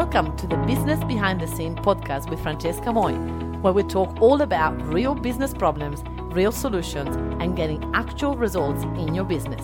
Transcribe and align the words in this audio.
Welcome 0.00 0.36
to 0.36 0.46
the 0.46 0.58
Business 0.66 1.02
Behind 1.04 1.40
the 1.40 1.46
Scene 1.46 1.74
podcast 1.74 2.28
with 2.28 2.38
Francesca 2.42 2.92
Moi, 2.92 3.12
where 3.62 3.72
we 3.72 3.82
talk 3.82 4.20
all 4.20 4.42
about 4.42 4.78
real 4.82 5.14
business 5.14 5.54
problems, 5.54 6.02
real 6.34 6.52
solutions, 6.52 7.16
and 7.40 7.56
getting 7.56 7.82
actual 7.94 8.36
results 8.36 8.82
in 8.82 9.14
your 9.14 9.24
business. 9.24 9.62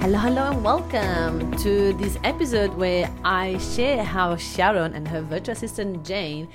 Hello, 0.00 0.18
hello, 0.18 0.52
and 0.52 0.62
welcome 0.62 1.50
to 1.56 1.92
this 1.94 2.16
episode 2.22 2.72
where 2.74 3.12
I 3.24 3.58
share 3.58 4.04
how 4.04 4.36
Sharon 4.36 4.94
and 4.94 5.08
her 5.08 5.20
virtual 5.20 5.54
assistant 5.54 6.06
Jane 6.06 6.46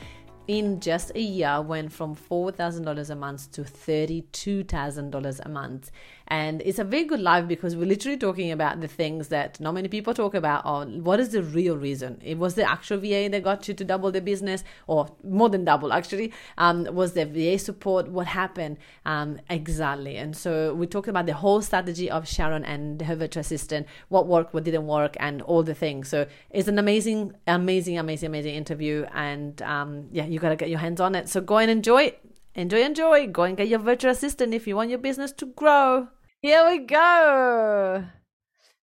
in 0.47 0.79
just 0.79 1.11
a 1.15 1.21
year 1.21 1.61
went 1.61 1.91
from 1.91 2.15
$4,000 2.15 3.09
a 3.09 3.15
month 3.15 3.51
to 3.51 3.63
$32,000 3.63 5.39
a 5.45 5.49
month. 5.49 5.91
And 6.27 6.61
it's 6.65 6.79
a 6.79 6.83
very 6.83 7.03
good 7.03 7.19
live 7.19 7.47
because 7.47 7.75
we're 7.75 7.85
literally 7.85 8.17
talking 8.17 8.51
about 8.51 8.81
the 8.81 8.87
things 8.87 9.27
that 9.27 9.59
not 9.59 9.73
many 9.73 9.87
people 9.87 10.13
talk 10.13 10.33
about 10.33 10.65
on 10.65 11.03
what 11.03 11.19
is 11.19 11.29
the 11.29 11.43
real 11.43 11.77
reason. 11.77 12.19
It 12.23 12.37
was 12.37 12.55
the 12.55 12.69
actual 12.69 12.97
VA 12.97 13.29
that 13.29 13.43
got 13.43 13.67
you 13.67 13.73
to 13.73 13.83
double 13.83 14.11
the 14.11 14.21
business 14.21 14.63
or 14.87 15.09
more 15.23 15.49
than 15.49 15.65
double 15.65 15.91
actually. 15.91 16.31
Um, 16.57 16.87
was 16.91 17.13
the 17.13 17.25
VA 17.25 17.59
support? 17.59 18.07
What 18.07 18.27
happened? 18.27 18.77
Um, 19.05 19.39
exactly. 19.49 20.17
And 20.17 20.35
so 20.35 20.73
we 20.73 20.87
talked 20.87 21.07
about 21.07 21.25
the 21.25 21.33
whole 21.33 21.61
strategy 21.61 22.09
of 22.09 22.27
Sharon 22.27 22.63
and 22.63 23.01
her 23.01 23.15
virtual 23.15 23.41
assistant, 23.41 23.87
what 24.09 24.27
worked, 24.27 24.53
what 24.53 24.63
didn't 24.63 24.87
work, 24.87 25.17
and 25.19 25.41
all 25.41 25.63
the 25.63 25.75
things. 25.75 26.07
So 26.07 26.25
it's 26.49 26.67
an 26.67 26.79
amazing, 26.79 27.33
amazing, 27.47 27.97
amazing, 27.97 28.27
amazing 28.27 28.55
interview. 28.55 29.05
And 29.13 29.61
um, 29.61 30.07
yeah, 30.11 30.25
you 30.25 30.39
got 30.39 30.49
to 30.49 30.55
get 30.55 30.69
your 30.69 30.79
hands 30.79 31.01
on 31.01 31.15
it. 31.15 31.29
So 31.29 31.41
go 31.41 31.57
and 31.57 31.69
enjoy 31.69 32.03
it 32.03 32.22
enjoy, 32.55 32.83
enjoy. 32.83 33.27
Go 33.27 33.43
and 33.43 33.57
get 33.57 33.67
your 33.67 33.79
virtual 33.79 34.11
assistant 34.11 34.53
if 34.53 34.67
you 34.67 34.75
want 34.75 34.89
your 34.89 34.99
business 34.99 35.31
to 35.33 35.45
grow. 35.45 36.07
Here 36.41 36.67
we 36.67 36.79
go. 36.79 38.05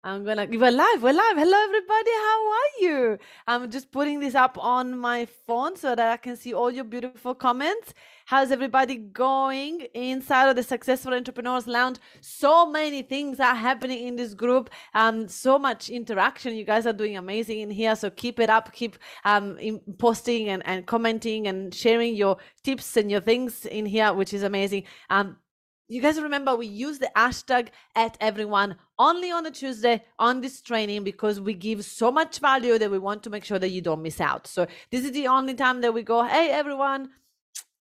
I'm 0.07 0.23
gonna 0.23 0.47
we're 0.49 0.71
live, 0.71 1.03
we're 1.03 1.13
live. 1.13 1.37
Hello 1.37 1.59
everybody, 1.65 2.11
how 2.13 2.53
are 2.53 2.81
you? 2.81 3.19
I'm 3.49 3.69
just 3.69 3.91
putting 3.91 4.21
this 4.21 4.37
up 4.37 4.57
on 4.57 4.97
my 4.97 5.27
phone 5.49 5.75
so 5.75 5.97
that 5.97 6.13
I 6.13 6.17
can 6.17 6.37
see 6.37 6.55
all 6.55 6.71
your 6.71 6.85
beautiful 6.85 7.35
comments. 7.35 7.93
How's 8.25 8.53
everybody 8.53 8.99
going 8.99 9.81
inside 9.95 10.49
of 10.49 10.55
the 10.55 10.63
Successful 10.63 11.13
Entrepreneurs 11.13 11.67
Lounge? 11.67 11.99
So 12.21 12.71
many 12.71 13.03
things 13.03 13.41
are 13.41 13.57
happening 13.57 14.07
in 14.07 14.15
this 14.15 14.33
group. 14.33 14.71
Um, 14.95 15.27
so 15.27 15.59
much 15.59 15.89
interaction. 15.89 16.55
You 16.55 16.65
guys 16.65 16.87
are 16.87 16.93
doing 16.93 17.17
amazing 17.17 17.59
in 17.59 17.71
here. 17.71 17.97
So 17.97 18.09
keep 18.09 18.39
it 18.39 18.49
up. 18.49 18.73
Keep 18.73 18.99
um 19.25 19.59
posting 19.99 20.51
and, 20.51 20.65
and 20.67 20.87
commenting 20.87 21.49
and 21.49 21.75
sharing 21.75 22.15
your 22.15 22.37
tips 22.63 22.97
and 22.97 23.11
your 23.11 23.21
things 23.21 23.67
in 23.67 23.85
here, 23.85 24.13
which 24.13 24.33
is 24.33 24.45
amazing. 24.45 24.85
Um, 25.11 25.39
you 25.89 26.03
guys 26.03 26.21
remember 26.21 26.57
we 26.57 26.67
use 26.67 26.99
the 26.99 27.11
hashtag 27.17 27.69
at 27.95 28.17
everyone 28.21 28.77
only 28.99 29.31
on 29.31 29.47
a 29.47 29.51
Tuesday 29.51 30.05
on 30.19 30.41
this 30.41 30.61
training 30.61 31.05
because 31.05 31.41
we 31.41 31.55
give 31.55 31.85
so 31.85 32.11
much 32.11 32.39
value 32.41 32.79
that 32.79 32.91
we 32.91 32.99
want 32.99 33.23
to 33.23 33.31
make 33.31 33.45
sure 33.45 33.59
that 33.59 33.69
you 33.69 33.81
don't 33.81 34.03
miss 34.03 34.21
out. 34.21 34.47
So 34.47 34.67
this 34.91 35.05
is 35.05 35.13
the 35.13 35.29
only 35.29 35.55
time 35.55 35.81
that 35.83 35.95
we 35.95 36.03
go, 36.03 36.25
hey 36.25 36.51
everyone, 36.51 37.11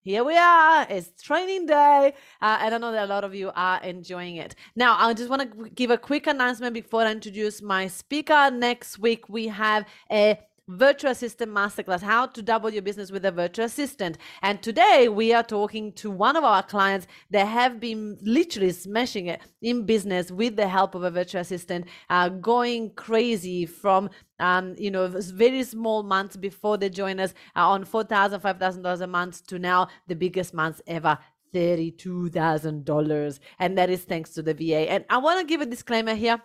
here 0.05 0.23
we 0.23 0.37
are. 0.37 0.85
It's 0.87 1.19
training 1.23 1.65
day. 1.65 2.13
Uh, 2.39 2.59
and 2.61 2.75
I 2.75 2.77
know 2.77 2.91
that 2.91 3.05
a 3.05 3.07
lot 3.07 3.23
of 3.23 3.33
you 3.33 3.51
are 3.55 3.81
enjoying 3.81 4.35
it. 4.35 4.53
Now, 4.75 4.95
I 4.99 5.11
just 5.15 5.31
want 5.31 5.41
to 5.41 5.69
give 5.71 5.89
a 5.89 5.97
quick 5.97 6.27
announcement 6.27 6.75
before 6.75 7.01
I 7.01 7.11
introduce 7.11 7.59
my 7.59 7.87
speaker. 7.87 8.51
Next 8.51 8.99
week, 8.99 9.27
we 9.29 9.47
have 9.47 9.85
a 10.11 10.37
virtual 10.67 11.11
assistant 11.11 11.51
masterclass 11.51 12.01
how 12.01 12.25
to 12.25 12.41
double 12.41 12.71
your 12.71 12.81
business 12.81 13.11
with 13.11 13.23
a 13.23 13.31
virtual 13.31 13.65
assistant 13.65 14.17
and 14.41 14.63
today 14.63 15.07
we 15.07 15.31
are 15.31 15.43
talking 15.43 15.93
to 15.93 16.09
one 16.09 16.35
of 16.35 16.43
our 16.43 16.63
clients 16.63 17.05
that 17.29 17.45
have 17.45 17.79
been 17.79 18.17
literally 18.23 18.71
smashing 18.71 19.27
it 19.27 19.39
in 19.61 19.85
business 19.85 20.31
with 20.31 20.55
the 20.55 20.67
help 20.67 20.95
of 20.95 21.03
a 21.03 21.11
virtual 21.11 21.41
assistant 21.41 21.85
uh, 22.09 22.29
going 22.29 22.89
crazy 22.95 23.63
from 23.63 24.09
um, 24.39 24.73
you 24.79 24.89
know 24.89 25.07
very 25.07 25.63
small 25.63 26.01
months 26.01 26.35
before 26.35 26.77
they 26.77 26.89
join 26.89 27.19
us 27.19 27.35
uh, 27.55 27.69
on 27.69 27.85
$4000 27.85 28.41
$5000 28.41 29.01
a 29.01 29.07
month 29.07 29.45
to 29.45 29.59
now 29.59 29.87
the 30.07 30.15
biggest 30.15 30.51
months 30.51 30.81
ever 30.87 31.17
$32,000. 31.53 33.39
And 33.59 33.77
that 33.77 33.89
is 33.89 34.03
thanks 34.03 34.31
to 34.31 34.41
the 34.41 34.53
VA. 34.53 34.91
And 34.91 35.05
I 35.09 35.19
want 35.19 35.39
to 35.39 35.45
give 35.45 35.61
a 35.61 35.65
disclaimer 35.65 36.13
here. 36.13 36.41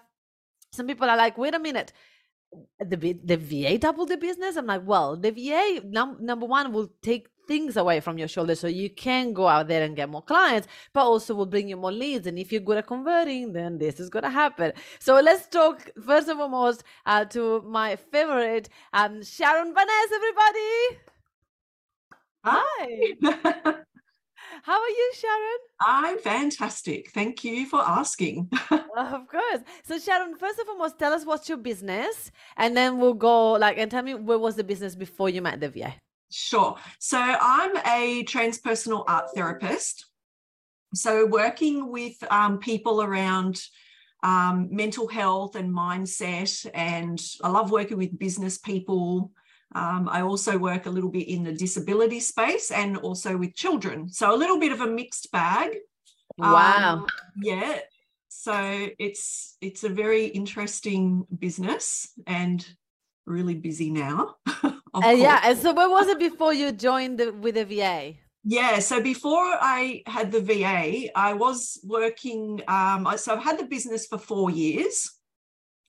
Some 0.72 0.86
people 0.86 1.10
are 1.10 1.16
like, 1.16 1.36
wait 1.36 1.52
a 1.52 1.58
minute, 1.58 1.92
the 2.80 2.96
the 3.24 3.36
VA 3.36 3.78
double 3.78 4.06
the 4.06 4.16
business. 4.16 4.56
I'm 4.56 4.66
like, 4.66 4.82
well, 4.84 5.16
the 5.16 5.30
VA 5.30 5.80
num- 5.84 6.18
number 6.20 6.46
one 6.46 6.72
will 6.72 6.90
take 7.02 7.28
things 7.46 7.76
away 7.76 7.98
from 8.00 8.16
your 8.16 8.28
shoulders 8.28 8.60
so 8.60 8.68
you 8.68 8.88
can 8.88 9.32
go 9.32 9.48
out 9.48 9.66
there 9.66 9.82
and 9.82 9.96
get 9.96 10.08
more 10.08 10.22
clients, 10.22 10.68
but 10.92 11.02
also 11.02 11.34
will 11.34 11.46
bring 11.46 11.68
you 11.68 11.76
more 11.76 11.92
leads. 11.92 12.26
And 12.26 12.38
if 12.38 12.52
you're 12.52 12.60
good 12.60 12.78
at 12.78 12.86
converting, 12.86 13.52
then 13.52 13.78
this 13.78 13.98
is 13.98 14.08
going 14.08 14.22
to 14.22 14.30
happen. 14.30 14.72
So 15.00 15.20
let's 15.20 15.48
talk 15.48 15.90
first 16.06 16.28
and 16.28 16.38
foremost 16.38 16.84
uh, 17.06 17.24
to 17.26 17.62
my 17.62 17.96
favorite, 17.96 18.68
um, 18.92 19.22
Sharon 19.24 19.74
Veness, 19.74 20.10
everybody. 20.14 21.00
Hi. 22.44 23.74
How 24.62 24.80
are 24.80 24.88
you, 24.88 25.12
Sharon? 25.14 25.58
I'm 25.80 26.18
fantastic. 26.18 27.10
Thank 27.12 27.44
you 27.44 27.66
for 27.66 27.80
asking. 27.80 28.48
of 28.70 29.28
course. 29.28 29.60
So, 29.84 29.98
Sharon, 29.98 30.36
first 30.36 30.58
and 30.58 30.66
foremost, 30.66 30.98
tell 30.98 31.12
us 31.12 31.24
what's 31.24 31.48
your 31.48 31.58
business, 31.58 32.30
and 32.56 32.76
then 32.76 32.98
we'll 32.98 33.14
go 33.14 33.52
like 33.52 33.78
and 33.78 33.90
tell 33.90 34.02
me 34.02 34.14
where 34.14 34.38
was 34.38 34.56
the 34.56 34.64
business 34.64 34.94
before 34.94 35.28
you 35.28 35.42
met 35.42 35.60
the 35.60 35.68
VA. 35.68 35.94
Sure. 36.30 36.76
So, 36.98 37.18
I'm 37.18 37.76
a 37.78 38.24
transpersonal 38.24 39.04
art 39.08 39.26
therapist. 39.34 40.06
So, 40.94 41.26
working 41.26 41.90
with 41.90 42.16
um, 42.30 42.58
people 42.58 43.02
around 43.02 43.60
um, 44.22 44.68
mental 44.70 45.08
health 45.08 45.56
and 45.56 45.72
mindset, 45.72 46.68
and 46.74 47.20
I 47.42 47.48
love 47.48 47.70
working 47.70 47.96
with 47.96 48.18
business 48.18 48.58
people 48.58 49.32
um, 49.74 50.08
I 50.10 50.22
also 50.22 50.58
work 50.58 50.86
a 50.86 50.90
little 50.90 51.10
bit 51.10 51.28
in 51.28 51.44
the 51.44 51.52
disability 51.52 52.20
space 52.20 52.70
and 52.70 52.96
also 52.96 53.36
with 53.36 53.54
children. 53.54 54.08
So 54.08 54.34
a 54.34 54.36
little 54.36 54.58
bit 54.58 54.72
of 54.72 54.80
a 54.80 54.86
mixed 54.86 55.30
bag. 55.30 55.76
Wow. 56.38 56.94
Um, 56.94 57.06
yeah. 57.40 57.78
So 58.28 58.88
it's 58.98 59.56
it's 59.60 59.84
a 59.84 59.88
very 59.88 60.26
interesting 60.26 61.26
business 61.38 62.08
and 62.26 62.66
really 63.26 63.54
busy 63.54 63.90
now. 63.90 64.36
uh, 64.64 65.14
yeah. 65.16 65.40
And 65.44 65.58
so 65.58 65.72
where 65.72 65.90
was 65.90 66.08
it 66.08 66.18
before 66.18 66.52
you 66.52 66.72
joined 66.72 67.18
the, 67.18 67.32
with 67.32 67.54
the 67.54 67.64
VA? 67.64 68.14
Yeah, 68.42 68.78
so 68.78 69.02
before 69.02 69.44
I 69.60 70.02
had 70.06 70.32
the 70.32 70.40
VA, 70.40 71.10
I 71.14 71.34
was 71.34 71.78
working. 71.84 72.62
Um, 72.66 73.06
so 73.16 73.34
I've 73.34 73.44
had 73.44 73.58
the 73.58 73.66
business 73.66 74.06
for 74.06 74.16
four 74.16 74.50
years, 74.50 75.10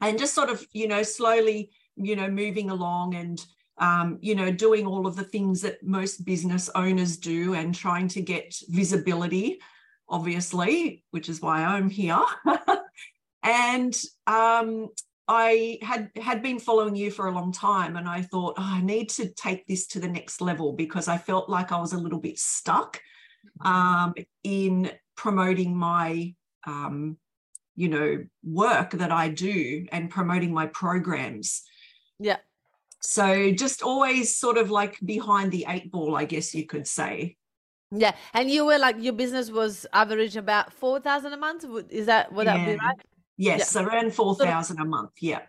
and 0.01 0.19
just 0.19 0.35
sort 0.35 0.49
of, 0.49 0.65
you 0.73 0.87
know, 0.87 1.01
slowly, 1.01 1.71
you 1.95 2.17
know, 2.17 2.29
moving 2.29 2.69
along 2.69 3.15
and 3.15 3.39
um, 3.81 4.19
you 4.21 4.35
know, 4.35 4.51
doing 4.51 4.85
all 4.85 5.07
of 5.07 5.15
the 5.15 5.23
things 5.23 5.61
that 5.61 5.83
most 5.83 6.23
business 6.23 6.69
owners 6.75 7.17
do 7.17 7.55
and 7.55 7.73
trying 7.73 8.07
to 8.09 8.21
get 8.21 8.55
visibility, 8.69 9.59
obviously, 10.07 11.03
which 11.09 11.27
is 11.27 11.41
why 11.41 11.63
I'm 11.63 11.89
here. 11.89 12.21
and 13.43 13.99
um, 14.27 14.89
I 15.27 15.79
had 15.81 16.11
had 16.15 16.43
been 16.43 16.59
following 16.59 16.95
you 16.95 17.09
for 17.09 17.25
a 17.25 17.31
long 17.31 17.51
time, 17.51 17.97
and 17.97 18.07
I 18.07 18.21
thought 18.21 18.53
oh, 18.59 18.63
I 18.63 18.81
need 18.81 19.09
to 19.11 19.29
take 19.29 19.65
this 19.65 19.87
to 19.87 19.99
the 19.99 20.07
next 20.07 20.41
level 20.41 20.73
because 20.73 21.07
I 21.07 21.17
felt 21.17 21.49
like 21.49 21.71
I 21.71 21.81
was 21.81 21.93
a 21.93 21.99
little 21.99 22.19
bit 22.19 22.37
stuck 22.37 23.01
um, 23.61 24.13
in 24.43 24.91
promoting 25.17 25.75
my 25.75 26.35
um, 26.67 27.17
you 27.75 27.89
know 27.89 28.23
work 28.43 28.91
that 28.91 29.11
I 29.11 29.29
do 29.29 29.87
and 29.91 30.07
promoting 30.07 30.53
my 30.53 30.67
programs. 30.67 31.63
Yeah 32.19 32.37
so 33.01 33.51
just 33.51 33.81
always 33.81 34.35
sort 34.35 34.57
of 34.57 34.69
like 34.72 34.97
behind 35.03 35.51
the 35.51 35.66
eight 35.67 35.91
ball, 35.91 36.16
I 36.16 36.25
guess 36.25 36.53
you 36.53 36.66
could 36.66 36.88
say. 36.88 37.35
Yeah, 37.91 38.13
and 38.34 38.50
you 38.50 38.66
were 38.66 38.78
like 38.78 38.95
your 39.00 39.13
business 39.13 39.51
was 39.51 39.85
average 39.91 40.38
about 40.38 40.72
four 40.72 41.00
thousand 41.00 41.34
a 41.34 41.38
month. 41.38 41.66
Is 41.90 42.06
that 42.06 42.31
would 42.31 42.47
that 42.47 42.59
yeah. 42.59 42.66
be 42.66 42.72
right? 42.78 43.02
Yes, 43.37 43.75
yeah. 43.75 43.84
around 43.84 44.14
four 44.14 44.35
thousand 44.35 44.79
a 44.79 44.85
month. 44.85 45.11
Yeah. 45.20 45.41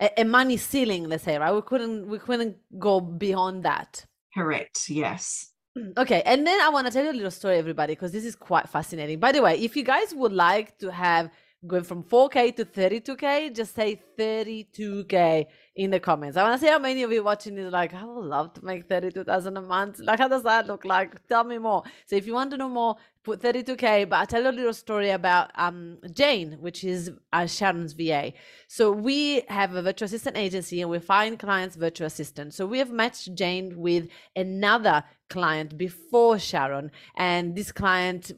A, 0.00 0.20
a 0.20 0.24
money 0.24 0.56
ceiling, 0.56 1.08
let's 1.08 1.24
say, 1.24 1.36
right? 1.36 1.52
We 1.52 1.60
couldn't 1.62 2.08
we 2.08 2.18
couldn't 2.18 2.56
go 2.78 3.00
beyond 3.00 3.64
that. 3.64 4.06
Correct. 4.34 4.88
Yes. 4.88 5.50
Mm, 5.76 5.98
okay, 5.98 6.22
and 6.24 6.46
then 6.46 6.60
I 6.60 6.70
want 6.70 6.86
to 6.86 6.92
tell 6.92 7.04
you 7.04 7.10
a 7.10 7.12
little 7.12 7.30
story, 7.30 7.58
everybody, 7.58 7.94
because 7.94 8.12
this 8.12 8.24
is 8.24 8.36
quite 8.36 8.68
fascinating. 8.68 9.18
By 9.18 9.32
the 9.32 9.42
way, 9.42 9.58
if 9.58 9.76
you 9.76 9.82
guys 9.82 10.14
would 10.14 10.32
like 10.32 10.78
to 10.78 10.90
have 10.90 11.30
going 11.66 11.84
from 11.84 12.02
4K 12.02 12.56
to 12.56 12.64
32K, 12.64 13.54
just 13.54 13.74
say 13.74 14.00
32K 14.18 15.46
in 15.76 15.90
the 15.90 16.00
comments. 16.00 16.36
I 16.36 16.42
want 16.42 16.60
to 16.60 16.66
see 16.66 16.70
how 16.70 16.78
many 16.78 17.02
of 17.02 17.12
you 17.12 17.22
watching 17.22 17.56
is 17.56 17.72
like, 17.72 17.94
I 17.94 18.04
would 18.04 18.24
love 18.24 18.52
to 18.54 18.64
make 18.64 18.88
32,000 18.88 19.56
a 19.56 19.60
month. 19.62 20.00
Like, 20.00 20.18
how 20.18 20.28
does 20.28 20.42
that 20.42 20.66
look 20.66 20.84
like? 20.84 21.26
Tell 21.28 21.44
me 21.44 21.58
more. 21.58 21.84
So 22.06 22.16
if 22.16 22.26
you 22.26 22.34
want 22.34 22.50
to 22.50 22.56
know 22.56 22.68
more, 22.68 22.96
put 23.22 23.40
32K. 23.40 24.08
But 24.08 24.16
I'll 24.16 24.26
tell 24.26 24.42
you 24.42 24.50
a 24.50 24.50
little 24.50 24.74
story 24.74 25.10
about 25.10 25.52
um, 25.54 25.98
Jane, 26.12 26.58
which 26.60 26.82
is 26.82 27.12
uh, 27.32 27.46
Sharon's 27.46 27.92
VA. 27.92 28.32
So 28.66 28.90
we 28.90 29.42
have 29.48 29.74
a 29.74 29.82
virtual 29.82 30.06
assistant 30.06 30.36
agency 30.36 30.80
and 30.80 30.90
we 30.90 30.98
find 30.98 31.38
clients 31.38 31.76
virtual 31.76 32.08
assistant. 32.08 32.54
So 32.54 32.66
we 32.66 32.78
have 32.78 32.90
matched 32.90 33.34
Jane 33.34 33.78
with 33.78 34.08
another 34.34 35.04
client 35.30 35.78
before 35.78 36.40
Sharon. 36.40 36.90
And 37.16 37.54
this 37.54 37.70
client 37.70 38.32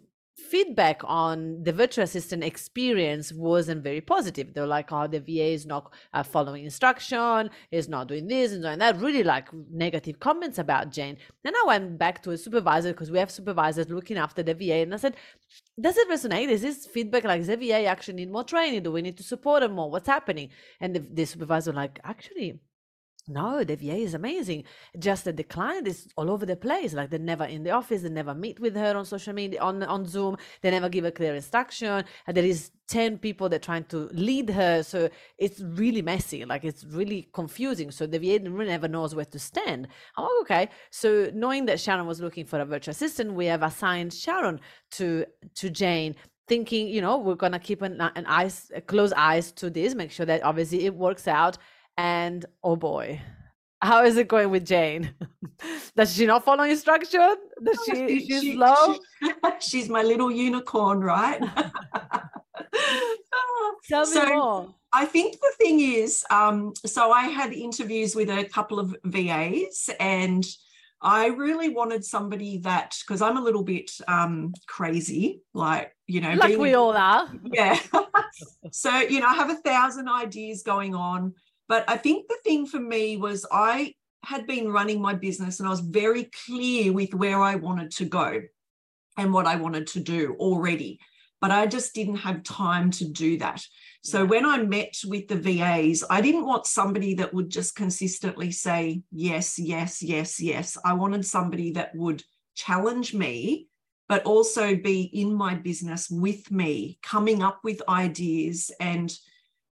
feedback 0.54 1.00
on 1.04 1.64
the 1.64 1.72
virtual 1.72 2.04
assistant 2.04 2.44
experience 2.44 3.32
wasn't 3.32 3.82
very 3.82 4.00
positive. 4.00 4.46
They're 4.54 4.74
like, 4.78 4.92
"Oh, 4.92 5.06
the 5.08 5.18
VA 5.28 5.48
is 5.58 5.66
not 5.66 5.84
uh, 6.12 6.22
following 6.22 6.62
instruction, 6.70 7.50
is 7.78 7.88
not 7.94 8.06
doing 8.10 8.28
this 8.28 8.52
and 8.52 8.62
doing 8.62 8.78
that." 8.78 9.00
Really, 9.06 9.24
like 9.24 9.48
negative 9.84 10.20
comments 10.20 10.58
about 10.64 10.92
Jane. 10.96 11.16
Then 11.42 11.54
I 11.60 11.64
went 11.66 11.98
back 11.98 12.22
to 12.22 12.30
a 12.30 12.38
supervisor 12.38 12.92
because 12.92 13.10
we 13.10 13.18
have 13.18 13.32
supervisors 13.32 13.88
looking 13.98 14.18
after 14.26 14.44
the 14.44 14.54
VA, 14.54 14.78
and 14.84 14.94
I 14.94 14.98
said, 15.04 15.16
"Does 15.86 15.96
it 15.96 16.08
resonate? 16.14 16.50
Is 16.56 16.62
this 16.62 16.86
feedback 16.86 17.24
like 17.24 17.44
the 17.44 17.56
VA 17.56 17.80
actually 17.86 18.18
need 18.20 18.30
more 18.30 18.44
training? 18.44 18.84
Do 18.84 18.92
we 18.92 19.02
need 19.02 19.18
to 19.22 19.24
support 19.34 19.62
them 19.62 19.72
more? 19.72 19.90
What's 19.90 20.14
happening?" 20.16 20.50
And 20.80 20.94
the, 20.94 21.00
the 21.00 21.24
supervisor 21.24 21.72
like, 21.72 21.98
"Actually." 22.04 22.60
No, 23.26 23.64
the 23.64 23.76
VA 23.76 23.96
is 23.96 24.12
amazing. 24.12 24.64
Just 24.98 25.24
that 25.24 25.38
the 25.38 25.44
client 25.44 25.88
is 25.88 26.08
all 26.16 26.30
over 26.30 26.44
the 26.44 26.56
place. 26.56 26.92
Like 26.92 27.08
they're 27.08 27.18
never 27.18 27.44
in 27.44 27.62
the 27.62 27.70
office, 27.70 28.02
they 28.02 28.10
never 28.10 28.34
meet 28.34 28.60
with 28.60 28.76
her 28.76 28.94
on 28.96 29.06
social 29.06 29.32
media, 29.32 29.60
on, 29.62 29.82
on 29.82 30.04
Zoom, 30.04 30.36
they 30.60 30.70
never 30.70 30.90
give 30.90 31.06
a 31.06 31.10
clear 31.10 31.34
instruction. 31.34 32.04
And 32.26 32.36
there 32.36 32.44
is 32.44 32.70
10 32.88 33.18
people 33.18 33.48
that 33.48 33.56
are 33.56 33.64
trying 33.64 33.84
to 33.84 34.08
lead 34.12 34.50
her. 34.50 34.82
So 34.82 35.08
it's 35.38 35.60
really 35.60 36.02
messy. 36.02 36.44
Like 36.44 36.64
it's 36.64 36.84
really 36.84 37.28
confusing. 37.32 37.90
So 37.90 38.06
the 38.06 38.18
VA 38.18 38.40
never 38.40 38.88
knows 38.88 39.14
where 39.14 39.24
to 39.24 39.38
stand. 39.38 39.88
I'm 40.18 40.24
like, 40.24 40.32
okay. 40.42 40.68
So 40.90 41.30
knowing 41.32 41.64
that 41.66 41.80
Sharon 41.80 42.06
was 42.06 42.20
looking 42.20 42.44
for 42.44 42.60
a 42.60 42.66
virtual 42.66 42.92
assistant, 42.92 43.32
we 43.32 43.46
have 43.46 43.62
assigned 43.62 44.12
Sharon 44.12 44.60
to 44.92 45.24
to 45.54 45.70
Jane 45.70 46.14
thinking 46.46 46.88
you 46.88 47.00
know 47.00 47.16
we're 47.16 47.34
gonna 47.34 47.58
keep 47.58 47.80
an, 47.82 47.98
an 48.00 48.26
eyes 48.26 48.70
close 48.86 49.12
eyes 49.16 49.50
to 49.52 49.70
this 49.70 49.94
make 49.94 50.10
sure 50.10 50.26
that 50.26 50.42
obviously 50.44 50.84
it 50.84 50.94
works 50.94 51.26
out 51.26 51.56
and 51.96 52.44
oh 52.62 52.76
boy, 52.76 53.20
how 53.84 54.04
is 54.04 54.16
it 54.16 54.28
going 54.28 54.50
with 54.50 54.66
Jane? 54.66 55.14
Does 55.96 56.14
she 56.14 56.26
not 56.26 56.44
follow 56.44 56.64
instruction? 56.64 57.36
Does 57.62 57.78
she? 57.84 58.20
She's 58.20 58.42
she, 58.42 58.54
slow. 58.54 58.96
She, 59.22 59.30
she's 59.60 59.88
my 59.88 60.02
little 60.02 60.30
unicorn, 60.30 61.00
right? 61.00 61.38
Tell 63.88 64.06
me 64.06 64.12
so, 64.12 64.26
more. 64.26 64.74
I 64.92 65.04
think 65.04 65.34
the 65.40 65.52
thing 65.58 65.80
is, 65.80 66.24
um, 66.30 66.72
so 66.86 67.10
I 67.10 67.24
had 67.24 67.52
interviews 67.52 68.16
with 68.16 68.30
a 68.30 68.44
couple 68.44 68.78
of 68.78 68.96
VAs, 69.04 69.90
and 70.00 70.44
I 71.02 71.26
really 71.26 71.68
wanted 71.68 72.04
somebody 72.04 72.58
that 72.58 72.96
because 73.06 73.20
I'm 73.20 73.36
a 73.36 73.42
little 73.42 73.62
bit 73.62 73.90
um, 74.08 74.54
crazy, 74.66 75.42
like 75.52 75.94
you 76.06 76.22
know, 76.22 76.32
like 76.32 76.56
we 76.56 76.74
all 76.74 76.96
are. 76.96 77.30
Yeah. 77.52 77.78
so 78.72 78.96
you 79.00 79.20
know, 79.20 79.26
I 79.26 79.34
have 79.34 79.50
a 79.50 79.56
thousand 79.56 80.08
ideas 80.08 80.62
going 80.62 80.94
on 80.94 81.34
but 81.68 81.88
I 81.88 81.96
think 81.96 82.28
the 82.28 82.38
thing 82.44 82.66
for 82.66 82.80
me 82.80 83.16
was 83.16 83.46
I 83.50 83.94
had 84.24 84.46
been 84.46 84.72
running 84.72 85.00
my 85.00 85.14
business 85.14 85.60
and 85.60 85.66
I 85.66 85.70
was 85.70 85.80
very 85.80 86.30
clear 86.46 86.92
with 86.92 87.14
where 87.14 87.40
I 87.40 87.56
wanted 87.56 87.90
to 87.92 88.04
go 88.04 88.42
and 89.16 89.32
what 89.32 89.46
I 89.46 89.56
wanted 89.56 89.86
to 89.88 90.00
do 90.00 90.36
already. 90.38 90.98
But 91.40 91.50
I 91.50 91.66
just 91.66 91.94
didn't 91.94 92.16
have 92.16 92.42
time 92.42 92.90
to 92.92 93.04
do 93.06 93.38
that. 93.38 93.62
So 94.02 94.18
yeah. 94.22 94.28
when 94.28 94.46
I 94.46 94.58
met 94.62 94.94
with 95.04 95.28
the 95.28 95.36
VAs, 95.36 96.02
I 96.08 96.20
didn't 96.20 96.46
want 96.46 96.66
somebody 96.66 97.14
that 97.14 97.34
would 97.34 97.50
just 97.50 97.76
consistently 97.76 98.50
say, 98.50 99.02
yes, 99.12 99.58
yes, 99.58 100.02
yes, 100.02 100.40
yes. 100.40 100.78
I 100.84 100.94
wanted 100.94 101.26
somebody 101.26 101.72
that 101.72 101.94
would 101.94 102.22
challenge 102.54 103.12
me, 103.12 103.68
but 104.08 104.24
also 104.24 104.74
be 104.74 105.02
in 105.02 105.34
my 105.34 105.54
business 105.54 106.08
with 106.08 106.50
me, 106.50 106.98
coming 107.02 107.42
up 107.42 107.60
with 107.62 107.82
ideas 107.88 108.70
and 108.80 109.14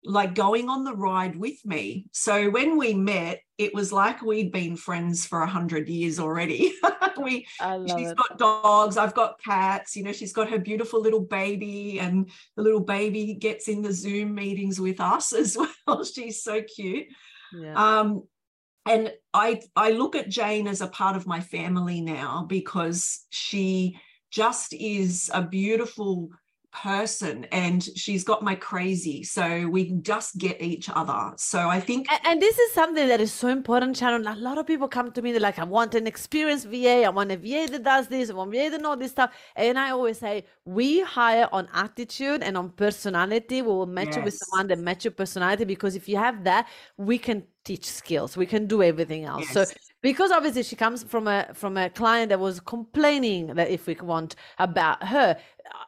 like 0.04 0.34
going 0.34 0.68
on 0.68 0.84
the 0.84 0.94
ride 0.94 1.36
with 1.36 1.64
me. 1.64 2.06
So 2.12 2.50
when 2.50 2.78
we 2.78 2.94
met, 2.94 3.40
it 3.58 3.74
was 3.74 3.92
like 3.92 4.22
we'd 4.22 4.52
been 4.52 4.76
friends 4.76 5.26
for 5.26 5.42
a 5.42 5.46
hundred 5.46 5.88
years 5.88 6.18
already. 6.18 6.72
we 7.22 7.46
she's 7.86 8.10
it. 8.10 8.16
got 8.16 8.38
dogs, 8.38 8.96
I've 8.96 9.14
got 9.14 9.42
cats, 9.42 9.96
you 9.96 10.02
know, 10.02 10.12
she's 10.12 10.32
got 10.32 10.50
her 10.50 10.58
beautiful 10.58 11.00
little 11.00 11.20
baby, 11.20 12.00
and 12.00 12.30
the 12.56 12.62
little 12.62 12.80
baby 12.80 13.34
gets 13.34 13.68
in 13.68 13.82
the 13.82 13.92
Zoom 13.92 14.34
meetings 14.34 14.80
with 14.80 15.00
us 15.00 15.32
as 15.34 15.56
well. 15.56 16.04
she's 16.04 16.42
so 16.42 16.62
cute. 16.62 17.06
Yeah. 17.52 17.74
Um, 17.74 18.24
and 18.86 19.12
I 19.34 19.60
I 19.76 19.90
look 19.90 20.16
at 20.16 20.30
Jane 20.30 20.66
as 20.66 20.80
a 20.80 20.86
part 20.86 21.16
of 21.16 21.26
my 21.26 21.40
family 21.40 22.00
now 22.00 22.46
because 22.48 23.26
she 23.28 23.98
just 24.30 24.72
is 24.72 25.30
a 25.34 25.42
beautiful 25.42 26.30
person 26.72 27.46
and 27.52 27.82
she's 27.96 28.22
got 28.24 28.42
my 28.42 28.54
crazy 28.54 29.22
so 29.24 29.66
we 29.68 29.90
just 30.02 30.38
get 30.38 30.60
each 30.60 30.88
other. 30.88 31.32
So 31.36 31.68
i 31.68 31.80
think 31.80 32.10
and, 32.10 32.20
and, 32.24 32.42
this 32.42 32.58
is 32.58 32.72
something 32.72 33.08
that 33.08 33.20
is 33.20 33.32
so 33.32 33.48
important 33.48 33.96
Sharon 33.96 34.26
a 34.26 34.36
lot 34.36 34.58
of 34.58 34.66
people 34.66 34.88
come 34.88 35.10
to 35.12 35.22
me 35.22 35.32
they're 35.32 35.40
like 35.40 35.58
i 35.58 35.64
want 35.64 35.94
an 35.94 36.06
experienced 36.06 36.66
va 36.66 37.04
i 37.04 37.08
want 37.08 37.32
a 37.32 37.36
va 37.36 37.66
that 37.72 37.82
does 37.82 38.08
this 38.08 38.30
i 38.30 38.34
want 38.34 38.52
va 38.52 38.70
that 38.70 38.80
know 38.80 38.96
this 38.96 39.10
stuff. 39.10 39.30
And 39.56 39.78
i 39.78 39.90
always 39.90 40.18
say 40.18 40.44
we 40.64 41.00
hire 41.00 41.48
on 41.52 41.68
attitude 41.74 42.42
and 42.42 42.56
on 42.56 42.70
personality. 42.70 43.62
We 43.62 43.68
will 43.68 43.86
match 43.86 44.08
yes. 44.08 44.16
you 44.16 44.22
with 44.22 44.38
someone 44.38 44.68
that 44.68 44.78
match 44.78 45.04
your 45.04 45.12
personality 45.12 45.64
because 45.64 45.96
if 45.96 46.08
you 46.08 46.16
have 46.16 46.44
that 46.44 46.68
we 46.96 47.18
can 47.18 47.44
teach 47.64 47.86
skills. 47.86 48.36
We 48.36 48.46
can 48.46 48.66
do 48.66 48.82
everything 48.82 49.24
else. 49.24 49.44
Yes. 49.54 49.70
so 49.70 49.74
because 50.02 50.30
obviously 50.30 50.62
she 50.62 50.76
comes 50.76 51.02
from 51.04 51.28
a 51.28 51.48
from 51.54 51.76
a 51.76 51.90
client 51.90 52.30
that 52.30 52.40
was 52.40 52.60
complaining 52.60 53.48
that 53.54 53.68
if 53.68 53.86
we 53.86 53.94
want 54.00 54.36
about 54.58 55.02
her 55.04 55.36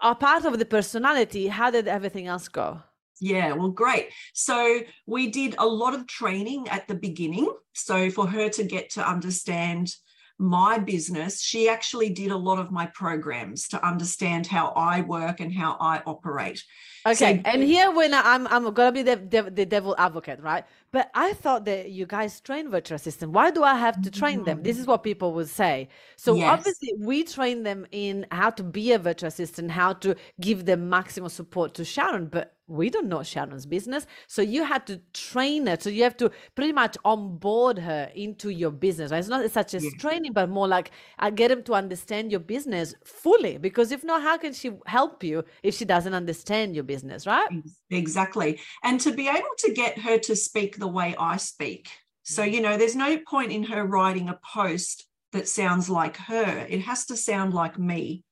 a 0.02 0.14
part 0.14 0.44
of 0.44 0.58
the 0.58 0.64
personality 0.64 1.48
how 1.48 1.70
did 1.70 1.88
everything 1.88 2.26
else 2.26 2.48
go 2.48 2.80
yeah, 3.22 3.52
well, 3.52 3.68
great. 3.68 4.08
So 4.32 4.80
we 5.06 5.28
did 5.28 5.54
a 5.56 5.66
lot 5.66 5.94
of 5.94 6.08
training 6.08 6.68
at 6.68 6.88
the 6.88 6.96
beginning. 6.96 7.48
So 7.72 8.10
for 8.10 8.26
her 8.26 8.48
to 8.48 8.64
get 8.64 8.90
to 8.90 9.08
understand 9.08 9.94
my 10.38 10.78
business, 10.78 11.40
she 11.40 11.68
actually 11.68 12.10
did 12.10 12.32
a 12.32 12.36
lot 12.36 12.58
of 12.58 12.72
my 12.72 12.86
programs 12.86 13.68
to 13.68 13.86
understand 13.86 14.48
how 14.48 14.72
I 14.74 15.02
work 15.02 15.38
and 15.38 15.54
how 15.54 15.76
I 15.80 16.02
operate. 16.04 16.64
Okay, 17.04 17.36
so, 17.36 17.50
and 17.50 17.62
here 17.62 17.90
when 17.90 18.14
I'm 18.14 18.46
I'm 18.46 18.72
gonna 18.72 18.92
be 18.92 19.02
the, 19.02 19.16
the, 19.16 19.50
the 19.50 19.66
devil 19.66 19.94
advocate, 19.98 20.40
right? 20.40 20.64
But 20.92 21.10
I 21.14 21.32
thought 21.32 21.64
that 21.64 21.90
you 21.90 22.06
guys 22.06 22.40
train 22.40 22.70
virtual 22.70 22.96
assistant. 22.96 23.32
Why 23.32 23.50
do 23.50 23.64
I 23.64 23.74
have 23.74 24.00
to 24.02 24.10
train 24.10 24.44
them? 24.44 24.62
This 24.62 24.78
is 24.78 24.86
what 24.86 25.02
people 25.02 25.32
would 25.32 25.48
say. 25.48 25.88
So 26.16 26.34
yes. 26.34 26.50
obviously 26.50 26.92
we 26.98 27.24
train 27.24 27.62
them 27.62 27.86
in 27.90 28.26
how 28.30 28.50
to 28.50 28.62
be 28.62 28.92
a 28.92 28.98
virtual 28.98 29.28
assistant, 29.28 29.70
how 29.70 29.94
to 29.94 30.14
give 30.40 30.66
the 30.66 30.76
maximum 30.76 31.30
support 31.30 31.72
to 31.74 31.84
Sharon, 31.84 32.26
but 32.26 32.56
we 32.68 32.90
don't 32.90 33.08
know 33.08 33.22
Sharon's 33.22 33.66
business. 33.66 34.06
So 34.26 34.40
you 34.40 34.64
had 34.64 34.86
to 34.86 35.00
train 35.12 35.66
her. 35.66 35.76
So 35.78 35.90
you 35.90 36.02
have 36.04 36.16
to 36.18 36.30
pretty 36.54 36.72
much 36.72 36.96
onboard 37.04 37.78
her 37.78 38.10
into 38.14 38.50
your 38.50 38.70
business. 38.70 39.10
Right? 39.10 39.18
It's 39.18 39.28
not 39.28 39.50
such 39.50 39.74
as 39.74 39.84
yeah. 39.84 39.90
training, 39.98 40.32
but 40.32 40.48
more 40.48 40.68
like 40.68 40.90
I 41.18 41.28
uh, 41.28 41.30
get 41.30 41.48
them 41.48 41.62
to 41.64 41.74
understand 41.74 42.30
your 42.30 42.40
business 42.40 42.94
fully. 43.04 43.58
Because 43.58 43.92
if 43.92 44.04
not, 44.04 44.22
how 44.22 44.38
can 44.38 44.52
she 44.52 44.72
help 44.86 45.24
you 45.24 45.44
if 45.62 45.74
she 45.74 45.84
doesn't 45.84 46.14
understand 46.14 46.74
your 46.74 46.84
business, 46.84 46.91
right? 47.26 47.48
Exactly. 47.90 48.60
And 48.82 49.00
to 49.00 49.12
be 49.12 49.28
able 49.28 49.54
to 49.58 49.72
get 49.72 49.98
her 49.98 50.18
to 50.18 50.36
speak 50.36 50.76
the 50.76 50.88
way 50.88 51.14
I 51.18 51.36
speak. 51.36 51.88
So, 52.22 52.42
mm. 52.42 52.52
you 52.52 52.60
know, 52.60 52.76
there's 52.76 52.96
no 52.96 53.18
point 53.18 53.52
in 53.52 53.64
her 53.64 53.84
writing 53.84 54.28
a 54.28 54.38
post 54.54 55.06
that 55.32 55.48
sounds 55.48 55.88
like 55.88 56.16
her. 56.16 56.66
It 56.68 56.80
has 56.80 57.06
to 57.06 57.16
sound 57.16 57.54
like 57.54 57.78
me. 57.78 58.24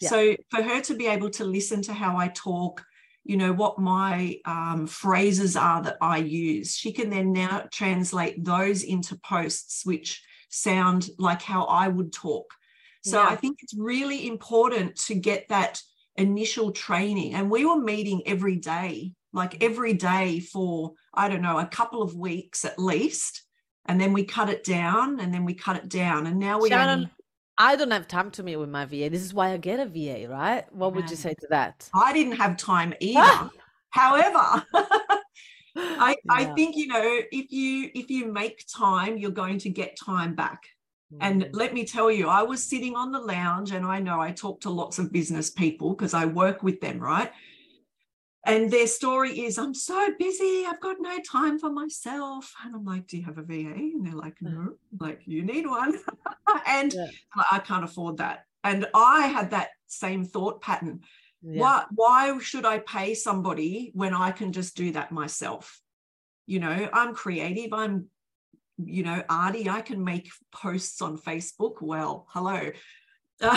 Yeah. 0.00 0.08
So 0.10 0.36
for 0.50 0.62
her 0.62 0.80
to 0.82 0.94
be 0.94 1.06
able 1.06 1.30
to 1.30 1.44
listen 1.44 1.82
to 1.82 1.92
how 1.92 2.16
I 2.16 2.28
talk, 2.28 2.84
you 3.24 3.36
know 3.36 3.52
what 3.52 3.78
my 3.78 4.38
um, 4.44 4.86
phrases 4.86 5.56
are 5.56 5.82
that 5.82 5.96
i 6.00 6.16
use 6.16 6.74
she 6.74 6.92
can 6.92 7.10
then 7.10 7.32
now 7.32 7.64
translate 7.72 8.42
those 8.44 8.82
into 8.82 9.16
posts 9.16 9.84
which 9.84 10.22
sound 10.48 11.08
like 11.18 11.42
how 11.42 11.64
i 11.64 11.88
would 11.88 12.12
talk 12.12 12.52
so 13.02 13.20
yeah. 13.20 13.28
i 13.28 13.36
think 13.36 13.58
it's 13.62 13.74
really 13.74 14.26
important 14.26 14.96
to 14.96 15.14
get 15.14 15.48
that 15.48 15.80
initial 16.16 16.72
training 16.72 17.34
and 17.34 17.50
we 17.50 17.64
were 17.64 17.78
meeting 17.78 18.22
every 18.26 18.56
day 18.56 19.12
like 19.32 19.58
mm. 19.58 19.64
every 19.64 19.94
day 19.94 20.40
for 20.40 20.92
i 21.14 21.28
don't 21.28 21.42
know 21.42 21.58
a 21.58 21.66
couple 21.66 22.02
of 22.02 22.14
weeks 22.14 22.64
at 22.64 22.78
least 22.78 23.44
and 23.86 24.00
then 24.00 24.12
we 24.12 24.24
cut 24.24 24.48
it 24.48 24.62
down 24.62 25.18
and 25.20 25.32
then 25.32 25.44
we 25.44 25.54
cut 25.54 25.76
it 25.76 25.88
down 25.88 26.26
and 26.26 26.38
now 26.38 26.60
we 26.60 26.68
Shannon, 26.68 27.10
I 27.58 27.76
don't 27.76 27.90
have 27.90 28.08
time 28.08 28.30
to 28.32 28.42
meet 28.42 28.56
with 28.56 28.70
my 28.70 28.86
VA. 28.86 29.10
This 29.10 29.22
is 29.22 29.34
why 29.34 29.52
I 29.52 29.56
get 29.56 29.78
a 29.78 29.86
VA, 29.86 30.26
right? 30.28 30.64
What 30.72 30.94
would 30.94 31.10
you 31.10 31.16
say 31.16 31.34
to 31.34 31.46
that? 31.50 31.88
I 31.94 32.12
didn't 32.12 32.36
have 32.36 32.56
time 32.56 32.94
either. 33.00 33.50
However, 33.90 34.64
I, 35.76 36.16
yeah. 36.24 36.30
I 36.30 36.44
think 36.54 36.76
you 36.76 36.86
know 36.88 37.20
if 37.30 37.52
you 37.52 37.90
if 37.94 38.10
you 38.10 38.32
make 38.32 38.64
time, 38.74 39.18
you're 39.18 39.30
going 39.30 39.58
to 39.58 39.70
get 39.70 39.96
time 40.02 40.34
back. 40.34 40.62
Mm. 41.12 41.18
And 41.20 41.48
let 41.52 41.74
me 41.74 41.84
tell 41.84 42.10
you, 42.10 42.28
I 42.28 42.42
was 42.42 42.62
sitting 42.62 42.96
on 42.96 43.12
the 43.12 43.20
lounge, 43.20 43.72
and 43.72 43.84
I 43.84 44.00
know 44.00 44.20
I 44.20 44.32
talk 44.32 44.60
to 44.62 44.70
lots 44.70 44.98
of 44.98 45.12
business 45.12 45.50
people 45.50 45.94
because 45.94 46.14
I 46.14 46.24
work 46.26 46.62
with 46.62 46.80
them, 46.80 46.98
right? 46.98 47.30
and 48.44 48.70
their 48.70 48.86
story 48.86 49.40
is 49.40 49.58
i'm 49.58 49.74
so 49.74 50.08
busy 50.18 50.64
i've 50.66 50.80
got 50.80 50.96
no 51.00 51.18
time 51.20 51.58
for 51.58 51.70
myself 51.70 52.54
and 52.64 52.74
i'm 52.74 52.84
like 52.84 53.06
do 53.06 53.16
you 53.16 53.24
have 53.24 53.38
a 53.38 53.42
va 53.42 53.52
and 53.52 54.06
they're 54.06 54.14
like 54.14 54.36
no 54.40 54.74
like 55.00 55.20
you 55.26 55.42
need 55.42 55.66
one 55.66 55.98
and 56.66 56.92
yeah. 56.92 57.06
i 57.50 57.58
can't 57.58 57.84
afford 57.84 58.16
that 58.18 58.44
and 58.64 58.86
i 58.94 59.26
had 59.26 59.50
that 59.50 59.70
same 59.86 60.24
thought 60.24 60.60
pattern 60.60 61.00
yeah. 61.42 61.60
why 61.60 61.84
why 61.94 62.38
should 62.38 62.64
i 62.64 62.78
pay 62.78 63.14
somebody 63.14 63.90
when 63.94 64.14
i 64.14 64.30
can 64.30 64.52
just 64.52 64.76
do 64.76 64.90
that 64.92 65.12
myself 65.12 65.80
you 66.46 66.58
know 66.58 66.88
i'm 66.92 67.14
creative 67.14 67.72
i'm 67.72 68.06
you 68.86 69.02
know 69.02 69.22
arty 69.28 69.68
i 69.68 69.80
can 69.80 70.02
make 70.02 70.28
posts 70.52 71.00
on 71.02 71.16
facebook 71.16 71.74
well 71.80 72.26
hello 72.30 72.70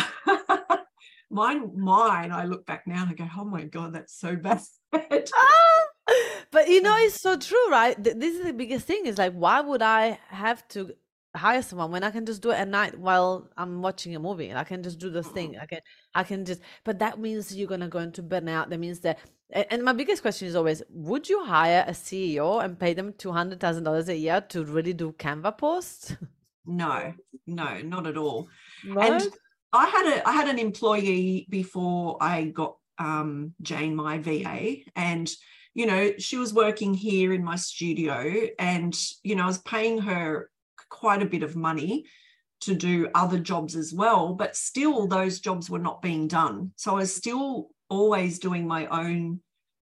mine, 1.29 1.71
mine, 1.75 2.31
I 2.31 2.45
look 2.45 2.65
back 2.65 2.87
now 2.87 3.03
and 3.03 3.11
I 3.11 3.13
go, 3.13 3.27
oh 3.37 3.45
my 3.45 3.63
God, 3.63 3.93
that's 3.93 4.17
so 4.17 4.35
bad. 4.35 4.61
Ah! 5.35 6.11
but 6.51 6.69
you 6.69 6.81
know, 6.81 6.95
it's 6.99 7.19
so 7.19 7.35
true, 7.35 7.69
right? 7.69 8.01
This 8.01 8.35
is 8.37 8.45
the 8.45 8.53
biggest 8.53 8.85
thing 8.85 9.05
is 9.05 9.17
like, 9.17 9.33
why 9.33 9.59
would 9.59 9.81
I 9.81 10.19
have 10.29 10.65
to 10.69 10.93
hire 11.35 11.61
someone 11.61 11.91
when 11.91 12.03
I 12.03 12.11
can 12.11 12.25
just 12.25 12.41
do 12.41 12.51
it 12.51 12.59
at 12.59 12.67
night 12.67 12.97
while 12.97 13.49
I'm 13.57 13.81
watching 13.81 14.15
a 14.15 14.19
movie. 14.19 14.53
I 14.53 14.63
can 14.63 14.81
just 14.83 14.99
do 14.99 15.09
this 15.09 15.27
thing. 15.27 15.51
Mm-hmm. 15.51 15.61
I 15.61 15.65
can 15.65 15.79
I 16.13 16.23
can 16.23 16.45
just 16.45 16.61
but 16.83 16.99
that 16.99 17.19
means 17.19 17.55
you're 17.55 17.67
gonna 17.67 17.87
go 17.87 17.99
into 17.99 18.23
burnout. 18.23 18.69
That 18.69 18.79
means 18.79 18.99
that 19.01 19.19
and 19.51 19.83
my 19.83 19.93
biggest 19.93 20.21
question 20.21 20.47
is 20.47 20.55
always 20.55 20.81
would 20.89 21.29
you 21.29 21.43
hire 21.45 21.85
a 21.87 21.91
CEO 21.91 22.63
and 22.63 22.79
pay 22.79 22.93
them 22.93 23.13
two 23.17 23.31
hundred 23.31 23.59
thousand 23.59 23.83
dollars 23.83 24.09
a 24.09 24.15
year 24.15 24.41
to 24.49 24.63
really 24.63 24.93
do 24.93 25.11
Canva 25.13 25.57
posts? 25.57 26.15
No, 26.67 27.13
no, 27.45 27.79
not 27.83 28.07
at 28.07 28.17
all. 28.17 28.49
And 28.83 29.21
I 29.71 29.85
had 29.87 30.05
a 30.07 30.27
I 30.27 30.31
had 30.31 30.47
an 30.47 30.57
employee 30.57 31.45
before 31.49 32.17
I 32.21 32.45
got 32.45 32.77
um, 32.97 33.53
Jane, 33.61 33.95
my 33.95 34.17
VA, 34.17 34.77
and 34.95 35.31
you 35.73 35.85
know 35.85 36.13
she 36.17 36.37
was 36.37 36.53
working 36.53 36.93
here 36.93 37.33
in 37.33 37.43
my 37.43 37.55
studio, 37.55 38.47
and 38.57 38.97
you 39.23 39.35
know 39.35 39.43
I 39.43 39.47
was 39.47 39.59
paying 39.59 39.99
her 39.99 40.49
quite 40.95 41.21
a 41.21 41.27
bit 41.27 41.43
of 41.43 41.55
money 41.55 42.05
to 42.61 42.73
do 42.73 43.09
other 43.13 43.39
jobs 43.39 43.75
as 43.75 43.93
well, 43.93 44.33
but 44.33 44.55
still 44.55 45.07
those 45.07 45.39
jobs 45.39 45.69
were 45.69 45.79
not 45.79 46.01
being 46.01 46.27
done. 46.27 46.71
So 46.77 46.91
I 46.91 46.99
was 46.99 47.15
still 47.15 47.69
always 47.89 48.39
doing 48.39 48.67
my 48.67 48.87
own 48.87 49.41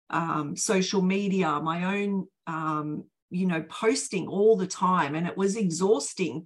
um, 0.10 0.56
social 0.56 1.02
media, 1.02 1.60
my 1.60 1.96
own 1.96 2.28
um, 2.48 3.06
you 3.30 3.48
know 3.48 3.64
posting 3.64 4.28
all 4.28 4.56
the 4.58 4.68
time, 4.68 5.16
and 5.16 5.28
it 5.28 5.38
was 5.38 5.56
exhausting 5.56 6.46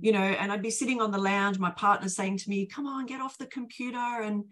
you 0.00 0.12
know, 0.12 0.20
and 0.20 0.52
I'd 0.52 0.62
be 0.62 0.70
sitting 0.70 1.00
on 1.00 1.10
the 1.10 1.18
lounge, 1.18 1.58
my 1.58 1.70
partner 1.70 2.08
saying 2.08 2.38
to 2.38 2.50
me, 2.50 2.66
come 2.66 2.86
on, 2.86 3.06
get 3.06 3.20
off 3.20 3.38
the 3.38 3.46
computer. 3.46 3.98
And, 3.98 4.44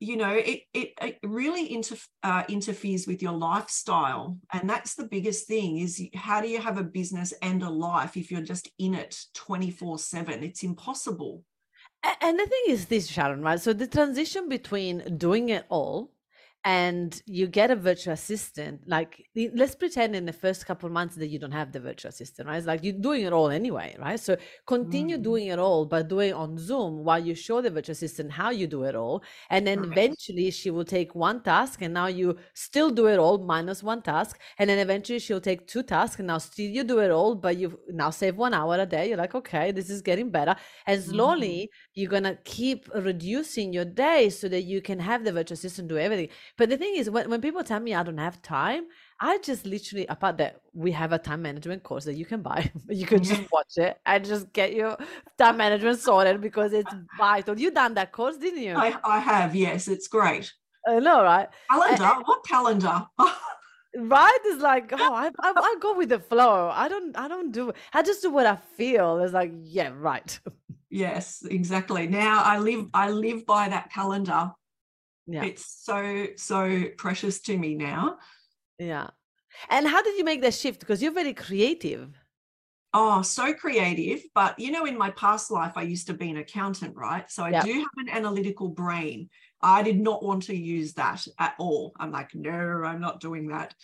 you 0.00 0.16
know, 0.16 0.32
it, 0.32 0.62
it, 0.72 0.92
it 1.00 1.18
really 1.22 1.72
inter, 1.72 1.96
uh, 2.22 2.42
interferes 2.48 3.06
with 3.06 3.22
your 3.22 3.32
lifestyle. 3.32 4.38
And 4.52 4.68
that's 4.68 4.94
the 4.94 5.06
biggest 5.06 5.46
thing 5.46 5.78
is 5.78 6.02
how 6.14 6.40
do 6.40 6.48
you 6.48 6.60
have 6.60 6.78
a 6.78 6.82
business 6.82 7.32
and 7.42 7.62
a 7.62 7.68
life 7.70 8.16
if 8.16 8.30
you're 8.30 8.40
just 8.40 8.70
in 8.78 8.94
it 8.94 9.16
24 9.34 9.98
seven? 9.98 10.42
It's 10.42 10.62
impossible. 10.62 11.44
And 12.22 12.38
the 12.38 12.46
thing 12.46 12.62
is 12.68 12.86
this, 12.86 13.08
Sharon, 13.08 13.42
right? 13.42 13.60
So 13.60 13.74
the 13.74 13.86
transition 13.86 14.48
between 14.48 15.18
doing 15.18 15.50
it 15.50 15.66
all 15.68 16.12
and 16.64 17.22
you 17.24 17.46
get 17.46 17.70
a 17.70 17.76
virtual 17.76 18.12
assistant 18.12 18.80
like 18.86 19.24
let's 19.54 19.74
pretend 19.74 20.14
in 20.14 20.26
the 20.26 20.32
first 20.32 20.66
couple 20.66 20.86
of 20.86 20.92
months 20.92 21.16
that 21.16 21.28
you 21.28 21.38
don't 21.38 21.52
have 21.52 21.72
the 21.72 21.80
virtual 21.80 22.10
assistant 22.10 22.46
right? 22.46 22.58
It's 22.58 22.66
like 22.66 22.84
you're 22.84 22.92
doing 22.92 23.22
it 23.22 23.32
all 23.32 23.48
anyway 23.48 23.96
right? 23.98 24.20
So 24.20 24.36
continue 24.66 25.16
mm. 25.16 25.22
doing 25.22 25.46
it 25.46 25.58
all 25.58 25.86
but 25.86 26.08
doing 26.08 26.34
on 26.34 26.58
zoom 26.58 27.02
while 27.02 27.18
you 27.18 27.34
show 27.34 27.62
the 27.62 27.70
virtual 27.70 27.92
assistant 27.92 28.30
how 28.30 28.50
you 28.50 28.66
do 28.66 28.82
it 28.82 28.94
all 28.94 29.22
and 29.48 29.66
then 29.66 29.84
eventually 29.84 30.50
she 30.50 30.70
will 30.70 30.84
take 30.84 31.14
one 31.14 31.42
task 31.42 31.80
and 31.80 31.94
now 31.94 32.08
you 32.08 32.36
still 32.52 32.90
do 32.90 33.06
it 33.06 33.18
all 33.18 33.38
minus 33.38 33.82
one 33.82 34.02
task 34.02 34.38
and 34.58 34.68
then 34.68 34.78
eventually 34.78 35.18
she'll 35.18 35.40
take 35.40 35.66
two 35.66 35.82
tasks 35.82 36.18
and 36.18 36.26
now 36.26 36.36
still 36.36 36.66
you 36.66 36.84
do 36.84 36.98
it 36.98 37.10
all 37.10 37.34
but 37.34 37.56
you 37.56 37.80
now 37.88 38.10
save 38.10 38.36
one 38.36 38.52
hour 38.52 38.78
a 38.78 38.84
day. 38.84 39.08
You're 39.08 39.16
like 39.16 39.34
okay 39.34 39.72
this 39.72 39.88
is 39.88 40.02
getting 40.02 40.30
better. 40.30 40.54
And 40.86 41.02
slowly 41.02 41.70
mm. 41.72 41.76
you're 41.94 42.10
gonna 42.10 42.36
keep 42.44 42.86
reducing 42.94 43.72
your 43.72 43.86
day 43.86 44.28
so 44.28 44.46
that 44.48 44.62
you 44.62 44.82
can 44.82 44.98
have 44.98 45.24
the 45.24 45.32
virtual 45.32 45.54
assistant 45.54 45.88
do 45.88 45.96
everything 45.96 46.28
but 46.60 46.68
the 46.68 46.76
thing 46.76 46.94
is, 46.94 47.08
when, 47.08 47.30
when 47.30 47.40
people 47.40 47.64
tell 47.64 47.80
me 47.80 47.94
I 47.94 48.02
don't 48.02 48.18
have 48.18 48.42
time, 48.42 48.84
I 49.18 49.38
just 49.38 49.64
literally, 49.64 50.06
apart 50.08 50.36
that 50.36 50.60
we 50.74 50.92
have 50.92 51.10
a 51.10 51.18
time 51.18 51.40
management 51.40 51.84
course 51.84 52.04
that 52.04 52.16
you 52.16 52.26
can 52.26 52.42
buy, 52.42 52.70
you 52.90 53.06
can 53.06 53.22
just 53.22 53.44
watch 53.52 53.78
it 53.78 53.98
and 54.04 54.22
just 54.26 54.52
get 54.52 54.74
your 54.74 54.98
time 55.38 55.56
management 55.56 56.00
sorted 56.00 56.42
because 56.42 56.74
it's 56.74 56.92
vital. 57.16 57.58
You 57.58 57.70
done 57.70 57.94
that 57.94 58.12
course, 58.12 58.36
didn't 58.36 58.62
you? 58.62 58.74
I, 58.74 58.94
I 59.02 59.20
have, 59.20 59.56
yes. 59.56 59.88
It's 59.88 60.06
great. 60.06 60.52
I 60.86 60.98
know, 60.98 61.22
right? 61.22 61.48
Calendar? 61.70 62.04
Uh, 62.04 62.20
what 62.26 62.44
calendar? 62.44 63.06
right 63.96 64.38
it's 64.44 64.62
like 64.62 64.92
oh 64.92 65.14
I, 65.14 65.30
I, 65.40 65.52
I 65.56 65.76
go 65.80 65.96
with 65.96 66.10
the 66.10 66.20
flow 66.20 66.70
i 66.72 66.86
don't 66.86 67.18
i 67.18 67.26
don't 67.26 67.50
do 67.50 67.72
i 67.92 68.02
just 68.02 68.22
do 68.22 68.30
what 68.30 68.46
i 68.46 68.54
feel 68.54 69.18
it's 69.18 69.32
like 69.32 69.50
yeah 69.64 69.90
right 69.92 70.38
yes 70.90 71.44
exactly 71.50 72.06
now 72.06 72.40
i 72.44 72.56
live 72.56 72.86
i 72.94 73.10
live 73.10 73.44
by 73.46 73.68
that 73.68 73.90
calendar 73.92 74.52
yeah. 75.30 75.44
It's 75.44 75.84
so, 75.84 76.26
so 76.36 76.84
precious 76.96 77.40
to 77.42 77.56
me 77.56 77.74
now. 77.74 78.18
Yeah. 78.78 79.08
And 79.68 79.86
how 79.86 80.02
did 80.02 80.18
you 80.18 80.24
make 80.24 80.42
that 80.42 80.54
shift? 80.54 80.80
Because 80.80 81.02
you're 81.02 81.12
very 81.12 81.34
creative. 81.34 82.16
Oh, 82.92 83.22
so 83.22 83.54
creative. 83.54 84.22
But 84.34 84.58
you 84.58 84.72
know, 84.72 84.84
in 84.86 84.98
my 84.98 85.10
past 85.10 85.50
life, 85.50 85.74
I 85.76 85.82
used 85.82 86.08
to 86.08 86.14
be 86.14 86.30
an 86.30 86.38
accountant, 86.38 86.96
right? 86.96 87.30
So 87.30 87.44
I 87.44 87.50
yep. 87.50 87.64
do 87.64 87.72
have 87.72 87.98
an 87.98 88.08
analytical 88.08 88.68
brain. 88.68 89.28
I 89.62 89.82
did 89.82 90.00
not 90.00 90.24
want 90.24 90.44
to 90.44 90.56
use 90.56 90.94
that 90.94 91.24
at 91.38 91.54
all. 91.58 91.92
I'm 92.00 92.10
like, 92.10 92.34
no, 92.34 92.50
I'm 92.50 93.00
not 93.00 93.20
doing 93.20 93.48
that. 93.48 93.74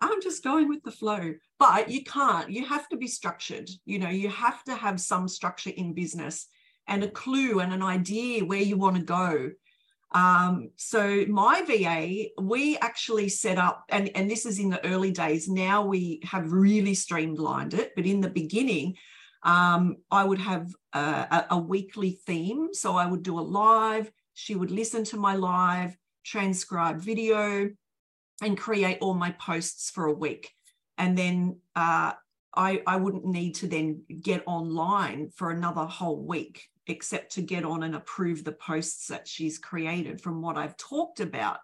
I'm 0.00 0.20
just 0.20 0.42
going 0.42 0.68
with 0.68 0.82
the 0.82 0.90
flow. 0.90 1.34
But 1.58 1.90
you 1.90 2.02
can't. 2.02 2.50
You 2.50 2.64
have 2.66 2.88
to 2.88 2.96
be 2.96 3.06
structured. 3.06 3.70
You 3.84 3.98
know, 4.00 4.08
you 4.08 4.28
have 4.30 4.64
to 4.64 4.74
have 4.74 5.00
some 5.00 5.28
structure 5.28 5.70
in 5.70 5.94
business 5.94 6.48
and 6.88 7.04
a 7.04 7.08
clue 7.08 7.60
and 7.60 7.72
an 7.72 7.82
idea 7.82 8.44
where 8.44 8.60
you 8.60 8.76
want 8.76 8.96
to 8.96 9.02
go. 9.02 9.50
Um, 10.12 10.70
so 10.76 11.24
my 11.28 11.62
VA, 11.62 12.28
we 12.40 12.78
actually 12.78 13.28
set 13.28 13.58
up, 13.58 13.84
and, 13.88 14.10
and 14.14 14.30
this 14.30 14.46
is 14.46 14.58
in 14.58 14.70
the 14.70 14.84
early 14.84 15.10
days. 15.10 15.48
Now 15.48 15.84
we 15.84 16.20
have 16.24 16.52
really 16.52 16.94
streamlined 16.94 17.74
it, 17.74 17.92
but 17.96 18.06
in 18.06 18.20
the 18.20 18.30
beginning, 18.30 18.94
um, 19.42 19.96
I 20.10 20.24
would 20.24 20.38
have 20.38 20.72
a, 20.92 21.44
a, 21.50 21.58
weekly 21.58 22.18
theme. 22.26 22.70
So 22.72 22.96
I 22.96 23.06
would 23.06 23.22
do 23.22 23.38
a 23.38 23.40
live, 23.40 24.10
she 24.34 24.54
would 24.54 24.70
listen 24.70 25.04
to 25.04 25.16
my 25.16 25.36
live, 25.36 25.96
transcribe 26.24 27.00
video, 27.00 27.70
and 28.42 28.58
create 28.58 28.98
all 29.00 29.14
my 29.14 29.32
posts 29.32 29.90
for 29.90 30.06
a 30.06 30.12
week. 30.12 30.52
And 30.98 31.16
then 31.16 31.60
uh, 31.74 32.12
I, 32.54 32.82
I 32.86 32.96
wouldn't 32.96 33.24
need 33.24 33.56
to 33.56 33.68
then 33.68 34.02
get 34.22 34.42
online 34.46 35.30
for 35.30 35.50
another 35.50 35.84
whole 35.84 36.20
week 36.20 36.68
except 36.86 37.32
to 37.32 37.42
get 37.42 37.64
on 37.64 37.82
and 37.82 37.94
approve 37.94 38.44
the 38.44 38.52
posts 38.52 39.08
that 39.08 39.26
she's 39.26 39.58
created 39.58 40.20
from 40.20 40.42
what 40.42 40.56
I've 40.56 40.76
talked 40.76 41.20
about. 41.20 41.58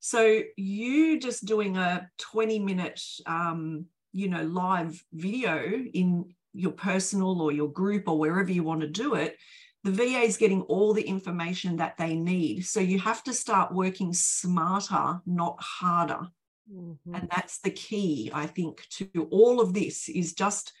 So 0.00 0.42
you 0.56 1.18
just 1.18 1.44
doing 1.44 1.76
a 1.76 2.08
20 2.18 2.58
minute, 2.60 3.02
um, 3.26 3.86
you 4.12 4.28
know, 4.28 4.42
live 4.44 5.02
video 5.12 5.62
in 5.92 6.32
your 6.54 6.72
personal 6.72 7.40
or 7.40 7.52
your 7.52 7.70
group 7.70 8.08
or 8.08 8.18
wherever 8.18 8.50
you 8.50 8.62
want 8.62 8.80
to 8.80 8.86
do 8.86 9.14
it, 9.14 9.36
the 9.84 9.92
VA 9.92 10.20
is 10.20 10.36
getting 10.36 10.62
all 10.62 10.92
the 10.92 11.02
information 11.02 11.76
that 11.76 11.96
they 11.96 12.16
need. 12.16 12.66
So 12.66 12.80
you 12.80 12.98
have 12.98 13.22
to 13.24 13.32
start 13.32 13.74
working 13.74 14.12
smarter, 14.12 15.20
not 15.26 15.56
harder. 15.60 16.28
Mm-hmm. 16.72 17.14
And 17.14 17.28
that's 17.30 17.60
the 17.60 17.70
key, 17.70 18.30
I 18.34 18.46
think, 18.46 18.82
to 18.94 19.28
all 19.30 19.60
of 19.60 19.74
this 19.74 20.08
is 20.08 20.32
just 20.32 20.72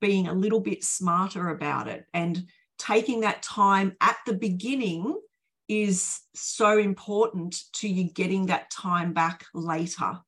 being 0.00 0.28
a 0.28 0.34
little 0.34 0.60
bit 0.60 0.82
smarter 0.82 1.50
about 1.50 1.88
it. 1.88 2.04
And 2.14 2.46
taking 2.78 3.20
that 3.20 3.42
time 3.42 3.96
at 4.00 4.16
the 4.26 4.34
beginning 4.34 5.18
is 5.68 6.20
so 6.34 6.78
important 6.78 7.64
to 7.72 7.88
you 7.88 8.04
getting 8.12 8.46
that 8.46 8.70
time 8.70 9.12
back 9.12 9.44
later. 9.54 10.18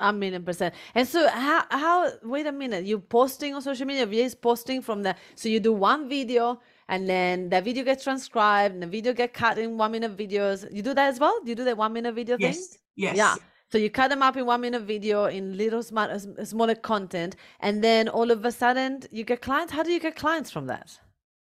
A 0.00 0.12
million 0.12 0.44
percent. 0.44 0.74
And 0.94 1.08
so 1.08 1.28
how 1.28 1.64
how 1.70 2.12
wait 2.22 2.46
a 2.46 2.52
minute, 2.52 2.86
you're 2.86 3.00
posting 3.00 3.54
on 3.54 3.62
social 3.62 3.84
media, 3.84 4.06
is 4.06 4.34
posting 4.34 4.80
from 4.80 5.02
the 5.02 5.16
so 5.34 5.48
you 5.48 5.58
do 5.58 5.72
one 5.72 6.08
video 6.08 6.60
and 6.88 7.08
then 7.08 7.48
the 7.48 7.60
video 7.60 7.82
gets 7.82 8.04
transcribed 8.04 8.74
and 8.74 8.82
the 8.82 8.86
video 8.86 9.12
get 9.12 9.34
cut 9.34 9.58
in 9.58 9.76
one 9.76 9.90
minute 9.90 10.16
videos. 10.16 10.72
You 10.72 10.82
do 10.82 10.94
that 10.94 11.08
as 11.08 11.18
well? 11.18 11.40
Do 11.42 11.50
you 11.50 11.56
do 11.56 11.64
that 11.64 11.76
one 11.76 11.92
minute 11.92 12.14
video 12.14 12.36
yes. 12.38 12.56
thing? 12.56 12.78
Yes. 12.94 13.16
Yeah. 13.16 13.34
So 13.72 13.76
you 13.76 13.90
cut 13.90 14.08
them 14.08 14.22
up 14.22 14.36
in 14.36 14.46
one 14.46 14.60
minute 14.60 14.82
video 14.82 15.24
in 15.26 15.56
little 15.56 15.82
smart, 15.82 16.10
smaller 16.44 16.76
content, 16.76 17.34
and 17.60 17.82
then 17.82 18.08
all 18.08 18.30
of 18.30 18.44
a 18.44 18.52
sudden 18.52 19.02
you 19.10 19.24
get 19.24 19.42
clients. 19.42 19.72
How 19.72 19.82
do 19.82 19.90
you 19.90 20.00
get 20.00 20.14
clients 20.14 20.50
from 20.50 20.68
that? 20.68 20.98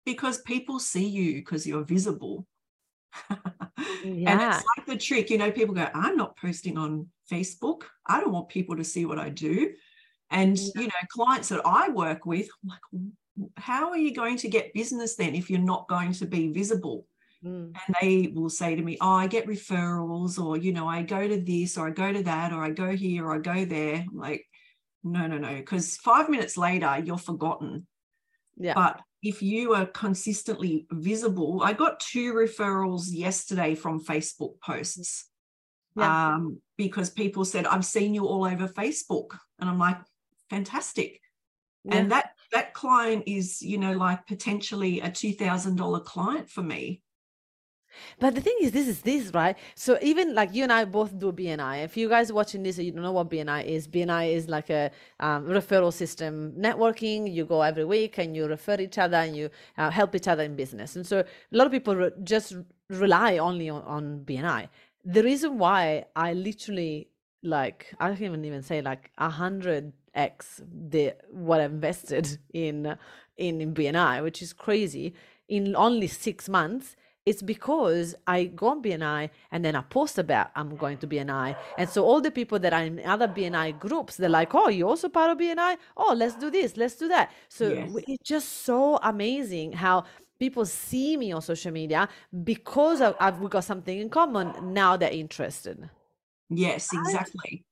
Because 0.08 0.40
people 0.40 0.78
see 0.78 1.06
you 1.06 1.34
because 1.34 1.66
you're 1.66 1.84
visible. 1.84 2.46
yeah. 3.30 3.36
And 4.04 4.40
it's 4.40 4.64
like 4.76 4.86
the 4.86 4.96
trick, 4.96 5.28
you 5.28 5.36
know, 5.36 5.50
people 5.50 5.74
go, 5.74 5.86
I'm 5.92 6.16
not 6.16 6.36
posting 6.38 6.78
on 6.78 7.08
Facebook. 7.30 7.82
I 8.06 8.20
don't 8.20 8.32
want 8.32 8.48
people 8.48 8.76
to 8.76 8.84
see 8.84 9.04
what 9.04 9.18
I 9.18 9.28
do. 9.28 9.72
And, 10.30 10.58
yeah. 10.58 10.70
you 10.76 10.86
know, 10.86 11.02
clients 11.10 11.50
that 11.50 11.60
I 11.66 11.90
work 11.90 12.24
with, 12.24 12.48
I'm 12.62 12.70
like, 12.70 13.52
how 13.58 13.90
are 13.90 13.98
you 13.98 14.14
going 14.14 14.38
to 14.38 14.48
get 14.48 14.72
business 14.72 15.14
then 15.14 15.34
if 15.34 15.50
you're 15.50 15.60
not 15.60 15.88
going 15.88 16.12
to 16.14 16.26
be 16.26 16.52
visible? 16.52 17.06
Mm. 17.44 17.74
And 17.74 17.96
they 18.00 18.32
will 18.34 18.48
say 18.48 18.74
to 18.74 18.82
me, 18.82 18.96
Oh, 19.00 19.12
I 19.12 19.26
get 19.26 19.46
referrals, 19.46 20.42
or, 20.42 20.56
you 20.56 20.72
know, 20.72 20.88
I 20.88 21.02
go 21.02 21.28
to 21.28 21.40
this, 21.40 21.76
or 21.76 21.88
I 21.88 21.90
go 21.90 22.12
to 22.12 22.22
that, 22.22 22.52
or 22.52 22.64
I 22.64 22.70
go 22.70 22.96
here, 22.96 23.26
or 23.26 23.34
I 23.34 23.38
go 23.38 23.64
there. 23.66 24.06
I'm 24.10 24.16
like, 24.16 24.46
no, 25.04 25.26
no, 25.26 25.36
no. 25.36 25.54
Because 25.54 25.96
five 25.98 26.30
minutes 26.30 26.56
later, 26.56 26.98
you're 27.04 27.18
forgotten. 27.18 27.86
Yeah. 28.56 28.74
But 28.74 29.00
if 29.22 29.42
you 29.42 29.74
are 29.74 29.86
consistently 29.86 30.86
visible, 30.90 31.60
I 31.62 31.72
got 31.72 32.00
two 32.00 32.34
referrals 32.34 33.06
yesterday 33.10 33.74
from 33.74 34.04
Facebook 34.04 34.60
posts. 34.60 35.26
Yeah. 35.96 36.34
Um, 36.34 36.60
because 36.76 37.10
people 37.10 37.44
said, 37.44 37.66
I've 37.66 37.84
seen 37.84 38.14
you 38.14 38.26
all 38.26 38.44
over 38.44 38.68
Facebook. 38.68 39.36
And 39.58 39.68
I'm 39.68 39.78
like, 39.78 39.98
fantastic. 40.48 41.20
Yeah. 41.84 41.96
And 41.96 42.12
that 42.12 42.30
that 42.52 42.72
client 42.74 43.24
is, 43.26 43.60
you 43.60 43.78
know, 43.78 43.92
like 43.92 44.26
potentially 44.26 45.00
a 45.00 45.10
$2,000 45.10 46.04
client 46.04 46.48
for 46.48 46.62
me. 46.62 47.02
But 48.18 48.34
the 48.34 48.40
thing 48.40 48.56
is, 48.60 48.72
this 48.72 48.88
is 48.88 49.02
this, 49.02 49.32
right? 49.32 49.56
So 49.74 49.98
even 50.02 50.34
like 50.34 50.54
you 50.54 50.62
and 50.62 50.72
I 50.72 50.84
both 50.84 51.18
do 51.18 51.32
BNI. 51.32 51.84
If 51.84 51.96
you 51.96 52.08
guys 52.08 52.30
are 52.30 52.34
watching 52.34 52.62
this, 52.62 52.78
you 52.78 52.92
don't 52.92 53.02
know 53.02 53.12
what 53.12 53.30
BNI 53.30 53.64
is. 53.66 53.88
BNI 53.88 54.32
is 54.32 54.48
like 54.48 54.70
a 54.70 54.90
um, 55.20 55.46
referral 55.46 55.92
system 55.92 56.52
networking. 56.58 57.32
You 57.32 57.44
go 57.44 57.62
every 57.62 57.84
week 57.84 58.18
and 58.18 58.36
you 58.36 58.46
refer 58.46 58.76
each 58.80 58.98
other 58.98 59.16
and 59.16 59.36
you 59.36 59.50
uh, 59.76 59.90
help 59.90 60.14
each 60.14 60.28
other 60.28 60.42
in 60.42 60.56
business. 60.56 60.96
And 60.96 61.06
so 61.06 61.20
a 61.20 61.56
lot 61.56 61.66
of 61.66 61.72
people 61.72 61.96
re- 61.96 62.10
just 62.24 62.54
rely 62.90 63.38
only 63.38 63.68
on, 63.68 63.82
on 63.82 64.24
BNI. 64.24 64.68
The 65.04 65.22
reason 65.22 65.58
why 65.58 66.06
I 66.16 66.34
literally 66.34 67.08
like 67.42 67.94
I 68.00 68.14
can't 68.14 68.44
even 68.44 68.62
say 68.62 68.82
like 68.82 69.10
a 69.18 69.30
hundred 69.30 69.92
x 70.14 70.60
the 70.66 71.14
what 71.30 71.60
I 71.60 71.64
invested 71.64 72.38
in 72.52 72.96
in 73.36 73.60
in 73.60 73.74
BNI, 73.74 74.22
which 74.22 74.42
is 74.42 74.52
crazy 74.52 75.14
in 75.48 75.74
only 75.76 76.06
six 76.06 76.48
months 76.48 76.96
it's 77.28 77.42
because 77.42 78.14
I 78.26 78.44
go 78.44 78.68
on 78.68 78.82
BNI 78.82 79.28
and 79.52 79.62
then 79.62 79.76
I 79.76 79.82
post 79.82 80.18
about 80.18 80.50
I'm 80.56 80.76
going 80.76 80.96
to 80.98 81.06
BNI. 81.06 81.56
And 81.76 81.88
so 81.88 82.02
all 82.02 82.22
the 82.22 82.30
people 82.30 82.58
that 82.60 82.72
are 82.72 82.82
in 82.82 83.00
other 83.04 83.28
BNI 83.28 83.78
groups, 83.78 84.16
they're 84.16 84.30
like, 84.30 84.54
oh, 84.54 84.68
you're 84.68 84.88
also 84.88 85.10
part 85.10 85.30
of 85.30 85.36
BNI? 85.36 85.76
Oh, 85.96 86.14
let's 86.16 86.36
do 86.36 86.50
this, 86.50 86.78
let's 86.78 86.96
do 86.96 87.08
that. 87.08 87.30
So 87.48 87.68
yes. 87.68 87.90
it's 88.08 88.28
just 88.28 88.48
so 88.64 88.98
amazing 89.02 89.74
how 89.74 90.04
people 90.38 90.64
see 90.64 91.18
me 91.18 91.32
on 91.32 91.42
social 91.42 91.70
media 91.70 92.08
because 92.44 93.02
of, 93.02 93.14
I've, 93.20 93.38
we 93.40 93.48
got 93.48 93.64
something 93.64 93.98
in 93.98 94.08
common. 94.08 94.72
Now 94.72 94.96
they're 94.96 95.10
interested. 95.10 95.90
Yes, 96.48 96.88
exactly. 96.94 97.66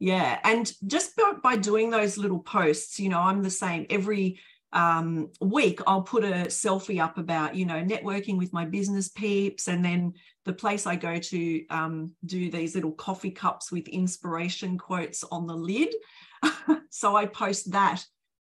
Yeah. 0.00 0.40
And 0.42 0.70
just 0.84 1.16
by, 1.16 1.32
by 1.40 1.56
doing 1.56 1.90
those 1.90 2.18
little 2.18 2.40
posts, 2.40 2.98
you 2.98 3.08
know, 3.08 3.20
I'm 3.20 3.44
the 3.44 3.50
same 3.50 3.86
every 3.88 4.40
um, 4.72 5.30
week, 5.40 5.80
I'll 5.86 6.02
put 6.02 6.24
a 6.24 6.46
selfie 6.48 7.02
up 7.02 7.18
about, 7.18 7.54
you 7.54 7.64
know, 7.64 7.82
networking 7.82 8.36
with 8.36 8.52
my 8.52 8.64
business 8.64 9.08
peeps. 9.08 9.68
And 9.68 9.84
then 9.84 10.14
the 10.44 10.52
place 10.52 10.86
I 10.86 10.96
go 10.96 11.18
to 11.18 11.66
um, 11.68 12.14
do 12.24 12.50
these 12.50 12.74
little 12.74 12.92
coffee 12.92 13.30
cups 13.30 13.72
with 13.72 13.88
inspiration 13.88 14.76
quotes 14.76 15.24
on 15.24 15.46
the 15.46 15.54
lid. 15.54 15.94
so 16.90 17.16
I 17.16 17.26
post 17.26 17.72
that. 17.72 18.04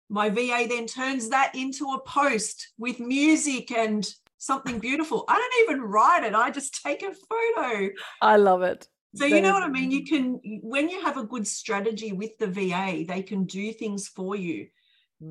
My 0.09 0.31
VA 0.31 0.67
then 0.69 0.87
turns 0.87 1.29
that 1.31 1.53
into 1.55 1.91
a 1.91 2.01
post 2.01 2.73
with 2.79 3.01
music 3.01 3.71
and 3.73 4.09
something 4.39 4.79
beautiful. 4.79 5.25
I 5.29 5.35
don't 5.35 5.69
even 5.69 5.89
write 5.89 6.25
it, 6.25 6.35
I 6.35 6.51
just 6.51 6.83
take 6.83 7.03
a 7.03 7.13
photo. 7.13 7.91
I 8.23 8.37
love 8.37 8.63
it. 8.63 8.89
So 9.17 9.25
you 9.25 9.41
know 9.41 9.55
what 9.55 9.63
I 9.63 9.69
mean? 9.69 9.91
You 9.91 10.05
can 10.05 10.41
when 10.63 10.91
you 10.91 11.01
have 11.01 11.17
a 11.17 11.25
good 11.25 11.47
strategy 11.47 12.13
with 12.13 12.37
the 12.39 12.47
VA, 12.47 13.05
they 13.09 13.23
can 13.23 13.45
do 13.45 13.73
things 13.73 14.09
for 14.09 14.37
you. 14.37 14.67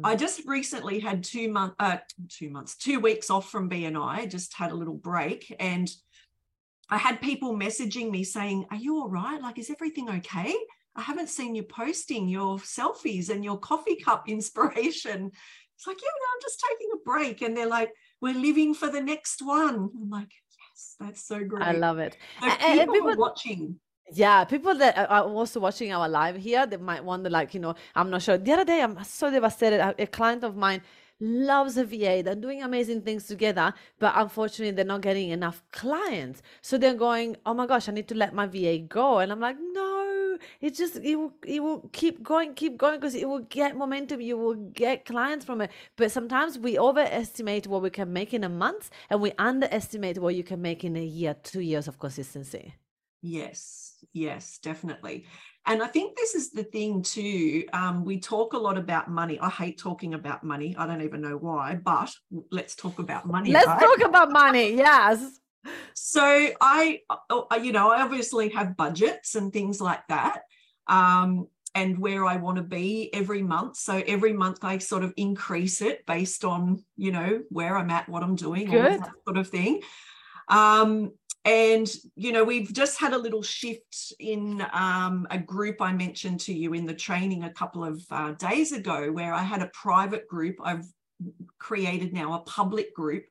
I 0.04 0.16
mm. 0.16 0.20
just 0.20 0.42
recently 0.48 1.00
had 1.00 1.24
two 1.24 1.52
months, 1.52 1.76
uh, 1.80 1.98
two 2.28 2.50
months, 2.50 2.76
two 2.76 3.00
weeks 3.00 3.30
off 3.30 3.50
from 3.50 3.70
BNI. 3.70 4.30
Just 4.30 4.56
had 4.56 4.72
a 4.72 4.76
little 4.76 4.96
break, 4.96 5.56
and 5.60 5.90
I 6.90 6.98
had 6.98 7.22
people 7.22 7.56
messaging 7.56 8.10
me 8.10 8.24
saying, 8.24 8.66
"Are 8.72 8.78
you 8.78 8.98
all 8.98 9.10
right? 9.10 9.40
Like, 9.40 9.60
is 9.60 9.70
everything 9.70 10.10
okay? 10.10 10.56
I 10.96 11.02
haven't 11.02 11.30
seen 11.30 11.54
you 11.54 11.64
posting 11.64 12.28
your 12.28 12.58
selfies 12.58 13.30
and 13.30 13.44
your 13.44 13.60
coffee 13.60 13.98
cup 13.98 14.26
inspiration." 14.28 15.32
It's 15.78 15.88
like, 15.88 16.02
yeah, 16.02 16.08
no, 16.08 16.26
I'm 16.34 16.42
just 16.42 16.64
taking 16.68 16.90
a 16.94 17.04
break, 17.06 17.42
and 17.42 17.56
they're 17.56 17.68
like, 17.68 17.92
"We're 18.22 18.34
living 18.34 18.74
for 18.74 18.90
the 18.90 19.02
next 19.02 19.46
one." 19.46 19.76
I'm 19.76 20.10
like, 20.10 20.32
"Yes, 20.58 20.96
that's 21.00 21.28
so 21.28 21.44
great." 21.44 21.64
I 21.64 21.74
love 21.74 22.00
it. 22.00 22.18
So 22.42 22.50
people, 22.50 22.68
and 22.68 22.92
people 22.92 23.18
watching 23.18 23.80
yeah, 24.12 24.44
people 24.46 24.76
that 24.76 24.98
are 25.10 25.24
also 25.24 25.60
watching 25.60 25.92
our 25.92 26.08
live 26.08 26.36
here, 26.36 26.66
they 26.68 26.78
might 26.78 27.04
wonder, 27.04 27.30
like, 27.30 27.54
you 27.54 27.60
know, 27.60 27.76
I'm 27.96 28.10
not 28.10 28.22
sure. 28.22 28.38
The 28.38 28.52
other 28.52 28.66
day, 28.66 28.82
I'm 28.82 29.04
so 29.04 29.32
devastated. 29.32 29.96
A 30.00 30.08
client 30.08 30.44
of 30.44 30.56
mine 30.56 30.82
loves 31.20 31.78
a 31.78 31.86
VA. 31.86 32.22
They're 32.24 32.36
doing 32.36 32.62
amazing 32.62 33.02
things 33.02 33.26
together, 33.26 33.74
but 34.00 34.14
unfortunately, 34.16 34.72
they're 34.72 34.86
not 34.86 35.02
getting 35.02 35.30
enough 35.30 35.64
clients. 35.72 36.42
So 36.62 36.78
they're 36.78 36.94
going, 36.94 37.38
oh 37.46 37.54
my 37.54 37.66
gosh, 37.66 37.90
I 37.90 37.94
need 37.94 38.08
to 38.10 38.16
let 38.16 38.34
my 38.34 38.46
VA 38.48 38.78
go. 38.80 39.20
And 39.20 39.32
I'm 39.32 39.40
like, 39.40 39.58
no, 39.60 40.38
it 40.62 40.76
just, 40.76 40.98
it 40.98 41.16
will, 41.16 41.34
it 41.46 41.64
will 41.64 41.90
keep 41.92 42.22
going, 42.22 42.54
keep 42.54 42.78
going 42.78 43.00
because 43.00 43.16
it 43.16 43.28
will 43.28 43.40
get 43.40 43.76
momentum. 43.76 44.22
You 44.22 44.38
will 44.38 44.56
get 44.56 45.06
clients 45.06 45.46
from 45.46 45.62
it. 45.62 45.72
But 45.96 46.12
sometimes 46.12 46.60
we 46.60 46.78
overestimate 46.78 47.66
what 47.68 47.82
we 47.82 47.90
can 47.90 48.12
make 48.12 48.34
in 48.34 48.44
a 48.44 48.50
month 48.50 48.90
and 49.10 49.22
we 49.22 49.32
underestimate 49.40 50.20
what 50.20 50.36
you 50.36 50.44
can 50.44 50.62
make 50.62 50.84
in 50.84 50.96
a 50.96 51.04
year, 51.04 51.36
two 51.42 51.62
years 51.62 51.88
of 51.88 51.98
consistency. 51.98 52.76
Yes, 53.26 53.96
yes, 54.14 54.60
definitely. 54.62 55.26
And 55.66 55.82
I 55.82 55.88
think 55.88 56.16
this 56.16 56.36
is 56.36 56.52
the 56.52 56.64
thing 56.64 57.02
too. 57.02 57.66
Um, 57.74 58.06
we 58.06 58.20
talk 58.20 58.54
a 58.54 58.58
lot 58.58 58.78
about 58.78 59.10
money. 59.10 59.40
I 59.40 59.50
hate 59.50 59.80
talking 59.80 60.14
about 60.14 60.44
money. 60.44 60.76
I 60.78 60.86
don't 60.86 61.02
even 61.02 61.22
know 61.22 61.36
why, 61.36 61.80
but 61.84 62.14
let's 62.52 62.76
talk 62.76 63.00
about 63.00 63.26
money. 63.26 63.52
Let's 63.52 63.66
right? 63.66 63.80
talk 63.80 64.08
about 64.08 64.32
money. 64.32 64.76
Yes. 64.76 65.40
So 65.96 66.50
I, 66.62 67.00
uh, 67.10 67.56
you 67.60 67.72
know, 67.72 67.90
I 67.90 68.04
obviously 68.04 68.50
have 68.50 68.78
budgets 68.78 69.34
and 69.34 69.52
things 69.52 69.82
like 69.82 70.08
that. 70.10 70.42
Um, 70.86 71.48
and 71.74 71.98
where 71.98 72.26
I 72.26 72.38
want 72.38 72.58
to 72.58 72.64
be 72.64 73.12
every 73.12 73.42
month. 73.42 73.78
So 73.78 74.04
every 74.06 74.34
month 74.34 74.64
I 74.64 74.78
sort 74.78 75.04
of 75.04 75.16
increase 75.18 75.82
it 75.82 76.06
based 76.06 76.46
on, 76.46 76.84
you 76.96 77.12
know, 77.12 77.42
where 77.50 77.76
I'm 77.76 77.90
at, 77.90 78.08
what 78.08 78.22
I'm 78.22 78.36
doing, 78.36 78.70
Good. 78.70 78.92
all 78.92 79.00
that 79.00 79.12
sort 79.26 79.38
of 79.38 79.50
thing. 79.50 79.82
Um, 80.48 81.12
and, 81.46 81.88
you 82.16 82.32
know, 82.32 82.44
we've 82.44 82.74
just 82.74 83.00
had 83.00 83.14
a 83.14 83.18
little 83.18 83.44
shift 83.44 84.14
in 84.20 84.66
um, 84.74 85.28
a 85.30 85.38
group 85.38 85.80
I 85.80 85.94
mentioned 85.94 86.40
to 86.42 86.54
you 86.54 86.74
in 86.74 86.88
the 86.88 86.94
training 86.94 87.44
a 87.44 87.54
couple 87.54 87.84
of 87.84 88.04
uh, 88.10 88.32
days 88.32 88.72
ago, 88.72 89.12
where 89.12 89.32
I 89.32 89.44
had 89.44 89.62
a 89.62 89.70
private 89.74 90.28
group. 90.28 90.56
I've 90.64 90.86
created 91.60 92.14
now 92.14 92.34
a 92.34 92.40
public 92.40 92.96
group. 92.96 93.26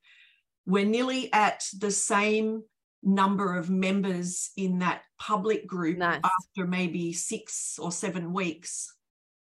We're 0.64 0.86
nearly 0.86 1.32
at 1.32 1.64
the 1.78 1.90
same 1.90 2.62
number 3.02 3.56
of 3.56 3.68
members 3.68 4.50
in 4.56 4.78
that 4.78 5.02
public 5.18 5.66
group 5.66 5.98
nice. 5.98 6.20
after 6.24 6.66
maybe 6.66 7.12
six 7.12 7.78
or 7.80 7.90
seven 7.90 8.32
weeks 8.32 8.94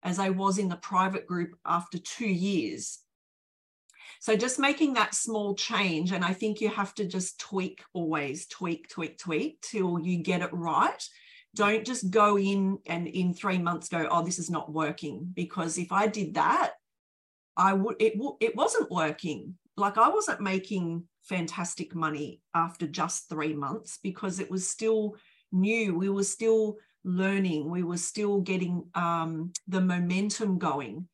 as 0.04 0.20
I 0.20 0.30
was 0.30 0.60
in 0.60 0.70
the 0.70 0.78
private 0.78 1.26
group 1.26 1.56
after 1.66 1.98
two 1.98 2.30
years. 2.30 3.00
So 4.20 4.36
just 4.36 4.60
making 4.60 4.94
that 4.94 5.16
small 5.16 5.56
change. 5.56 6.12
And 6.12 6.26
I 6.26 6.34
think 6.34 6.60
you 6.60 6.68
have 6.70 6.94
to 6.96 7.06
just 7.06 7.40
tweak 7.40 7.82
always, 7.94 8.48
tweak, 8.48 8.90
tweak, 8.90 9.18
tweak 9.18 9.62
till 9.62 9.98
you 9.98 10.18
get 10.18 10.42
it 10.42 10.50
right. 10.52 11.02
Don't 11.56 11.86
just 11.86 12.12
go 12.12 12.38
in 12.38 12.80
and 12.86 13.08
in 13.08 13.34
three 13.34 13.58
months 13.58 13.88
go, 13.88 14.08
oh, 14.12 14.24
this 14.24 14.38
is 14.38 14.50
not 14.50 14.72
working. 14.72 15.32
Because 15.34 15.78
if 15.78 15.94
I 15.94 16.08
did 16.08 16.34
that, 16.34 16.74
I 17.56 17.74
would 17.74 17.96
it 18.00 18.14
it 18.42 18.56
wasn't 18.56 18.92
working. 18.92 19.58
Like 19.78 19.98
I 19.98 20.10
wasn't 20.10 20.42
making 20.42 21.06
fantastic 21.24 21.96
money 21.96 22.42
after 22.54 22.88
just 22.88 23.30
three 23.30 23.54
months 23.54 24.00
because 24.04 24.40
it 24.40 24.52
was 24.52 24.68
still 24.68 25.16
new. 25.52 25.96
We 25.98 26.10
were 26.10 26.24
still 26.24 26.78
learning. 27.06 27.70
We 27.70 27.84
were 27.84 27.98
still 27.98 28.42
getting 28.42 28.86
um, 28.94 29.54
the 29.68 29.82
momentum 29.82 30.58
going 30.58 31.08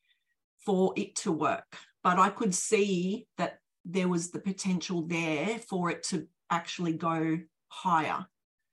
for 0.66 0.94
it 0.96 1.16
to 1.18 1.32
work 1.32 1.78
but 2.06 2.20
I 2.20 2.30
could 2.30 2.54
see 2.54 3.26
that 3.40 3.58
there 3.84 4.08
was 4.08 4.30
the 4.30 4.38
potential 4.38 5.02
there 5.08 5.58
for 5.58 5.90
it 5.90 6.04
to 6.04 6.28
actually 6.52 6.94
go 6.94 7.40
higher. 7.70 8.28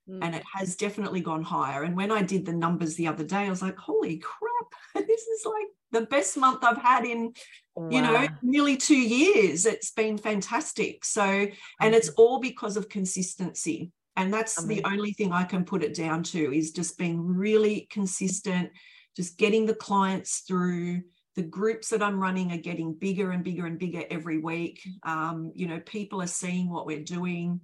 Mm. 0.07 0.19
And 0.21 0.35
it 0.35 0.43
has 0.55 0.77
definitely 0.77 1.23
gone 1.23 1.43
higher. 1.43 1.83
And 1.83 1.97
when 1.97 2.13
I 2.13 2.21
did 2.21 2.45
the 2.45 2.53
numbers 2.53 2.95
the 2.95 3.07
other 3.07 3.25
day, 3.25 3.47
I 3.47 3.49
was 3.49 3.63
like, 3.63 3.79
holy 3.79 4.19
crap, 4.19 4.75
this 5.07 5.23
is 5.23 5.47
like 5.47 5.67
the 5.93 6.03
best 6.03 6.37
month 6.37 6.63
I've 6.63 6.77
had 6.77 7.07
in, 7.07 7.33
wow. 7.75 7.89
you 7.89 8.03
know, 8.03 8.29
nearly 8.43 8.77
two 8.77 9.01
years. 9.01 9.65
It's 9.65 9.93
been 9.93 10.19
fantastic. 10.19 11.03
So, 11.03 11.47
and 11.81 11.95
it's 11.95 12.11
all 12.11 12.39
because 12.39 12.77
of 12.77 12.91
consistency. 12.91 13.93
And 14.15 14.31
that's 14.31 14.63
the 14.63 14.85
only 14.85 15.15
thing 15.15 15.33
I 15.33 15.45
can 15.45 15.65
put 15.65 15.83
it 15.83 15.95
down 15.95 16.23
to 16.25 16.55
is 16.55 16.73
just 16.73 16.99
being 16.99 17.19
really 17.19 17.87
consistent, 17.91 18.73
just 19.17 19.39
getting 19.39 19.65
the 19.65 19.75
clients 19.75 20.41
through, 20.41 21.05
the 21.35 21.43
groups 21.43 21.89
that 21.89 22.03
I'm 22.03 22.21
running 22.21 22.53
are 22.53 22.59
getting 22.59 22.95
bigger 22.95 23.31
and 23.31 23.43
bigger 23.43 23.67
and 23.67 23.79
bigger 23.79 24.05
every 24.11 24.39
week. 24.39 24.83
Um, 25.03 25.53
you 25.55 25.67
know, 25.67 25.81
people 25.81 26.21
are 26.21 26.27
seeing 26.27 26.71
what 26.71 26.87
we're 26.87 27.05
doing. 27.05 27.61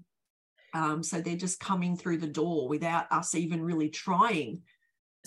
Um, 0.74 1.02
so 1.02 1.20
they're 1.20 1.36
just 1.36 1.60
coming 1.60 1.96
through 1.96 2.18
the 2.18 2.26
door 2.26 2.68
without 2.68 3.10
us 3.10 3.34
even 3.34 3.62
really 3.62 3.88
trying 3.88 4.62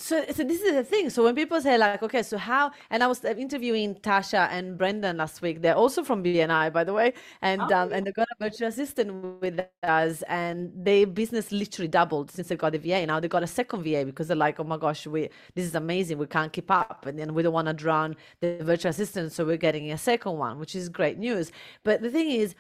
so, 0.02 0.26
so 0.32 0.44
this 0.44 0.62
is 0.62 0.74
the 0.74 0.84
thing. 0.84 1.10
So 1.10 1.24
when 1.24 1.36
people 1.36 1.62
say 1.62 1.78
like, 1.78 2.02
okay, 2.02 2.24
so 2.24 2.38
how? 2.38 2.72
And 2.90 3.04
I 3.04 3.08
was 3.08 3.24
interviewing 3.24 3.96
Tasha 3.96 4.50
and 4.50 4.78
Brendan 4.78 5.18
last 5.18 5.42
week. 5.42 5.62
They're 5.62 5.76
also 5.76 6.04
from 6.04 6.24
BNI, 6.24 6.74
by 6.74 6.84
the 6.84 6.94
way, 6.94 7.14
and 7.42 7.62
oh, 7.62 7.78
um, 7.78 7.94
and 7.94 8.06
they 8.08 8.12
got 8.12 8.28
a 8.32 8.44
virtual 8.44 8.68
assistant 8.68 9.42
with 9.42 9.62
us, 9.84 10.24
and 10.24 10.72
their 10.76 11.06
business 11.06 11.52
literally 11.52 11.88
doubled 11.88 12.32
since 12.32 12.48
they 12.48 12.56
got 12.56 12.72
the 12.72 12.80
VA. 12.80 13.06
Now 13.06 13.20
they 13.20 13.28
got 13.28 13.44
a 13.44 13.48
second 13.48 13.84
VA 13.84 14.04
because 14.04 14.28
they're 14.28 14.38
like, 14.38 14.60
oh 14.60 14.64
my 14.64 14.78
gosh, 14.78 15.06
we 15.06 15.30
this 15.56 15.66
is 15.66 15.76
amazing. 15.76 16.18
We 16.18 16.26
can't 16.26 16.52
keep 16.52 16.72
up, 16.72 17.06
and 17.06 17.18
then 17.20 17.34
we 17.34 17.44
don't 17.44 17.54
want 17.54 17.68
to 17.68 17.74
drown 17.74 18.16
the 18.40 18.58
virtual 18.62 18.90
assistant, 18.90 19.32
so 19.32 19.46
we're 19.46 19.58
getting 19.58 19.92
a 19.92 19.98
second 19.98 20.38
one, 20.38 20.60
which 20.60 20.76
is 20.76 20.90
great 20.90 21.20
news. 21.20 21.52
But 21.84 22.02
the 22.02 22.10
thing 22.10 22.32
is 22.32 22.56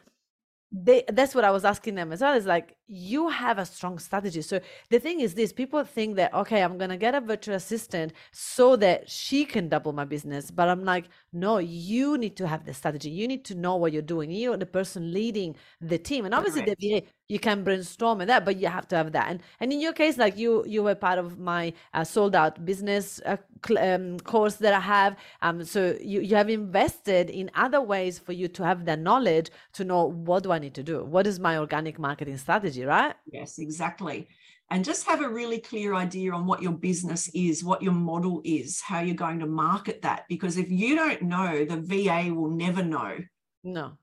they 0.71 1.04
that's 1.10 1.36
what 1.36 1.43
i 1.43 1.51
was 1.51 1.65
asking 1.65 1.95
them 1.95 2.13
as 2.13 2.21
well 2.21 2.34
is 2.34 2.45
like 2.45 2.77
you 2.91 3.30
have 3.30 3.58
a 3.58 3.65
strong 3.65 3.97
strategy. 3.99 4.41
So 4.41 4.60
the 4.89 4.99
thing 4.99 5.21
is 5.21 5.34
this 5.34 5.54
people 5.54 5.84
think 5.86 6.17
that, 6.17 6.34
okay, 6.34 6.62
I'm 6.62 6.77
going 6.77 6.89
to 6.89 6.97
get 6.97 7.15
a 7.15 7.21
virtual 7.21 7.56
assistant 7.56 8.12
so 8.34 8.75
that 8.75 9.10
she 9.10 9.45
can 9.45 9.69
double 9.69 9.93
my 9.93 10.04
business. 10.04 10.51
But 10.51 10.67
I'm 10.67 10.84
like, 10.84 11.06
no, 11.32 11.58
you 11.60 12.17
need 12.17 12.36
to 12.36 12.47
have 12.47 12.65
the 12.65 12.73
strategy. 12.73 13.10
You 13.10 13.30
need 13.30 13.45
to 13.45 13.56
know 13.56 13.77
what 13.77 13.93
you're 13.93 14.01
doing. 14.01 14.30
You're 14.30 14.58
the 14.58 14.65
person 14.65 15.13
leading 15.13 15.56
the 15.80 15.97
team. 15.97 16.25
And 16.25 16.36
obviously, 16.36 16.63
Correct. 16.63 16.82
the 16.82 16.99
VA, 16.99 17.08
you 17.30 17.39
can 17.39 17.63
brainstorm 17.63 18.19
and 18.19 18.30
that, 18.30 18.43
but 18.43 18.58
you 18.58 18.67
have 18.67 18.89
to 18.89 18.97
have 18.97 19.13
that. 19.13 19.30
And, 19.30 19.41
and 19.62 19.71
in 19.71 19.80
your 19.80 19.93
case, 19.93 20.17
like 20.17 20.38
you, 20.38 20.65
you 20.67 20.84
were 20.84 20.95
part 20.95 21.17
of 21.17 21.39
my 21.39 21.71
uh, 21.93 22.04
sold 22.04 22.36
out 22.36 22.65
business 22.65 23.21
uh, 23.25 23.38
um, 23.80 24.19
course 24.19 24.56
that 24.56 24.73
I 24.73 24.82
have. 24.82 25.15
Um, 25.41 25.63
so 25.63 25.97
you, 26.01 26.19
you 26.19 26.36
have 26.36 26.49
invested 26.49 27.30
in 27.30 27.49
other 27.56 27.80
ways 27.80 28.19
for 28.19 28.34
you 28.34 28.49
to 28.49 28.65
have 28.65 28.84
the 28.84 28.97
knowledge 28.97 29.49
to 29.73 29.86
know 29.86 30.06
what 30.10 30.43
do 30.43 30.51
I 30.51 30.60
need 30.60 30.73
to 30.73 30.84
do? 30.84 31.06
What 31.06 31.25
is 31.25 31.39
my 31.39 31.58
organic 31.58 31.97
marketing 31.97 32.38
strategy, 32.38 32.81
right? 32.86 33.15
Yes, 33.32 33.60
exactly 33.60 34.28
and 34.72 34.86
just 34.86 35.06
have 35.06 35.22
a 35.22 35.28
really 35.28 35.60
clear 35.60 35.94
idea 35.94 36.32
on 36.32 36.46
what 36.48 36.62
your 36.62 36.72
business 36.72 37.30
is, 37.36 37.62
what 37.62 37.84
your 37.84 37.91
model 37.91 38.41
is, 38.46 38.80
how 38.80 39.02
you're 39.02 39.15
going 39.15 39.39
to 39.39 39.46
market 39.46 40.02
that. 40.04 40.24
Because 40.30 40.58
if 40.58 40.72
you 40.72 40.96
don't 40.96 41.24
know, 41.24 41.65
the 41.65 41.76
VA 41.76 42.34
will 42.34 42.50
never 42.50 42.82
know. 42.82 43.17
No. 43.65 43.98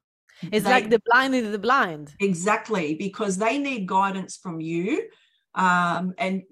It's 0.53 0.67
they, 0.67 0.71
like 0.71 0.91
the 0.91 1.01
blind 1.07 1.33
lead 1.33 1.51
the 1.51 1.59
blind. 1.59 2.15
Exactly, 2.21 2.95
because 2.95 3.39
they 3.39 3.57
need 3.57 3.89
guidance 3.89 4.37
from 4.37 4.61
you. 4.61 5.09
Um, 5.55 6.13
and, 6.19 6.43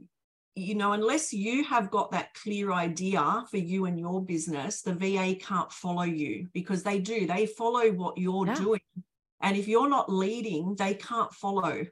you 0.55 0.77
know, 0.77 0.93
unless 0.93 1.35
you 1.35 1.65
have 1.65 1.91
got 1.91 2.11
that 2.13 2.33
clear 2.33 2.73
idea 2.73 3.45
for 3.51 3.59
you 3.59 3.85
and 3.85 4.01
your 4.01 4.25
business, 4.25 4.81
the 4.81 4.95
VA 4.95 5.35
can't 5.35 5.71
follow 5.71 6.05
you 6.05 6.49
because 6.55 6.83
they 6.83 7.01
do. 7.01 7.27
They 7.27 7.45
follow 7.45 7.93
what 7.93 8.17
you're 8.17 8.47
yeah. 8.47 8.55
doing. 8.55 8.81
And 9.43 9.59
if 9.59 9.69
you're 9.69 9.91
not 9.91 10.11
leading, 10.11 10.75
they 10.75 10.95
can't 10.95 11.33
follow. 11.35 11.85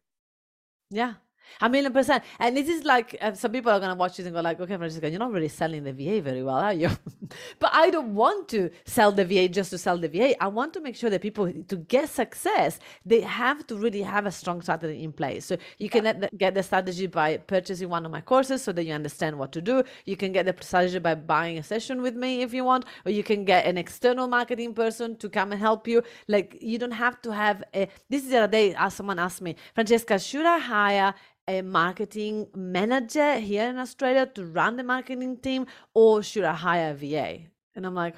Yeah. 0.90 1.14
A 1.60 1.68
million 1.68 1.92
percent. 1.92 2.24
And 2.38 2.56
this 2.56 2.68
is 2.68 2.84
like 2.84 3.16
uh, 3.20 3.34
some 3.34 3.52
people 3.52 3.72
are 3.72 3.80
gonna 3.80 3.94
watch 3.94 4.16
this 4.16 4.26
and 4.26 4.34
go 4.34 4.40
like, 4.40 4.60
okay, 4.60 4.76
Francesca, 4.76 5.08
you're 5.08 5.18
not 5.18 5.32
really 5.32 5.48
selling 5.48 5.84
the 5.84 5.92
VA 5.92 6.20
very 6.20 6.42
well, 6.42 6.56
are 6.56 6.72
you? 6.72 6.90
but 7.58 7.70
I 7.72 7.90
don't 7.90 8.14
want 8.14 8.48
to 8.50 8.70
sell 8.84 9.12
the 9.12 9.24
VA 9.24 9.48
just 9.48 9.70
to 9.70 9.78
sell 9.78 9.98
the 9.98 10.08
VA. 10.08 10.42
I 10.42 10.48
want 10.48 10.72
to 10.74 10.80
make 10.80 10.96
sure 10.96 11.10
that 11.10 11.22
people 11.22 11.52
to 11.68 11.76
get 11.76 12.08
success, 12.08 12.78
they 13.04 13.20
have 13.20 13.66
to 13.68 13.76
really 13.76 14.02
have 14.02 14.26
a 14.26 14.32
strong 14.32 14.60
strategy 14.62 15.02
in 15.02 15.12
place. 15.12 15.46
So 15.46 15.56
you 15.78 15.88
can 15.88 16.04
yeah. 16.04 16.28
get 16.36 16.54
the 16.54 16.62
strategy 16.62 17.06
by 17.06 17.38
purchasing 17.38 17.88
one 17.88 18.04
of 18.04 18.12
my 18.12 18.20
courses 18.20 18.62
so 18.62 18.72
that 18.72 18.84
you 18.84 18.92
understand 18.92 19.38
what 19.38 19.52
to 19.52 19.60
do. 19.60 19.82
You 20.04 20.16
can 20.16 20.32
get 20.32 20.46
the 20.46 20.54
strategy 20.64 20.98
by 20.98 21.14
buying 21.14 21.58
a 21.58 21.62
session 21.62 22.02
with 22.02 22.16
me 22.16 22.42
if 22.42 22.52
you 22.52 22.64
want, 22.64 22.84
or 23.04 23.10
you 23.12 23.22
can 23.22 23.44
get 23.44 23.66
an 23.66 23.78
external 23.78 24.26
marketing 24.28 24.74
person 24.74 25.16
to 25.16 25.28
come 25.28 25.52
and 25.52 25.60
help 25.60 25.86
you. 25.86 26.02
Like 26.28 26.58
you 26.60 26.78
don't 26.78 26.92
have 26.92 27.20
to 27.22 27.32
have 27.32 27.64
a. 27.74 27.88
This 28.08 28.24
is 28.24 28.30
the 28.30 28.38
other 28.38 28.52
day, 28.52 28.74
uh, 28.74 28.90
someone 28.90 29.18
asked 29.18 29.42
me, 29.42 29.56
Francesca, 29.74 30.18
should 30.18 30.46
I 30.46 30.58
hire 30.58 31.14
a 31.48 31.62
marketing 31.62 32.48
manager 32.54 33.38
here 33.38 33.68
in 33.68 33.78
Australia 33.78 34.26
to 34.34 34.46
run 34.46 34.76
the 34.76 34.84
marketing 34.84 35.36
team, 35.38 35.66
or 35.92 36.22
should 36.22 36.44
I 36.44 36.54
hire 36.54 36.90
a 36.90 36.94
VA? 36.94 37.40
And 37.74 37.86
I'm 37.86 37.94
like, 37.94 38.16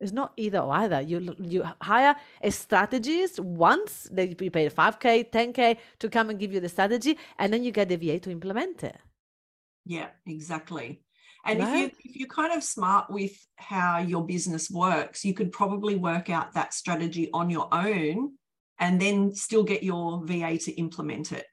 it's 0.00 0.12
not 0.12 0.32
either 0.36 0.58
or 0.58 0.72
either. 0.74 1.00
You 1.00 1.34
you 1.38 1.64
hire 1.80 2.16
a 2.42 2.50
strategist 2.50 3.38
once 3.38 4.08
they 4.10 4.34
you 4.40 4.50
pay 4.50 4.68
5k, 4.68 5.30
10k 5.30 5.76
to 6.00 6.08
come 6.08 6.30
and 6.30 6.38
give 6.38 6.52
you 6.52 6.60
the 6.60 6.68
strategy, 6.68 7.18
and 7.38 7.52
then 7.52 7.62
you 7.62 7.70
get 7.70 7.88
the 7.88 7.96
VA 7.96 8.18
to 8.20 8.30
implement 8.30 8.82
it. 8.82 8.96
Yeah, 9.84 10.08
exactly. 10.26 11.02
And 11.44 11.60
right? 11.60 11.68
if 11.68 11.80
you 11.80 12.10
if 12.10 12.16
you're 12.16 12.28
kind 12.28 12.52
of 12.52 12.64
smart 12.64 13.10
with 13.10 13.32
how 13.56 13.98
your 13.98 14.26
business 14.26 14.70
works, 14.70 15.24
you 15.24 15.34
could 15.34 15.52
probably 15.52 15.94
work 15.96 16.30
out 16.30 16.52
that 16.54 16.74
strategy 16.74 17.30
on 17.32 17.48
your 17.48 17.68
own 17.72 18.32
and 18.78 19.00
then 19.00 19.32
still 19.32 19.62
get 19.62 19.84
your 19.84 20.24
VA 20.24 20.58
to 20.58 20.72
implement 20.72 21.30
it. 21.30 21.46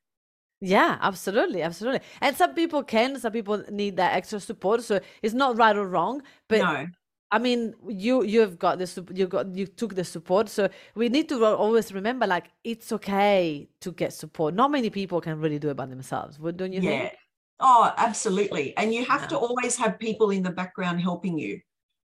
Yeah, 0.62 0.98
absolutely, 1.02 1.62
absolutely. 1.62 2.02
And 2.22 2.36
some 2.36 2.54
people 2.54 2.84
can, 2.84 3.18
some 3.20 3.32
people 3.32 3.64
need 3.70 3.96
that 3.98 4.16
extra 4.16 4.40
support. 4.40 4.84
So 4.84 5.00
it's 5.22 5.34
not 5.34 5.58
right 5.58 5.76
or 5.76 5.88
wrong, 5.88 6.22
but 6.48 6.60
no. 6.60 6.88
I 7.32 7.38
mean, 7.38 7.76
you 7.88 8.24
you've 8.24 8.58
got 8.58 8.80
the 8.80 9.08
you 9.14 9.28
got 9.28 9.56
you 9.56 9.68
took 9.68 9.96
the 9.96 10.04
support. 10.04 10.50
So 10.50 10.70
we 10.96 11.10
need 11.10 11.30
to 11.30 11.46
always 11.46 11.94
remember, 11.94 12.26
like 12.26 12.50
it's 12.64 12.92
okay 12.92 13.70
to 13.82 13.92
get 13.92 14.14
support. 14.14 14.56
Not 14.56 14.72
many 14.72 14.90
people 14.90 15.22
can 15.22 15.40
really 15.40 15.60
do 15.60 15.70
it 15.70 15.76
by 15.76 15.86
themselves. 15.86 16.40
What 16.40 16.58
don't 16.58 16.74
you 16.74 16.82
think? 16.82 16.92
yeah. 16.92 17.00
think? 17.10 17.14
Oh, 17.60 17.94
absolutely. 17.98 18.76
And 18.78 18.94
you 18.94 19.06
have 19.06 19.22
yeah. 19.22 19.28
to 19.28 19.38
always 19.38 19.78
have 19.78 20.00
people 20.00 20.32
in 20.32 20.44
the 20.44 20.50
background 20.50 21.02
helping 21.02 21.38
you. 21.38 21.60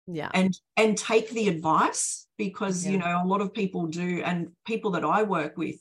Yeah. 0.07 0.29
And 0.33 0.53
and 0.77 0.97
take 0.97 1.31
the 1.31 1.47
advice 1.47 2.27
because 2.37 2.85
yeah. 2.85 2.91
you 2.91 2.97
know 2.99 3.21
a 3.23 3.25
lot 3.25 3.41
of 3.41 3.53
people 3.53 3.87
do, 3.87 4.21
and 4.23 4.51
people 4.67 4.91
that 4.91 5.03
I 5.03 5.23
work 5.23 5.57
with 5.57 5.77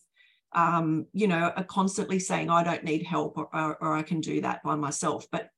um, 0.55 1.07
you 1.13 1.27
know, 1.27 1.53
are 1.57 1.65
constantly 1.65 2.19
saying, 2.19 2.51
I 2.51 2.63
don't 2.63 2.85
need 2.85 3.05
help 3.05 3.37
or, 3.37 3.49
or, 3.53 3.77
or 3.77 3.95
I 3.95 4.03
can 4.03 4.21
do 4.21 4.41
that 4.43 4.63
by 4.63 4.75
myself. 4.75 5.27
But 5.31 5.51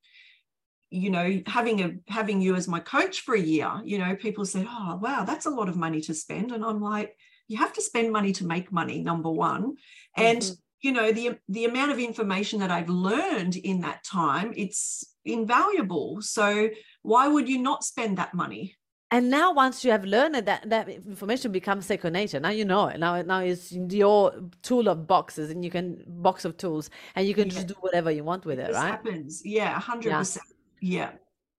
you 0.91 1.11
know 1.11 1.43
having 1.47 1.83
a 1.83 1.93
having 2.09 2.41
you 2.41 2.55
as 2.55 2.69
my 2.69 2.79
coach 2.79 3.21
for 3.21 3.35
a 3.35 3.41
year 3.41 3.71
you 3.85 3.99
know 3.99 4.15
people 4.15 4.45
said 4.45 4.67
oh 4.69 4.99
wow 5.03 5.25
that's 5.25 5.47
a 5.47 5.51
lot 5.51 5.69
of 5.69 5.77
money 5.77 6.01
to 6.01 6.15
spend 6.15 6.53
and 6.53 6.65
i'm 6.65 6.81
like 6.81 7.17
you 7.49 7.57
have 7.57 7.73
to 7.73 7.83
spend 7.83 8.13
money 8.13 8.33
to 8.33 8.47
make 8.47 8.71
money 8.73 9.03
number 9.03 9.31
one 9.31 9.75
and 10.17 10.43
mm-hmm. 10.43 10.55
you 10.83 10.93
know 10.93 11.11
the 11.11 11.37
the 11.49 11.65
amount 11.65 11.91
of 11.91 11.99
information 11.99 12.61
that 12.61 12.71
i've 12.71 12.89
learned 12.89 13.57
in 13.57 13.81
that 13.81 14.05
time 14.05 14.53
it's 14.57 15.05
invaluable 15.25 16.23
so 16.23 16.69
why 17.03 17.27
would 17.27 17.49
you 17.49 17.59
not 17.59 17.83
spend 17.83 18.19
that 18.19 18.33
money 18.33 18.77
and 19.13 19.31
now 19.31 19.53
once 19.53 19.85
you 19.85 19.93
have 19.93 20.05
learned 20.05 20.35
it, 20.35 20.47
that 20.47 20.69
that 20.69 20.89
information 20.89 21.53
becomes 21.53 21.87
second 21.87 22.13
nature. 22.13 22.41
Now 22.41 22.49
you 22.51 22.65
know 22.65 22.89
it. 22.89 22.99
Now 22.99 23.23
now 23.23 23.41
it's 23.41 23.71
your 23.73 24.35
tool 24.63 24.89
of 24.89 25.07
boxes 25.07 25.51
and 25.51 25.65
you 25.65 25.71
can 25.71 26.03
box 26.07 26.45
of 26.45 26.57
tools 26.57 26.91
and 27.15 27.27
you 27.27 27.35
can 27.35 27.47
yeah. 27.47 27.55
just 27.55 27.69
do 27.69 27.75
whatever 27.81 28.11
you 28.11 28.25
want 28.25 28.45
with 28.45 28.59
it, 28.59 28.71
it 28.71 28.75
right? 28.75 28.89
happens. 28.89 29.43
Yeah 29.45 29.81
100% 29.81 30.39
yeah. 30.81 30.99
yeah. 30.99 31.11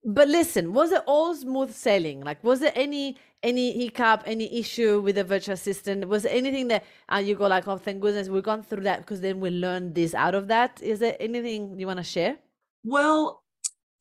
But 0.03 0.27
listen 0.27 0.73
was 0.73 0.91
it 0.91 1.03
all 1.07 1.35
smooth 1.35 1.73
sailing? 1.73 2.21
Like 2.21 2.43
was 2.43 2.59
there 2.59 2.73
any 2.75 3.15
any 3.43 3.71
hiccup 3.71 4.23
any 4.25 4.59
issue 4.59 4.99
with 4.99 5.15
the 5.15 5.23
virtual 5.23 5.53
assistant? 5.53 6.05
Was 6.09 6.23
there 6.23 6.33
anything 6.33 6.67
that 6.67 6.83
uh, 7.07 7.17
you 7.17 7.35
go 7.35 7.47
like 7.47 7.65
oh 7.65 7.77
thank 7.77 8.01
goodness 8.01 8.27
we've 8.27 8.43
gone 8.43 8.61
through 8.61 8.83
that 8.83 8.99
because 8.99 9.21
then 9.21 9.39
we 9.39 9.51
learned 9.51 9.95
this 9.95 10.13
out 10.13 10.35
of 10.35 10.49
that? 10.49 10.81
Is 10.81 10.99
there 10.99 11.15
anything 11.21 11.79
you 11.79 11.87
want 11.87 11.99
to 11.99 12.03
share? 12.03 12.37
Well 12.83 13.41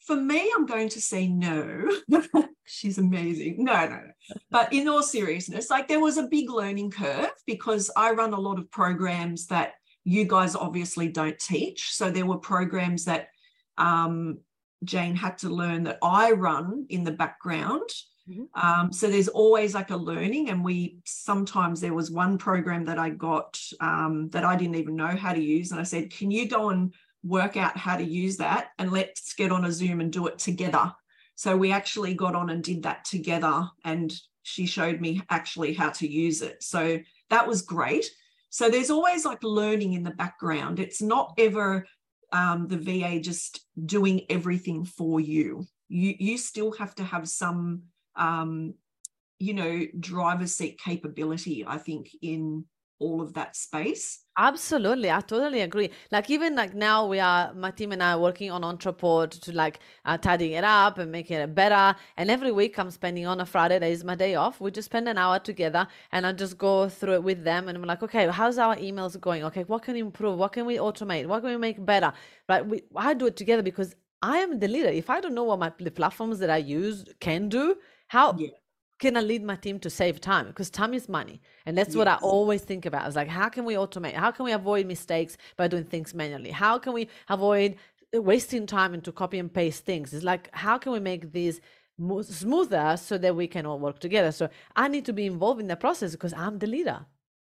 for 0.06 0.16
me, 0.16 0.50
I'm 0.54 0.66
going 0.66 0.88
to 0.90 1.00
say 1.00 1.26
no. 1.26 1.90
She's 2.64 2.98
amazing. 2.98 3.64
No, 3.64 3.74
no, 3.86 3.88
no. 3.88 4.36
But 4.50 4.72
in 4.72 4.88
all 4.88 5.02
seriousness, 5.02 5.68
like 5.68 5.88
there 5.88 6.00
was 6.00 6.16
a 6.16 6.28
big 6.28 6.48
learning 6.48 6.92
curve 6.92 7.32
because 7.46 7.90
I 7.96 8.12
run 8.12 8.32
a 8.32 8.40
lot 8.40 8.58
of 8.58 8.70
programs 8.70 9.46
that 9.48 9.74
you 10.04 10.24
guys 10.24 10.54
obviously 10.54 11.08
don't 11.08 11.38
teach. 11.38 11.92
So 11.92 12.10
there 12.10 12.26
were 12.26 12.38
programs 12.38 13.04
that 13.06 13.28
um, 13.78 14.38
Jane 14.84 15.16
had 15.16 15.38
to 15.38 15.48
learn 15.48 15.84
that 15.84 15.98
I 16.02 16.30
run 16.32 16.86
in 16.88 17.02
the 17.02 17.12
background. 17.12 17.88
Mm-hmm. 18.28 18.60
Um, 18.60 18.92
so 18.92 19.08
there's 19.08 19.28
always 19.28 19.74
like 19.74 19.90
a 19.90 19.96
learning, 19.96 20.50
and 20.50 20.64
we 20.64 20.98
sometimes 21.04 21.80
there 21.80 21.94
was 21.94 22.10
one 22.10 22.38
program 22.38 22.84
that 22.86 22.98
I 22.98 23.10
got 23.10 23.56
um, 23.80 24.28
that 24.30 24.44
I 24.44 24.56
didn't 24.56 24.74
even 24.76 24.96
know 24.96 25.14
how 25.16 25.32
to 25.32 25.40
use, 25.40 25.70
and 25.70 25.78
I 25.78 25.84
said, 25.84 26.10
"Can 26.10 26.32
you 26.32 26.48
go 26.48 26.70
and 26.70 26.92
work 27.26 27.56
out 27.56 27.76
how 27.76 27.96
to 27.96 28.04
use 28.04 28.36
that 28.38 28.68
and 28.78 28.92
let's 28.92 29.34
get 29.34 29.52
on 29.52 29.64
a 29.64 29.72
Zoom 29.72 30.00
and 30.00 30.12
do 30.12 30.26
it 30.26 30.38
together. 30.38 30.92
So 31.34 31.56
we 31.56 31.72
actually 31.72 32.14
got 32.14 32.34
on 32.34 32.50
and 32.50 32.62
did 32.62 32.82
that 32.84 33.04
together 33.04 33.68
and 33.84 34.12
she 34.42 34.66
showed 34.66 35.00
me 35.00 35.22
actually 35.28 35.74
how 35.74 35.90
to 35.90 36.08
use 36.08 36.40
it. 36.40 36.62
So 36.62 36.98
that 37.30 37.46
was 37.46 37.62
great. 37.62 38.10
So 38.50 38.70
there's 38.70 38.90
always 38.90 39.24
like 39.24 39.42
learning 39.42 39.94
in 39.94 40.02
the 40.02 40.12
background. 40.12 40.78
It's 40.78 41.02
not 41.02 41.34
ever 41.36 41.86
um, 42.32 42.68
the 42.68 42.78
VA 42.78 43.20
just 43.20 43.66
doing 43.84 44.22
everything 44.30 44.84
for 44.84 45.20
you. 45.20 45.66
You 45.88 46.14
you 46.18 46.38
still 46.38 46.72
have 46.72 46.94
to 46.96 47.04
have 47.04 47.28
some 47.28 47.82
um, 48.14 48.74
you 49.38 49.54
know 49.54 49.82
driver's 49.98 50.54
seat 50.54 50.80
capability. 50.82 51.64
I 51.66 51.78
think 51.78 52.08
in 52.22 52.64
all 52.98 53.20
of 53.20 53.34
that 53.34 53.56
space. 53.56 54.20
Absolutely, 54.38 55.10
I 55.10 55.22
totally 55.22 55.62
agree. 55.62 55.88
Like 56.12 56.28
even 56.28 56.54
like 56.54 56.74
now 56.74 57.06
we 57.06 57.18
are 57.20 57.54
my 57.54 57.70
team 57.70 57.92
and 57.92 58.02
I 58.02 58.12
are 58.12 58.18
working 58.18 58.50
on 58.50 58.60
Ontraport 58.60 59.30
to 59.40 59.52
like 59.52 59.80
uh, 60.04 60.18
tidying 60.18 60.52
it 60.52 60.62
up 60.62 60.98
and 60.98 61.10
making 61.10 61.38
it 61.38 61.54
better. 61.54 61.98
And 62.18 62.30
every 62.30 62.52
week 62.52 62.78
I'm 62.78 62.90
spending 62.90 63.26
on 63.26 63.40
a 63.40 63.46
Friday 63.46 63.78
that 63.78 63.90
is 63.90 64.04
my 64.04 64.14
day 64.14 64.34
off. 64.34 64.60
We 64.60 64.70
just 64.70 64.86
spend 64.86 65.08
an 65.08 65.16
hour 65.16 65.38
together 65.38 65.86
and 66.12 66.26
I 66.26 66.32
just 66.32 66.58
go 66.58 66.86
through 66.86 67.14
it 67.14 67.22
with 67.22 67.44
them 67.44 67.68
and 67.68 67.78
I'm 67.78 67.84
like, 67.84 68.02
okay, 68.02 68.28
how's 68.28 68.58
our 68.58 68.76
emails 68.76 69.18
going? 69.18 69.42
Okay, 69.44 69.62
what 69.64 69.82
can 69.82 69.94
we 69.94 70.00
improve? 70.00 70.38
What 70.38 70.52
can 70.52 70.66
we 70.66 70.76
automate? 70.76 71.26
What 71.26 71.40
can 71.40 71.48
we 71.50 71.56
make 71.56 71.82
better? 71.82 72.12
Right? 72.46 72.66
We 72.66 72.82
I 72.94 73.14
do 73.14 73.26
it 73.26 73.36
together 73.36 73.62
because 73.62 73.94
I 74.20 74.38
am 74.38 74.58
the 74.58 74.68
leader. 74.68 74.90
If 74.90 75.08
I 75.08 75.20
don't 75.22 75.34
know 75.34 75.44
what 75.44 75.58
my 75.58 75.72
the 75.78 75.90
platforms 75.90 76.38
that 76.40 76.50
I 76.50 76.58
use 76.58 77.06
can 77.20 77.48
do, 77.48 77.76
how 78.08 78.36
yeah 78.38 78.48
can 78.98 79.16
I 79.16 79.20
lead 79.20 79.42
my 79.42 79.56
team 79.56 79.78
to 79.80 79.90
save 79.90 80.20
time? 80.20 80.46
Because 80.46 80.70
time 80.70 80.94
is 80.94 81.08
money. 81.08 81.40
And 81.66 81.76
that's 81.76 81.90
yes. 81.90 81.96
what 81.96 82.08
I 82.08 82.16
always 82.16 82.62
think 82.62 82.86
about. 82.86 83.02
I 83.02 83.06
was 83.06 83.16
like, 83.16 83.28
how 83.28 83.48
can 83.48 83.64
we 83.64 83.74
automate? 83.74 84.14
How 84.14 84.30
can 84.30 84.44
we 84.44 84.52
avoid 84.52 84.86
mistakes 84.86 85.36
by 85.56 85.68
doing 85.68 85.84
things 85.84 86.14
manually? 86.14 86.50
How 86.50 86.78
can 86.78 86.92
we 86.92 87.08
avoid 87.28 87.76
uh, 88.14 88.22
wasting 88.22 88.66
time 88.66 88.94
into 88.94 89.12
copy 89.12 89.38
and 89.38 89.52
paste 89.52 89.84
things? 89.84 90.14
It's 90.14 90.24
like, 90.24 90.48
how 90.52 90.78
can 90.78 90.92
we 90.92 91.00
make 91.00 91.32
these 91.32 91.60
smoother 92.22 92.96
so 92.96 93.18
that 93.18 93.36
we 93.36 93.46
can 93.46 93.66
all 93.66 93.78
work 93.78 93.98
together? 93.98 94.32
So 94.32 94.48
I 94.74 94.88
need 94.88 95.04
to 95.06 95.12
be 95.12 95.26
involved 95.26 95.60
in 95.60 95.68
the 95.68 95.76
process 95.76 96.12
because 96.12 96.32
I'm 96.32 96.58
the 96.58 96.66
leader. 96.66 97.04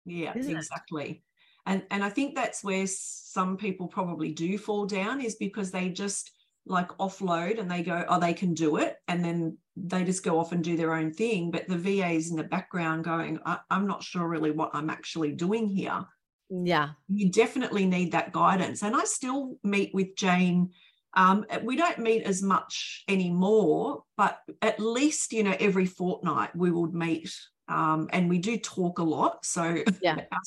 Yeah, 0.06 0.34
exactly. 0.34 1.10
It? 1.10 1.22
and 1.66 1.84
and 1.92 2.04
i 2.04 2.10
think 2.10 2.36
that's 2.36 2.64
where 2.64 2.88
some 2.88 3.58
people 3.58 3.88
probably 3.88 4.32
do 4.32 4.58
fall 4.58 4.86
down 4.86 5.22
is 5.22 5.36
because 5.36 5.72
they 5.72 5.90
just 5.90 6.32
like 6.66 6.90
offload 7.00 7.60
and 7.60 7.70
they 7.70 7.82
go 7.82 8.06
oh 8.08 8.20
they 8.20 8.34
can 8.34 8.54
do 8.54 8.78
it 8.78 8.98
and 9.08 9.24
then 9.24 9.58
they 9.76 10.04
just 10.04 10.24
go 10.24 10.40
off 10.40 10.52
and 10.52 10.64
do 10.64 10.78
their 10.78 10.94
own 10.94 11.12
thing 11.12 11.50
but 11.50 11.68
the 11.68 11.78
VA 11.78 12.10
is 12.10 12.30
in 12.30 12.36
the 12.36 12.44
background 12.44 13.04
going 13.04 13.40
i'm 13.70 13.88
not 13.88 14.04
sure 14.04 14.28
really 14.28 14.52
what 14.52 14.70
i'm 14.74 14.90
actually 14.90 15.32
doing 15.32 15.68
here 15.68 16.06
yeah 16.50 16.90
you 17.08 17.32
definitely 17.32 17.86
need 17.86 18.12
that 18.12 18.32
guidance 18.32 18.84
and 18.84 18.96
i 18.96 19.04
still 19.06 19.58
meet 19.64 19.94
with 19.94 20.16
jane 20.16 20.70
um, 21.14 21.46
we 21.64 21.76
don't 21.76 22.00
meet 22.00 22.24
as 22.24 22.42
much 22.42 23.04
anymore 23.10 24.04
but 24.16 24.40
at 24.62 24.80
least 24.80 25.34
you 25.34 25.44
know 25.44 25.56
every 25.60 25.86
fortnight 25.86 26.56
we 26.56 26.72
would 26.72 26.94
meet 26.94 27.34
um, 27.72 28.10
and 28.12 28.30
we 28.30 28.38
do 28.38 28.58
talk 28.58 29.00
a 29.00 29.04
lot. 29.04 29.46
So 29.46 29.84
yeah, 30.02 30.22
our, 30.32 30.42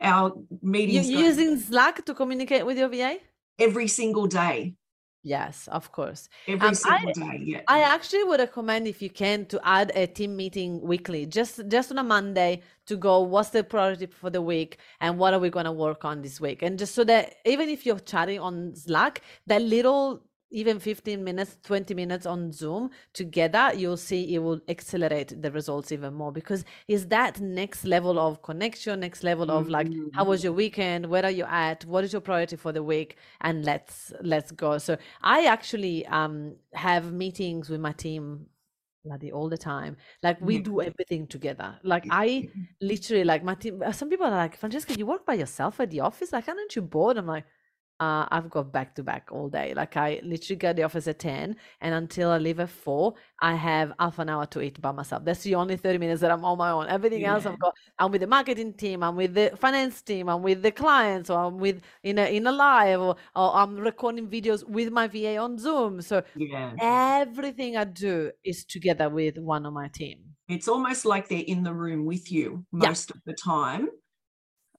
our 0.00 0.32
meetings. 0.62 1.10
You're 1.10 1.22
using 1.22 1.58
Slack 1.58 2.04
to 2.04 2.14
communicate 2.14 2.64
with 2.64 2.78
your 2.78 2.88
VA 2.88 3.18
every 3.58 3.88
single 3.88 4.26
day. 4.26 4.74
Yes, 5.22 5.68
of 5.68 5.90
course. 5.90 6.28
Every 6.46 6.68
um, 6.68 6.74
single 6.74 7.10
I, 7.10 7.12
day. 7.12 7.42
Yeah. 7.44 7.60
I 7.66 7.80
actually 7.80 8.24
would 8.24 8.38
recommend 8.38 8.86
if 8.86 9.02
you 9.02 9.10
can 9.10 9.46
to 9.46 9.60
add 9.64 9.90
a 9.94 10.06
team 10.06 10.36
meeting 10.36 10.80
weekly, 10.80 11.26
just 11.26 11.66
just 11.68 11.90
on 11.90 11.98
a 11.98 12.04
Monday 12.04 12.62
to 12.86 12.96
go. 12.96 13.20
What's 13.20 13.50
the 13.50 13.64
priority 13.64 14.06
for 14.06 14.30
the 14.30 14.40
week, 14.40 14.78
and 15.00 15.18
what 15.18 15.34
are 15.34 15.40
we 15.40 15.50
going 15.50 15.64
to 15.64 15.72
work 15.72 16.04
on 16.04 16.22
this 16.22 16.40
week? 16.40 16.62
And 16.62 16.78
just 16.78 16.94
so 16.94 17.02
that 17.04 17.34
even 17.44 17.68
if 17.68 17.84
you're 17.84 17.98
chatting 17.98 18.38
on 18.38 18.74
Slack, 18.76 19.22
that 19.46 19.60
little 19.60 20.22
even 20.50 20.78
15 20.78 21.22
minutes 21.22 21.58
20 21.64 21.94
minutes 21.94 22.26
on 22.26 22.52
zoom 22.52 22.90
together 23.12 23.70
you'll 23.74 23.96
see 23.96 24.34
it 24.34 24.38
will 24.38 24.60
accelerate 24.68 25.42
the 25.42 25.50
results 25.50 25.92
even 25.92 26.14
more 26.14 26.32
because 26.32 26.64
it's 26.86 27.06
that 27.06 27.40
next 27.40 27.84
level 27.84 28.18
of 28.18 28.42
connection 28.42 29.00
next 29.00 29.22
level 29.22 29.50
of 29.50 29.68
like 29.68 29.88
mm-hmm. 29.88 30.08
how 30.14 30.24
was 30.24 30.44
your 30.44 30.52
weekend? 30.52 31.06
Where 31.06 31.24
are 31.24 31.30
you 31.30 31.44
at? 31.44 31.84
What 31.84 32.04
is 32.04 32.12
your 32.12 32.20
priority 32.20 32.56
for 32.56 32.72
the 32.72 32.82
week? 32.82 33.16
And 33.40 33.64
let's 33.64 34.12
let's 34.22 34.50
go. 34.50 34.78
So 34.78 34.96
i 35.22 35.46
actually 35.46 36.06
um 36.06 36.56
have 36.74 37.12
meetings 37.12 37.68
with 37.70 37.80
my 37.80 37.92
team 37.92 38.46
bloody 39.04 39.32
all 39.32 39.48
the 39.48 39.58
time. 39.58 39.96
Like 40.22 40.40
we 40.40 40.58
do 40.58 40.80
everything 40.80 41.26
together. 41.26 41.78
Like 41.82 42.06
i 42.10 42.48
literally 42.80 43.24
like 43.24 43.42
my 43.44 43.54
team 43.54 43.82
some 43.92 44.10
people 44.10 44.26
are 44.26 44.30
like 44.44 44.56
francesca 44.56 44.94
you 44.98 45.06
work 45.06 45.24
by 45.24 45.34
yourself 45.34 45.80
at 45.80 45.90
the 45.90 46.00
office? 46.00 46.32
Like 46.32 46.48
aren't 46.48 46.76
you 46.76 46.82
bored? 46.82 47.16
I'm 47.16 47.26
like 47.26 47.44
uh, 48.00 48.26
I've 48.30 48.48
got 48.48 48.72
back 48.72 48.94
to 48.96 49.02
back 49.02 49.28
all 49.32 49.48
day. 49.48 49.74
Like 49.74 49.96
I 49.96 50.20
literally 50.22 50.56
get 50.56 50.76
the 50.76 50.84
office 50.84 51.08
at 51.08 51.18
10 51.18 51.56
and 51.80 51.94
until 51.94 52.30
I 52.30 52.38
leave 52.38 52.60
at 52.60 52.70
4, 52.70 53.14
I 53.40 53.54
have 53.54 53.92
half 53.98 54.18
an 54.18 54.28
hour 54.28 54.46
to 54.46 54.60
eat 54.60 54.80
by 54.80 54.92
myself. 54.92 55.24
That's 55.24 55.42
the 55.42 55.56
only 55.56 55.76
30 55.76 55.98
minutes 55.98 56.20
that 56.20 56.30
I'm 56.30 56.44
on 56.44 56.58
my 56.58 56.70
own. 56.70 56.86
Everything 56.88 57.22
yeah. 57.22 57.34
else 57.34 57.46
I've 57.46 57.58
got, 57.58 57.74
I'm 57.98 58.12
with 58.12 58.20
the 58.20 58.26
marketing 58.26 58.74
team, 58.74 59.02
I'm 59.02 59.16
with 59.16 59.34
the 59.34 59.52
finance 59.56 60.00
team, 60.02 60.28
I'm 60.28 60.42
with 60.42 60.62
the 60.62 60.70
clients, 60.70 61.28
or 61.28 61.38
I'm 61.38 61.58
with 61.58 61.82
in 62.02 62.18
a 62.18 62.34
in 62.34 62.46
a 62.46 62.52
live, 62.52 63.00
or, 63.00 63.16
or 63.34 63.54
I'm 63.54 63.76
recording 63.76 64.28
videos 64.28 64.68
with 64.68 64.92
my 64.92 65.08
VA 65.08 65.36
on 65.36 65.58
Zoom. 65.58 66.00
So 66.00 66.22
yeah. 66.36 66.72
everything 66.80 67.76
I 67.76 67.84
do 67.84 68.30
is 68.44 68.64
together 68.64 69.08
with 69.08 69.38
one 69.38 69.66
of 69.66 69.72
my 69.72 69.88
team. 69.88 70.18
It's 70.48 70.68
almost 70.68 71.04
like 71.04 71.28
they're 71.28 71.44
in 71.46 71.62
the 71.62 71.74
room 71.74 72.06
with 72.06 72.30
you 72.30 72.64
most 72.72 73.10
yeah. 73.10 73.16
of 73.16 73.22
the 73.26 73.34
time 73.34 73.88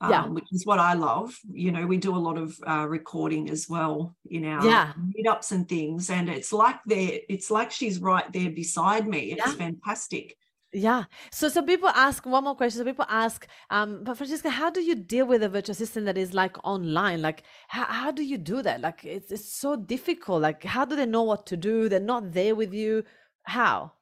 um, 0.02 0.12
yeah. 0.12 0.26
which 0.28 0.48
is 0.52 0.66
what 0.66 0.80
I 0.80 0.94
love. 0.94 1.38
You 1.52 1.72
know, 1.72 1.86
we 1.86 1.98
do 1.98 2.16
a 2.16 2.18
lot 2.18 2.38
of 2.38 2.58
uh, 2.66 2.88
recording 2.88 3.50
as 3.50 3.68
well 3.70 4.16
in 4.30 4.46
our 4.46 4.66
yeah. 4.66 4.94
meetups 4.98 5.52
and 5.52 5.68
things, 5.68 6.10
and 6.10 6.30
it's 6.30 6.54
like 6.54 6.78
they 6.86 7.26
it's 7.30 7.52
like 7.52 7.72
she's 7.72 8.00
right 8.00 8.32
there 8.32 8.50
beside 8.50 9.08
me. 9.08 9.32
It's 9.34 9.46
yeah. 9.46 9.54
fantastic. 9.54 10.38
Yeah. 10.72 11.06
So 11.32 11.50
so 11.50 11.64
people 11.64 11.90
ask 11.90 12.26
one 12.26 12.44
more 12.44 12.56
question. 12.56 12.80
So 12.80 12.86
people 12.86 13.06
ask, 13.10 13.48
um, 13.72 14.04
but 14.04 14.18
Francesca, 14.18 14.50
how 14.50 14.70
do 14.70 14.82
you 14.82 14.96
deal 14.96 15.26
with 15.26 15.44
a 15.44 15.50
virtual 15.50 15.72
assistant 15.72 16.06
that 16.06 16.18
is 16.18 16.34
like 16.34 16.56
online? 16.64 17.22
Like 17.22 17.44
how, 17.68 17.86
how 17.86 18.12
do 18.12 18.24
you 18.24 18.38
do 18.38 18.62
that? 18.62 18.80
Like 18.80 19.04
it's 19.04 19.32
it's 19.32 19.52
so 19.52 19.76
difficult. 19.76 20.44
Like 20.44 20.64
how 20.64 20.86
do 20.86 20.96
they 20.96 21.08
know 21.08 21.24
what 21.24 21.46
to 21.48 21.58
do? 21.58 21.90
They're 21.90 22.00
not 22.00 22.32
there 22.32 22.56
with 22.56 22.74
you. 22.74 23.04
How? 23.44 23.94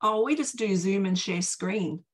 Oh, 0.00 0.22
we 0.24 0.36
just 0.36 0.56
do 0.56 0.76
Zoom 0.76 1.04
and 1.04 1.18
share 1.18 1.42
screen 1.42 2.04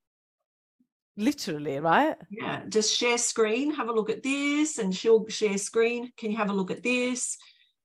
literally 1.17 1.79
right 1.81 2.17
yeah 2.31 2.63
just 2.69 2.97
share 2.97 3.19
screen 3.19 3.73
have 3.75 3.89
a 3.89 3.93
look 3.93 4.11
at 4.11 4.23
this 4.23 4.79
and 4.79 4.95
she'll 4.95 5.27
share 5.29 5.59
screen 5.59 6.11
can 6.17 6.31
you 6.31 6.37
have 6.37 6.51
a 6.51 6.55
look 6.55 6.71
at 6.71 6.83
this 6.83 7.37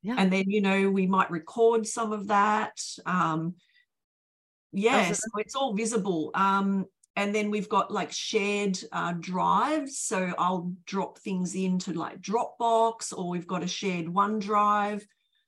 yeah. 0.04 0.16
and 0.18 0.32
then 0.32 0.50
you 0.50 0.62
know 0.62 0.90
we 0.90 1.08
might 1.08 1.30
record 1.32 1.86
some 1.86 2.14
of 2.14 2.28
that 2.28 2.80
um 3.06 3.56
yes 4.72 5.08
yeah, 5.08 5.14
so 5.14 5.28
it's 5.38 5.56
all 5.56 5.74
visible 5.74 6.32
um 6.36 6.86
and 7.18 7.34
then 7.34 7.50
we've 7.50 7.70
got 7.70 7.92
like 7.92 8.12
shared 8.12 8.78
uh, 8.92 9.14
drives 9.20 9.98
so 9.98 10.34
i'll 10.38 10.72
drop 10.86 11.18
things 11.20 11.56
into 11.56 11.94
like 11.94 12.22
dropbox 12.22 13.12
or 13.18 13.30
we've 13.30 13.48
got 13.48 13.64
a 13.64 13.68
shared 13.68 14.06
onedrive 14.06 15.02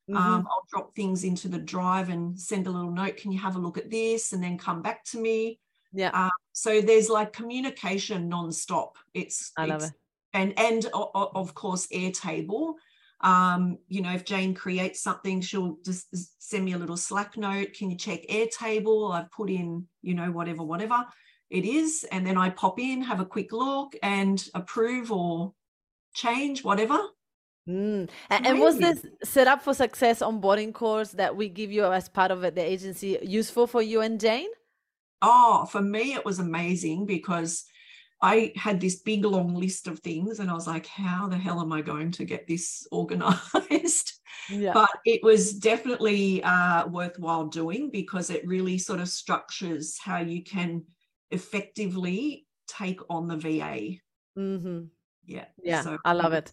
mm-hmm. 0.09 0.17
um, 0.17 0.47
i'll 0.49 0.65
drop 0.71 0.95
things 0.95 1.23
into 1.23 1.47
the 1.47 1.59
drive 1.59 2.09
and 2.09 2.39
send 2.39 2.67
a 2.67 2.71
little 2.71 2.91
note 2.91 3.17
can 3.17 3.31
you 3.31 3.39
have 3.39 3.55
a 3.55 3.59
look 3.59 3.77
at 3.77 3.91
this 3.91 4.33
and 4.33 4.43
then 4.43 4.57
come 4.57 4.81
back 4.81 5.03
to 5.05 5.19
me 5.19 5.59
yeah. 5.93 6.11
Uh, 6.13 6.29
so 6.57 6.81
there's 6.81 7.07
like 7.07 7.33
communication 7.33 8.31
nonstop. 8.31 8.93
It's 9.13 9.51
I 9.55 9.67
love 9.67 9.83
it's, 9.83 9.91
it. 9.91 9.97
And 10.33 10.53
and 10.57 10.87
of 10.91 11.53
course 11.53 11.85
Airtable. 11.93 12.73
Um, 13.21 13.77
you 13.87 14.01
know, 14.01 14.11
if 14.11 14.25
Jane 14.25 14.55
creates 14.55 15.03
something, 15.03 15.39
she'll 15.41 15.77
just 15.85 16.07
send 16.39 16.65
me 16.65 16.73
a 16.73 16.79
little 16.79 16.97
Slack 16.97 17.37
note. 17.37 17.73
Can 17.73 17.91
you 17.91 17.97
check 17.97 18.27
Airtable? 18.27 19.13
I've 19.13 19.31
put 19.31 19.51
in, 19.51 19.85
you 20.01 20.15
know, 20.15 20.31
whatever, 20.31 20.63
whatever 20.63 21.05
it 21.51 21.63
is, 21.63 22.03
and 22.11 22.25
then 22.25 22.37
I 22.37 22.49
pop 22.49 22.79
in, 22.79 23.03
have 23.03 23.19
a 23.19 23.25
quick 23.25 23.51
look, 23.53 23.95
and 24.01 24.43
approve 24.55 25.11
or 25.11 25.53
change 26.15 26.63
whatever. 26.63 26.97
Mm. 27.69 28.09
And, 28.31 28.47
and, 28.47 28.59
was 28.59 28.79
this 28.79 29.05
set 29.23 29.47
up 29.47 29.61
for 29.61 29.75
success 29.75 30.21
onboarding 30.21 30.73
course 30.73 31.11
that 31.11 31.35
we 31.35 31.49
give 31.49 31.71
you 31.71 31.85
as 31.85 32.09
part 32.09 32.31
of 32.31 32.41
the 32.41 32.61
agency 32.61 33.19
useful 33.21 33.67
for 33.67 33.83
you 33.83 34.01
and 34.01 34.19
Jane? 34.19 34.49
Oh, 35.21 35.65
for 35.65 35.81
me, 35.81 36.13
it 36.13 36.25
was 36.25 36.39
amazing 36.39 37.05
because 37.05 37.65
I 38.21 38.51
had 38.55 38.79
this 38.79 39.01
big 39.01 39.25
long 39.25 39.53
list 39.53 39.87
of 39.87 39.99
things 39.99 40.39
and 40.39 40.49
I 40.49 40.53
was 40.53 40.67
like, 40.67 40.87
how 40.87 41.27
the 41.27 41.37
hell 41.37 41.61
am 41.61 41.71
I 41.71 41.81
going 41.81 42.11
to 42.13 42.25
get 42.25 42.47
this 42.47 42.87
organized? 42.91 44.13
Yeah. 44.49 44.73
But 44.73 44.89
it 45.05 45.21
was 45.23 45.53
definitely 45.53 46.41
uh, 46.43 46.87
worthwhile 46.87 47.47
doing 47.47 47.89
because 47.91 48.29
it 48.29 48.47
really 48.47 48.77
sort 48.77 48.99
of 48.99 49.09
structures 49.09 49.97
how 50.03 50.19
you 50.19 50.43
can 50.43 50.83
effectively 51.31 52.47
take 52.67 53.01
on 53.09 53.27
the 53.27 53.37
VA. 53.37 53.97
Mm-hmm. 54.37 54.85
Yeah. 55.25 55.45
Yeah. 55.61 55.81
So, 55.81 55.97
I 56.05 56.13
love 56.13 56.33
it. 56.33 56.51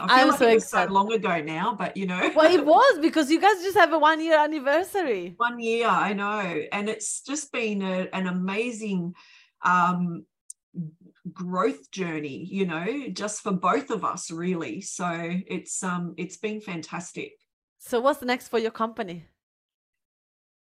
I 0.00 0.20
feel 0.20 0.28
like 0.28 0.38
so 0.38 0.48
it 0.48 0.54
was 0.54 0.68
so 0.68 0.84
long 0.86 1.12
ago 1.12 1.40
now, 1.40 1.74
but 1.74 1.96
you 1.96 2.06
know. 2.06 2.30
well, 2.34 2.52
it 2.52 2.64
was 2.76 2.98
because 3.00 3.30
you 3.30 3.40
guys 3.40 3.62
just 3.62 3.76
have 3.76 3.92
a 3.92 3.98
one 3.98 4.20
year 4.20 4.38
anniversary. 4.38 5.34
One 5.36 5.58
year, 5.60 5.88
I 5.88 6.12
know. 6.12 6.62
And 6.72 6.88
it's 6.88 7.22
just 7.22 7.52
been 7.52 7.82
a, 7.82 8.08
an 8.12 8.26
amazing 8.26 9.14
um, 9.62 10.24
growth 11.32 11.90
journey, 11.90 12.44
you 12.44 12.66
know, 12.66 13.08
just 13.12 13.42
for 13.42 13.52
both 13.52 13.90
of 13.90 14.04
us, 14.04 14.30
really. 14.30 14.80
So 14.80 15.08
it's 15.46 15.82
um 15.82 16.14
it's 16.16 16.36
been 16.36 16.60
fantastic. 16.60 17.32
So 17.78 18.00
what's 18.00 18.22
next 18.22 18.48
for 18.48 18.58
your 18.58 18.70
company? 18.70 19.26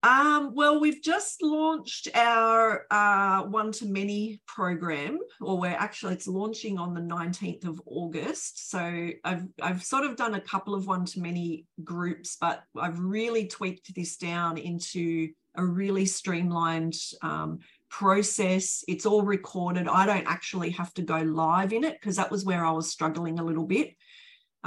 Um, 0.04 0.54
well, 0.54 0.80
we've 0.80 1.02
just 1.02 1.42
launched 1.42 2.08
our 2.14 2.86
uh, 2.92 3.44
one 3.44 3.72
to 3.74 3.86
many 3.86 4.42
program, 4.48 5.20
or 5.42 5.58
we're 5.58 5.72
actually 5.72 6.14
it's 6.14 6.28
launching 6.28 6.78
on 6.78 6.94
the 6.94 7.02
19th 7.02 7.66
of 7.66 7.82
August. 7.86 8.70
So 8.70 9.10
I've 9.24 9.46
I've 9.62 9.84
sort 9.84 10.06
of 10.06 10.16
done 10.16 10.36
a 10.36 10.42
couple 10.42 10.76
of 10.76 10.86
one 10.86 11.06
to 11.06 11.20
many 11.20 11.66
groups, 11.84 12.38
but 12.40 12.64
I've 12.80 13.00
really 13.00 13.48
tweaked 13.48 13.94
this 13.96 14.18
down 14.18 14.58
into 14.58 15.30
a 15.56 15.66
really 15.66 16.06
streamlined 16.06 16.96
um, 17.24 17.60
process. 17.90 18.84
It's 18.88 19.08
all 19.08 19.24
recorded. 19.24 19.88
I 19.88 20.06
don't 20.06 20.28
actually 20.28 20.70
have 20.72 20.94
to 20.96 21.02
go 21.02 21.18
live 21.18 21.74
in 21.74 21.84
it 21.84 21.94
because 22.00 22.18
that 22.18 22.32
was 22.32 22.46
where 22.46 22.64
I 22.64 22.72
was 22.72 22.92
struggling 22.92 23.40
a 23.40 23.44
little 23.44 23.66
bit 23.66 23.96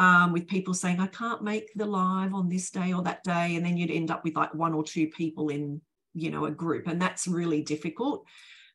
um, 0.00 0.32
with 0.32 0.48
people 0.48 0.72
saying, 0.72 0.98
I 0.98 1.08
can't 1.08 1.42
make 1.42 1.74
the 1.74 1.84
live 1.84 2.32
on 2.32 2.48
this 2.48 2.70
day 2.70 2.94
or 2.94 3.02
that 3.02 3.22
day. 3.22 3.56
And 3.56 3.64
then 3.64 3.76
you'd 3.76 3.90
end 3.90 4.10
up 4.10 4.24
with 4.24 4.34
like 4.34 4.54
one 4.54 4.72
or 4.72 4.82
two 4.82 5.08
people 5.08 5.50
in, 5.50 5.82
you 6.14 6.30
know, 6.30 6.46
a 6.46 6.50
group. 6.50 6.88
And 6.88 7.00
that's 7.00 7.28
really 7.28 7.60
difficult. 7.60 8.24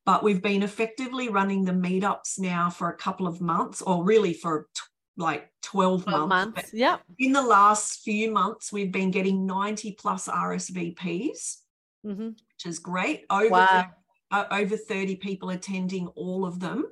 But 0.06 0.22
we've 0.22 0.42
been 0.42 0.62
effectively 0.62 1.30
running 1.30 1.66
the 1.66 1.72
meetups 1.72 2.38
now 2.38 2.70
for 2.70 2.90
a 2.90 2.96
couple 2.96 3.26
of 3.26 3.42
months, 3.42 3.82
or 3.82 4.04
really 4.04 4.36
for 4.36 4.68
t- 4.76 4.82
like 5.18 5.52
12, 5.64 6.04
12 6.04 6.30
months. 6.30 6.56
months. 6.58 6.70
Yeah. 6.76 6.98
In 7.18 7.32
the 7.32 7.42
last 7.42 8.02
few 8.04 8.32
months, 8.32 8.72
we've 8.72 8.92
been 8.92 9.10
getting 9.10 9.48
90 9.48 9.94
plus 9.94 10.28
RSVPs, 10.28 11.56
mm-hmm. 12.06 12.28
which 12.28 12.66
is 12.68 12.78
great. 12.78 13.26
Over, 13.32 13.50
wow. 13.50 13.86
uh, 14.30 14.46
over 14.52 14.78
30 14.78 15.16
people 15.16 15.50
attending 15.50 16.06
all 16.10 16.46
of 16.46 16.60
them 16.60 16.86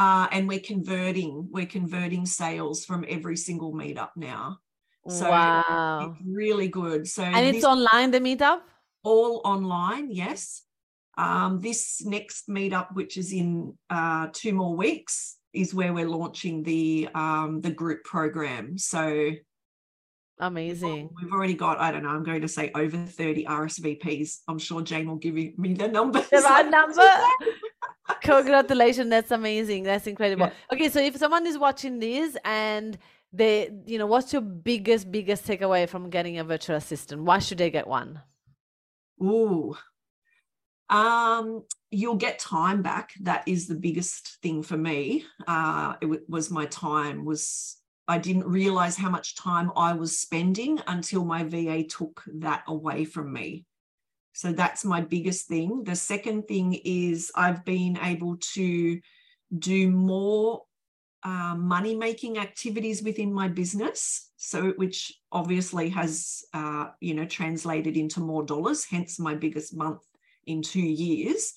uh, 0.00 0.26
and 0.32 0.48
we're 0.48 0.66
converting 0.72 1.48
we're 1.50 1.66
converting 1.66 2.24
sales 2.26 2.84
from 2.84 3.04
every 3.08 3.36
single 3.36 3.72
meetup 3.72 4.10
now 4.16 4.58
so 5.08 5.30
wow 5.30 6.14
it's 6.14 6.26
really 6.26 6.68
good 6.68 7.06
so 7.06 7.22
and 7.22 7.44
it's 7.46 7.64
online 7.64 8.10
the 8.10 8.20
meetup 8.20 8.60
all 9.02 9.40
online 9.44 10.10
yes 10.10 10.62
um, 11.18 11.60
this 11.60 12.02
next 12.04 12.48
meetup 12.48 12.94
which 12.94 13.16
is 13.16 13.32
in 13.32 13.74
uh, 13.90 14.28
two 14.32 14.54
more 14.54 14.74
weeks 14.74 15.36
is 15.52 15.74
where 15.74 15.92
we're 15.92 16.08
launching 16.08 16.62
the 16.62 17.08
um, 17.14 17.60
the 17.60 17.70
group 17.70 18.04
program. 18.04 18.78
So 18.78 19.32
amazing. 20.38 21.10
We've 21.20 21.32
already 21.32 21.54
got, 21.54 21.78
I 21.78 21.92
don't 21.92 22.02
know, 22.02 22.10
I'm 22.10 22.24
going 22.24 22.40
to 22.42 22.48
say 22.48 22.70
over 22.74 22.96
30 22.96 23.44
RSVPs. 23.44 24.38
I'm 24.48 24.58
sure 24.58 24.82
Jane 24.82 25.08
will 25.08 25.16
give 25.16 25.34
me 25.34 25.74
the 25.74 25.88
number. 25.88 26.20
The 26.20 26.38
right 26.38 26.70
number. 26.70 27.02
Congratulations. 28.22 29.10
That's 29.10 29.30
amazing. 29.30 29.84
That's 29.84 30.06
incredible. 30.06 30.46
Yeah. 30.46 30.74
Okay, 30.74 30.88
so 30.88 31.00
if 31.00 31.16
someone 31.16 31.46
is 31.46 31.58
watching 31.58 31.98
this 31.98 32.36
and 32.44 32.98
they, 33.32 33.70
you 33.86 33.98
know, 33.98 34.06
what's 34.06 34.32
your 34.32 34.42
biggest, 34.42 35.10
biggest 35.10 35.46
takeaway 35.46 35.88
from 35.88 36.10
getting 36.10 36.38
a 36.38 36.44
virtual 36.44 36.76
assistant? 36.76 37.22
Why 37.22 37.38
should 37.38 37.58
they 37.58 37.70
get 37.70 37.86
one? 37.86 38.20
Ooh. 39.22 39.76
Um, 40.88 41.62
you'll 41.90 42.16
get 42.16 42.38
time 42.40 42.82
back. 42.82 43.12
That 43.20 43.44
is 43.46 43.68
the 43.68 43.76
biggest 43.76 44.38
thing 44.42 44.62
for 44.62 44.76
me. 44.76 45.24
Uh, 45.46 45.94
it 46.00 46.06
w- 46.06 46.24
was 46.28 46.50
my 46.50 46.66
time 46.66 47.24
was 47.24 47.76
I 48.08 48.18
didn't 48.18 48.48
realize 48.48 48.96
how 48.96 49.08
much 49.08 49.36
time 49.36 49.70
I 49.76 49.92
was 49.92 50.18
spending 50.18 50.80
until 50.88 51.24
my 51.24 51.44
VA 51.44 51.84
took 51.84 52.24
that 52.38 52.64
away 52.66 53.04
from 53.04 53.32
me. 53.32 53.66
So 54.40 54.52
that's 54.52 54.86
my 54.86 55.02
biggest 55.02 55.48
thing. 55.48 55.84
The 55.84 55.94
second 55.94 56.48
thing 56.48 56.80
is 56.82 57.30
I've 57.34 57.62
been 57.62 57.98
able 58.02 58.38
to 58.54 58.98
do 59.58 59.90
more 59.90 60.62
uh, 61.22 61.54
money 61.58 61.94
making 61.94 62.38
activities 62.38 63.02
within 63.02 63.34
my 63.34 63.48
business. 63.48 64.30
So, 64.38 64.70
which 64.78 65.12
obviously 65.30 65.90
has, 65.90 66.42
uh, 66.54 66.86
you 67.00 67.12
know, 67.12 67.26
translated 67.26 67.98
into 67.98 68.20
more 68.20 68.42
dollars, 68.42 68.86
hence 68.86 69.18
my 69.18 69.34
biggest 69.34 69.76
month 69.76 70.00
in 70.46 70.62
two 70.62 70.80
years. 70.80 71.52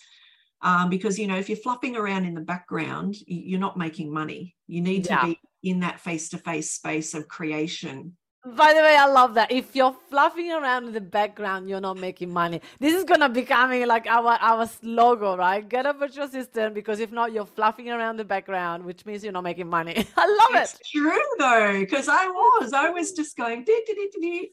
Um, 0.62 0.89
because, 0.89 1.17
you 1.17 1.28
know, 1.28 1.38
if 1.38 1.48
you're 1.48 1.56
flopping 1.56 1.96
around 1.96 2.26
in 2.26 2.34
the 2.36 2.41
background, 2.41 3.15
you're 3.26 3.62
not 3.62 3.78
making 3.78 4.13
money. 4.13 4.58
You 4.67 4.82
need 4.82 5.06
to 5.06 5.12
yeah. 5.12 5.26
be 5.28 5.39
in 5.63 5.80
that 5.80 6.02
face 6.02 6.28
to 6.32 6.38
face 6.38 6.74
space 6.74 7.13
of 7.13 7.30
creation 7.30 8.17
by 8.45 8.73
the 8.73 8.82
way, 8.82 8.97
I 8.99 9.06
love 9.06 9.36
that. 9.36 9.51
If 9.51 9.73
you're 9.73 9.95
fluffing 10.10 10.51
around 10.51 10.88
in 10.88 10.93
the 10.93 10.99
background, 10.99 11.69
you're 11.69 11.79
not 11.79 11.97
making 11.97 12.29
money. 12.29 12.60
This 12.77 12.93
is 12.93 13.06
gonna 13.06 13.29
becoming 13.29 13.88
like 13.88 14.06
our 14.06 14.38
our 14.41 14.69
logo, 14.82 15.38
right? 15.38 15.67
Get 15.67 15.86
a 15.86 15.93
virtual 15.93 16.25
assistant 16.25 16.75
because 16.75 16.99
if 16.99 17.12
not, 17.12 17.32
you're 17.32 17.45
fluffing 17.45 17.89
around 17.89 18.17
the 18.17 18.25
background, 18.25 18.84
which 18.84 19.06
means 19.06 19.23
you're 19.23 19.32
not 19.32 19.45
making 19.45 19.69
money. 19.69 19.93
I 20.17 20.25
love 20.27 20.62
it's 20.62 20.73
it. 20.73 20.79
It's 20.82 20.89
true 20.89 21.21
though, 21.39 21.79
because 21.79 22.10
I 22.10 22.27
was, 22.27 22.73
I 22.73 22.89
was 22.89 23.13
just 23.13 23.38
going 23.38 23.65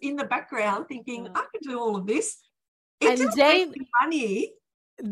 in 0.03 0.16
the 0.16 0.24
background, 0.24 0.87
thinking 0.88 1.29
I 1.35 1.44
could 1.50 1.62
do 1.62 1.81
all 1.81 1.96
of 1.96 2.07
this. 2.07 2.38
It 3.00 3.18
and 3.18 3.37
Jane, 3.37 3.74
money 4.00 4.53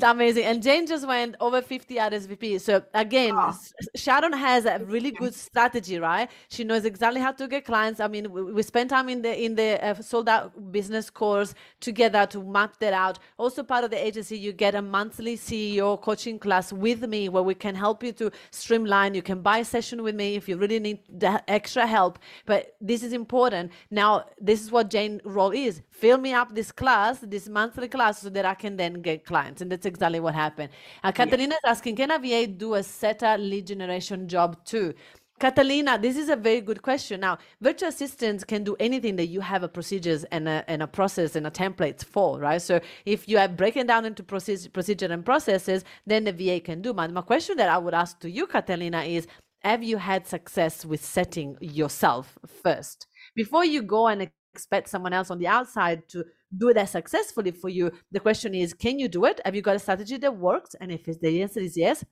Amazing. 0.02 0.44
And 0.44 0.62
Jane 0.62 0.86
just 0.86 1.06
went 1.06 1.36
over 1.40 1.62
50 1.62 1.96
RSVP. 1.96 2.60
So 2.60 2.82
again, 2.92 3.32
oh. 3.34 3.54
Sharon 3.94 4.32
has 4.32 4.66
a 4.66 4.78
really 4.84 5.10
good 5.10 5.34
strategy, 5.34 5.98
right? 5.98 6.30
She 6.48 6.64
knows 6.64 6.84
exactly 6.84 7.20
how 7.20 7.32
to 7.32 7.48
get 7.48 7.64
clients. 7.64 7.98
I 8.00 8.08
mean, 8.08 8.30
we, 8.30 8.52
we 8.52 8.62
spent 8.62 8.90
time 8.90 9.08
in 9.08 9.22
the 9.22 9.44
in 9.44 9.54
the 9.54 9.82
uh, 9.82 9.94
sold 9.94 10.28
out 10.28 10.72
business 10.72 11.08
course 11.08 11.54
together 11.80 12.26
to 12.26 12.42
map 12.42 12.78
that 12.80 12.92
out. 12.92 13.18
Also 13.38 13.62
part 13.62 13.84
of 13.84 13.90
the 13.90 14.04
agency, 14.04 14.36
you 14.36 14.52
get 14.52 14.74
a 14.74 14.82
monthly 14.82 15.36
CEO 15.36 16.00
coaching 16.00 16.38
class 16.38 16.72
with 16.72 17.08
me 17.08 17.28
where 17.28 17.42
we 17.42 17.54
can 17.54 17.74
help 17.74 18.02
you 18.02 18.12
to 18.12 18.30
streamline. 18.50 19.14
You 19.14 19.22
can 19.22 19.40
buy 19.40 19.58
a 19.58 19.64
session 19.64 20.02
with 20.02 20.14
me 20.14 20.36
if 20.36 20.48
you 20.48 20.56
really 20.56 20.80
need 20.80 20.98
the 21.08 21.42
extra 21.50 21.86
help. 21.86 22.18
But 22.44 22.76
this 22.80 23.02
is 23.02 23.12
important. 23.12 23.72
Now, 23.90 24.26
this 24.38 24.62
is 24.62 24.70
what 24.70 24.90
Jane 24.90 25.20
role 25.24 25.52
is. 25.52 25.80
Fill 25.90 26.18
me 26.18 26.32
up 26.34 26.54
this 26.54 26.72
class, 26.72 27.18
this 27.20 27.48
monthly 27.48 27.88
class 27.88 28.20
so 28.20 28.28
that 28.30 28.44
I 28.44 28.54
can 28.54 28.76
then 28.76 29.00
get 29.00 29.24
clients. 29.24 29.62
And 29.62 29.77
that's 29.78 29.86
exactly 29.86 30.20
what 30.20 30.34
happened. 30.34 30.70
Uh, 31.04 31.12
Catalina 31.12 31.54
is 31.54 31.60
asking, 31.64 31.96
can 31.96 32.10
a 32.10 32.18
VA 32.18 32.46
do 32.46 32.74
a 32.74 32.82
setter 32.82 33.36
lead 33.38 33.66
generation 33.66 34.28
job 34.28 34.64
too? 34.64 34.94
Catalina, 35.38 35.96
this 35.96 36.16
is 36.16 36.28
a 36.28 36.34
very 36.34 36.60
good 36.60 36.82
question. 36.82 37.20
Now, 37.20 37.38
virtual 37.60 37.90
assistants 37.90 38.42
can 38.42 38.64
do 38.64 38.74
anything 38.80 39.14
that 39.16 39.28
you 39.28 39.40
have 39.40 39.62
a 39.62 39.68
procedures 39.68 40.24
and 40.24 40.48
a, 40.48 40.64
and 40.66 40.82
a 40.82 40.88
process 40.88 41.36
and 41.36 41.46
a 41.46 41.50
template 41.50 42.04
for, 42.04 42.40
right? 42.40 42.60
So 42.60 42.80
if 43.06 43.28
you 43.28 43.38
are 43.38 43.46
breaking 43.46 43.86
down 43.86 44.04
into 44.04 44.24
procedure, 44.24 44.68
procedure 44.68 45.06
and 45.06 45.24
processes, 45.24 45.84
then 46.06 46.24
the 46.24 46.32
VA 46.32 46.58
can 46.58 46.82
do. 46.82 46.92
But 46.92 47.12
my 47.12 47.20
question 47.20 47.56
that 47.58 47.68
I 47.68 47.78
would 47.78 47.94
ask 47.94 48.18
to 48.20 48.30
you, 48.30 48.48
Catalina, 48.48 49.02
is 49.02 49.28
have 49.60 49.84
you 49.84 49.98
had 49.98 50.26
success 50.26 50.84
with 50.84 51.04
setting 51.04 51.56
yourself 51.60 52.36
first? 52.62 53.06
Before 53.36 53.64
you 53.64 53.82
go 53.82 54.08
and 54.08 54.28
expect 54.58 54.88
someone 54.88 55.12
else 55.18 55.30
on 55.30 55.38
the 55.38 55.46
outside 55.58 56.08
to 56.12 56.24
do 56.62 56.72
that 56.74 56.88
successfully 56.88 57.52
for 57.52 57.70
you. 57.78 57.90
The 58.12 58.20
question 58.20 58.54
is, 58.54 58.74
can 58.74 58.98
you 58.98 59.08
do 59.08 59.24
it? 59.30 59.40
Have 59.44 59.54
you 59.56 59.62
got 59.62 59.76
a 59.76 59.84
strategy 59.86 60.16
that 60.18 60.36
works? 60.36 60.74
And 60.80 60.90
if 60.90 61.04
the 61.04 61.42
answer 61.42 61.60
is 61.60 61.76
yes, 61.76 62.04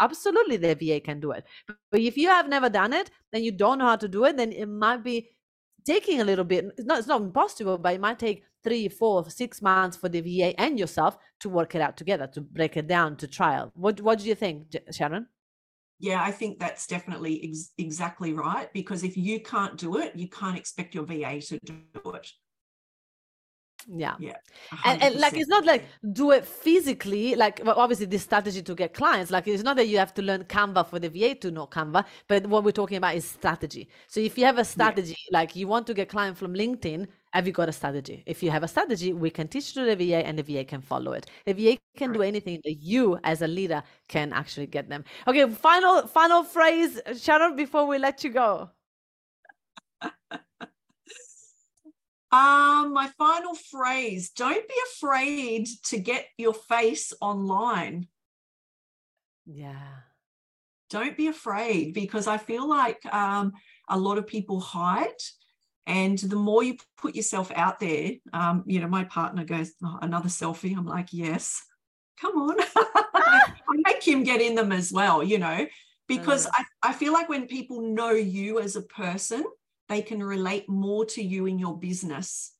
absolutely 0.00 0.56
the 0.56 0.74
VA 0.74 1.00
can 1.00 1.20
do 1.20 1.32
it. 1.32 1.44
But 1.90 2.00
if 2.00 2.16
you 2.16 2.28
have 2.28 2.48
never 2.48 2.70
done 2.70 2.92
it, 2.92 3.10
then 3.32 3.42
you 3.44 3.52
don't 3.52 3.78
know 3.78 3.90
how 3.92 4.00
to 4.04 4.08
do 4.08 4.24
it, 4.24 4.36
then 4.36 4.52
it 4.52 4.66
might 4.66 5.02
be 5.04 5.28
taking 5.84 6.20
a 6.20 6.24
little 6.24 6.44
bit. 6.44 6.64
It's 6.78 6.86
not, 6.86 6.98
it's 6.98 7.08
not 7.08 7.20
impossible, 7.20 7.78
but 7.78 7.94
it 7.94 8.00
might 8.00 8.18
take 8.18 8.44
three, 8.64 8.88
four, 8.88 9.28
six 9.28 9.60
months 9.60 9.96
for 9.96 10.08
the 10.08 10.20
VA 10.20 10.58
and 10.60 10.78
yourself 10.78 11.18
to 11.40 11.48
work 11.48 11.74
it 11.74 11.82
out 11.82 11.96
together, 11.96 12.26
to 12.28 12.40
break 12.40 12.76
it 12.76 12.86
down, 12.86 13.16
to 13.16 13.26
trial. 13.26 13.72
What 13.74 14.00
What 14.00 14.18
do 14.20 14.26
you 14.26 14.34
think, 14.34 14.74
Sharon? 14.90 15.26
Yeah, 16.02 16.20
I 16.20 16.32
think 16.32 16.58
that's 16.58 16.88
definitely 16.88 17.40
ex- 17.44 17.70
exactly 17.78 18.32
right. 18.32 18.70
Because 18.72 19.04
if 19.04 19.16
you 19.16 19.40
can't 19.40 19.78
do 19.78 19.98
it, 19.98 20.16
you 20.16 20.28
can't 20.28 20.58
expect 20.58 20.96
your 20.96 21.04
VA 21.04 21.40
to 21.40 21.58
do 21.64 21.76
it 22.10 22.28
yeah 23.88 24.14
yeah 24.18 24.34
and, 24.84 25.02
and, 25.02 25.16
like 25.16 25.34
it's 25.34 25.48
not 25.48 25.64
like 25.64 25.84
do 26.12 26.30
it 26.30 26.46
physically 26.46 27.34
like 27.34 27.60
well, 27.64 27.74
obviously 27.76 28.06
this 28.06 28.22
strategy 28.22 28.62
to 28.62 28.74
get 28.74 28.94
clients 28.94 29.30
like 29.30 29.48
it's 29.48 29.62
not 29.62 29.76
that 29.76 29.88
you 29.88 29.98
have 29.98 30.14
to 30.14 30.22
learn 30.22 30.44
canva 30.44 30.86
for 30.86 30.98
the 30.98 31.08
va 31.08 31.34
to 31.34 31.50
know 31.50 31.66
canva 31.66 32.04
but 32.28 32.46
what 32.46 32.64
we're 32.64 32.70
talking 32.70 32.96
about 32.96 33.14
is 33.14 33.24
strategy 33.24 33.88
so 34.06 34.20
if 34.20 34.38
you 34.38 34.44
have 34.44 34.58
a 34.58 34.64
strategy 34.64 35.16
yeah. 35.30 35.38
like 35.38 35.56
you 35.56 35.66
want 35.66 35.86
to 35.86 35.94
get 35.94 36.08
client 36.08 36.36
from 36.36 36.54
linkedin 36.54 37.06
have 37.32 37.46
you 37.46 37.52
got 37.52 37.68
a 37.68 37.72
strategy 37.72 38.22
if 38.26 38.42
you 38.42 38.50
have 38.50 38.62
a 38.62 38.68
strategy 38.68 39.12
we 39.12 39.30
can 39.30 39.48
teach 39.48 39.72
to 39.74 39.84
the 39.84 39.96
va 39.96 40.26
and 40.26 40.38
the 40.38 40.42
va 40.42 40.64
can 40.64 40.80
follow 40.80 41.12
it 41.12 41.26
the 41.46 41.52
va 41.52 41.78
can 41.96 42.10
right. 42.10 42.16
do 42.16 42.22
anything 42.22 42.60
that 42.64 42.74
you 42.74 43.18
as 43.24 43.42
a 43.42 43.48
leader 43.48 43.82
can 44.08 44.32
actually 44.32 44.66
get 44.66 44.88
them 44.88 45.04
okay 45.26 45.48
final 45.50 46.06
final 46.06 46.42
phrase 46.42 47.00
sharon 47.16 47.56
before 47.56 47.86
we 47.86 47.98
let 47.98 48.22
you 48.24 48.30
go 48.30 48.70
Um, 52.32 52.94
my 52.94 53.10
final 53.18 53.54
phrase 53.54 54.30
don't 54.30 54.66
be 54.66 54.74
afraid 54.94 55.68
to 55.84 55.98
get 55.98 56.28
your 56.38 56.54
face 56.54 57.12
online. 57.20 58.08
Yeah. 59.44 60.00
Don't 60.88 61.16
be 61.16 61.26
afraid 61.26 61.92
because 61.92 62.26
I 62.26 62.38
feel 62.38 62.66
like 62.66 63.04
um, 63.12 63.52
a 63.86 63.98
lot 63.98 64.16
of 64.16 64.26
people 64.26 64.60
hide. 64.60 65.20
And 65.86 66.18
the 66.18 66.36
more 66.36 66.62
you 66.62 66.76
put 66.96 67.16
yourself 67.16 67.50
out 67.54 67.80
there, 67.80 68.12
um, 68.32 68.62
you 68.66 68.80
know, 68.80 68.88
my 68.88 69.04
partner 69.04 69.44
goes, 69.44 69.72
oh, 69.84 69.98
another 70.00 70.28
selfie. 70.28 70.76
I'm 70.76 70.86
like, 70.86 71.08
yes, 71.12 71.62
come 72.20 72.36
on. 72.36 72.56
I 73.14 73.52
make 73.68 74.06
him 74.06 74.22
get 74.22 74.40
in 74.40 74.54
them 74.54 74.70
as 74.70 74.92
well, 74.92 75.22
you 75.22 75.38
know, 75.38 75.66
because 76.06 76.46
I, 76.52 76.64
I 76.82 76.92
feel 76.92 77.12
like 77.12 77.28
when 77.28 77.46
people 77.46 77.80
know 77.80 78.10
you 78.10 78.60
as 78.60 78.76
a 78.76 78.82
person, 78.82 79.44
they 79.88 80.02
can 80.02 80.22
relate 80.22 80.68
more 80.68 81.04
to 81.06 81.22
you 81.22 81.46
in 81.46 81.58
your 81.58 81.76
business. 81.78 82.52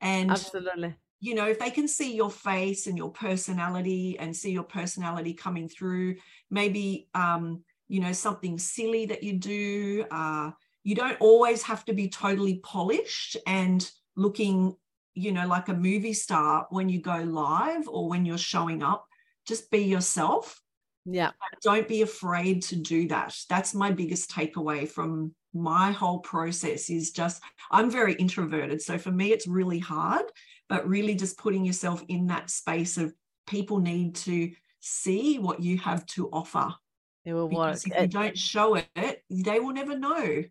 And 0.00 0.30
absolutely. 0.30 0.94
You 1.22 1.34
know, 1.34 1.48
if 1.48 1.58
they 1.58 1.70
can 1.70 1.86
see 1.86 2.14
your 2.14 2.30
face 2.30 2.86
and 2.86 2.96
your 2.96 3.10
personality 3.10 4.18
and 4.18 4.34
see 4.34 4.52
your 4.52 4.62
personality 4.62 5.34
coming 5.34 5.68
through, 5.68 6.16
maybe 6.50 7.08
um, 7.14 7.62
you 7.88 8.00
know, 8.00 8.12
something 8.12 8.58
silly 8.58 9.06
that 9.06 9.22
you 9.22 9.34
do. 9.34 10.04
Uh, 10.10 10.52
you 10.82 10.94
don't 10.94 11.20
always 11.20 11.62
have 11.64 11.84
to 11.86 11.92
be 11.92 12.08
totally 12.08 12.60
polished 12.64 13.36
and 13.46 13.88
looking, 14.16 14.74
you 15.14 15.32
know, 15.32 15.46
like 15.46 15.68
a 15.68 15.74
movie 15.74 16.14
star 16.14 16.66
when 16.70 16.88
you 16.88 17.00
go 17.00 17.18
live 17.18 17.88
or 17.88 18.08
when 18.08 18.24
you're 18.24 18.38
showing 18.38 18.82
up. 18.82 19.06
Just 19.46 19.70
be 19.70 19.80
yourself. 19.80 20.60
Yeah. 21.04 21.30
Don't 21.62 21.88
be 21.88 22.02
afraid 22.02 22.62
to 22.64 22.76
do 22.76 23.08
that. 23.08 23.36
That's 23.48 23.74
my 23.74 23.90
biggest 23.90 24.30
takeaway 24.30 24.88
from 24.88 25.34
my 25.52 25.90
whole 25.90 26.20
process 26.20 26.90
is 26.90 27.10
just 27.10 27.42
i'm 27.70 27.90
very 27.90 28.14
introverted 28.14 28.80
so 28.80 28.96
for 28.96 29.10
me 29.10 29.32
it's 29.32 29.46
really 29.46 29.78
hard 29.78 30.24
but 30.68 30.88
really 30.88 31.14
just 31.14 31.38
putting 31.38 31.64
yourself 31.64 32.04
in 32.08 32.28
that 32.28 32.50
space 32.50 32.96
of 32.96 33.12
people 33.46 33.80
need 33.80 34.14
to 34.14 34.50
see 34.78 35.38
what 35.38 35.60
you 35.60 35.76
have 35.76 36.06
to 36.06 36.28
offer 36.32 36.72
it 37.24 37.32
will 37.34 37.48
because 37.48 37.84
work 37.84 37.96
if 37.96 38.02
you 38.02 38.08
don't 38.08 38.38
show 38.38 38.76
it 38.76 39.24
they 39.28 39.58
will 39.58 39.72
never 39.72 39.98
know 39.98 40.42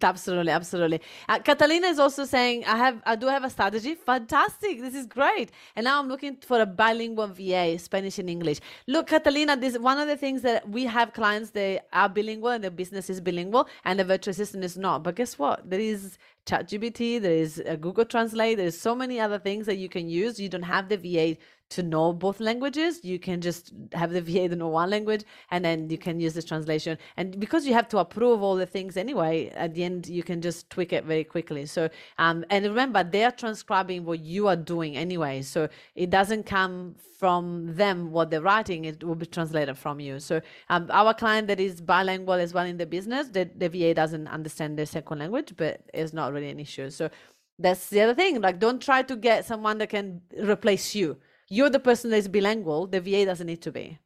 Absolutely, 0.00 0.52
absolutely. 0.52 1.00
Uh, 1.28 1.40
Catalina 1.40 1.88
is 1.88 1.98
also 1.98 2.24
saying, 2.24 2.64
"I 2.64 2.76
have, 2.76 3.02
I 3.04 3.16
do 3.16 3.26
have 3.26 3.42
a 3.42 3.50
strategy. 3.50 3.96
Fantastic! 3.96 4.80
This 4.80 4.94
is 4.94 5.04
great." 5.04 5.50
And 5.74 5.82
now 5.82 5.98
I'm 5.98 6.06
looking 6.06 6.36
for 6.36 6.60
a 6.60 6.66
bilingual 6.66 7.26
VA, 7.26 7.76
Spanish 7.76 8.20
and 8.20 8.30
English. 8.30 8.60
Look, 8.86 9.08
Catalina, 9.08 9.56
this 9.56 9.76
one 9.76 9.98
of 9.98 10.06
the 10.06 10.16
things 10.16 10.42
that 10.42 10.68
we 10.68 10.84
have 10.84 11.12
clients 11.12 11.50
they 11.50 11.80
are 11.92 12.08
bilingual 12.08 12.50
and 12.50 12.62
their 12.62 12.70
business 12.70 13.10
is 13.10 13.20
bilingual, 13.20 13.68
and 13.84 13.98
the 13.98 14.04
virtual 14.04 14.30
assistant 14.30 14.62
is 14.64 14.76
not. 14.78 15.02
But 15.02 15.16
guess 15.16 15.36
what? 15.40 15.68
There 15.68 15.80
is 15.80 16.18
ChatGPT, 16.46 17.20
there 17.20 17.32
is 17.32 17.60
Google 17.80 18.04
Translate, 18.04 18.58
there's 18.58 18.78
so 18.80 18.94
many 18.94 19.18
other 19.18 19.40
things 19.40 19.66
that 19.66 19.76
you 19.76 19.88
can 19.88 20.08
use. 20.08 20.38
You 20.38 20.48
don't 20.48 20.62
have 20.62 20.88
the 20.88 20.96
VA 20.98 21.36
to 21.70 21.82
know 21.82 22.12
both 22.12 22.40
languages. 22.40 23.00
You 23.02 23.18
can 23.18 23.40
just 23.40 23.72
have 23.92 24.12
the 24.12 24.20
VA 24.28 24.48
to 24.48 24.56
know 24.56 24.68
one 24.68 24.90
language 24.90 25.24
and 25.50 25.64
then 25.64 25.88
you 25.88 25.98
can 25.98 26.20
use 26.20 26.34
the 26.34 26.42
translation. 26.42 26.98
And 27.16 27.38
because 27.40 27.66
you 27.66 27.74
have 27.74 27.88
to 27.88 27.98
approve 27.98 28.42
all 28.42 28.56
the 28.56 28.66
things 28.66 28.96
anyway, 28.96 29.48
at 29.50 29.74
the 29.74 29.84
end 29.84 30.08
you 30.08 30.22
can 30.22 30.40
just 30.40 30.68
tweak 30.70 30.92
it 30.92 31.04
very 31.04 31.24
quickly. 31.24 31.66
So 31.66 31.88
um 32.18 32.44
and 32.50 32.64
remember 32.66 33.02
they're 33.04 33.32
transcribing 33.32 34.04
what 34.04 34.20
you 34.20 34.48
are 34.48 34.56
doing 34.56 34.96
anyway. 34.96 35.42
So 35.42 35.68
it 35.94 36.10
doesn't 36.10 36.44
come 36.44 36.96
from 37.18 37.74
them 37.74 38.12
what 38.12 38.30
they're 38.30 38.40
writing, 38.40 38.86
it 38.86 39.04
will 39.04 39.14
be 39.14 39.26
translated 39.26 39.76
from 39.76 40.00
you. 40.00 40.18
So 40.18 40.40
um, 40.70 40.88
our 40.90 41.12
client 41.12 41.48
that 41.48 41.60
is 41.60 41.82
bilingual 41.82 42.34
as 42.34 42.54
well 42.54 42.64
in 42.64 42.78
the 42.78 42.86
business, 42.86 43.28
the, 43.28 43.48
the 43.54 43.68
VA 43.68 43.92
doesn't 43.92 44.26
understand 44.26 44.78
their 44.78 44.86
second 44.86 45.18
language, 45.18 45.52
but 45.54 45.82
it's 45.92 46.14
not 46.14 46.32
really 46.32 46.48
an 46.48 46.58
issue. 46.58 46.88
So 46.88 47.10
that's 47.58 47.90
the 47.90 48.00
other 48.00 48.14
thing. 48.14 48.40
Like 48.40 48.58
don't 48.58 48.80
try 48.80 49.02
to 49.02 49.16
get 49.16 49.44
someone 49.44 49.76
that 49.78 49.90
can 49.90 50.22
replace 50.38 50.94
you 50.94 51.18
you're 51.50 51.70
the 51.70 51.80
person 51.80 52.10
that's 52.10 52.28
bilingual 52.28 52.86
the 52.86 53.00
va 53.00 53.26
doesn't 53.26 53.46
need 53.46 53.62
to 53.62 53.72
be. 53.72 53.98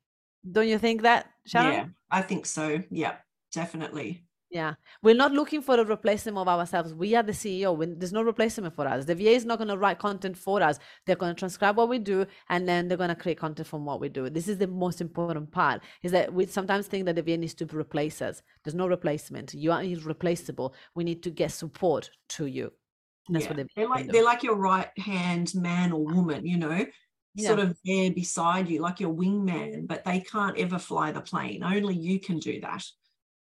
Don't 0.50 0.68
you 0.68 0.78
think 0.78 1.02
that 1.02 1.30
Sharon? 1.46 1.72
yeah 1.72 1.86
i 2.10 2.20
think 2.20 2.46
so. 2.46 2.82
Yeah 2.90 3.16
definitely. 3.54 4.24
Yeah. 4.50 4.74
We're 5.02 5.16
not 5.16 5.32
looking 5.32 5.62
for 5.62 5.80
a 5.80 5.84
replacement 5.84 6.38
of 6.38 6.46
ourselves. 6.46 6.94
We 6.94 7.16
are 7.16 7.24
the 7.24 7.32
ceo 7.32 7.76
when 7.76 7.98
there's 7.98 8.12
no 8.12 8.22
replacement 8.22 8.72
for 8.74 8.86
us. 8.86 9.04
The 9.04 9.14
va 9.16 9.30
is 9.30 9.44
not 9.44 9.58
going 9.58 9.68
to 9.68 9.76
write 9.76 9.98
content 9.98 10.36
for 10.36 10.62
us. 10.62 10.78
They're 11.06 11.16
going 11.16 11.34
to 11.34 11.38
transcribe 11.38 11.76
what 11.76 11.88
we 11.88 11.98
do 11.98 12.26
and 12.50 12.68
then 12.68 12.86
they're 12.86 12.98
going 12.98 13.08
to 13.08 13.16
create 13.16 13.38
content 13.38 13.66
from 13.66 13.84
what 13.84 14.00
we 14.00 14.08
do. 14.08 14.30
This 14.30 14.46
is 14.46 14.58
the 14.58 14.68
most 14.68 15.00
important 15.00 15.50
part 15.50 15.82
is 16.02 16.12
that 16.12 16.32
we 16.32 16.46
sometimes 16.46 16.86
think 16.86 17.06
that 17.06 17.16
the 17.16 17.22
va 17.22 17.36
needs 17.36 17.54
to 17.54 17.66
replace 17.76 18.22
us. 18.22 18.42
There's 18.62 18.76
no 18.76 18.86
replacement. 18.86 19.54
You 19.54 19.72
are 19.72 19.82
irreplaceable. 19.82 20.74
We 20.94 21.02
need 21.02 21.22
to 21.24 21.30
get 21.30 21.50
support 21.50 22.10
to 22.30 22.46
you. 22.46 22.72
That's 23.28 23.46
yeah. 23.46 23.54
what 23.54 23.66
they're 23.74 23.88
like 23.88 24.12
they're 24.12 24.24
like 24.24 24.42
your 24.42 24.56
right 24.56 24.90
hand 24.98 25.54
man 25.54 25.92
or 25.92 26.04
woman 26.04 26.44
you 26.46 26.58
know 26.58 26.84
yeah. 27.34 27.48
sort 27.48 27.60
of 27.60 27.76
there 27.84 28.10
beside 28.10 28.68
you, 28.68 28.80
like 28.80 29.00
your 29.00 29.12
wingman, 29.12 29.86
but 29.86 30.04
they 30.04 30.20
can't 30.20 30.58
ever 30.58 30.78
fly 30.78 31.12
the 31.12 31.20
plane. 31.20 31.62
Only 31.62 31.94
you 31.94 32.20
can 32.20 32.38
do 32.38 32.60
that. 32.60 32.84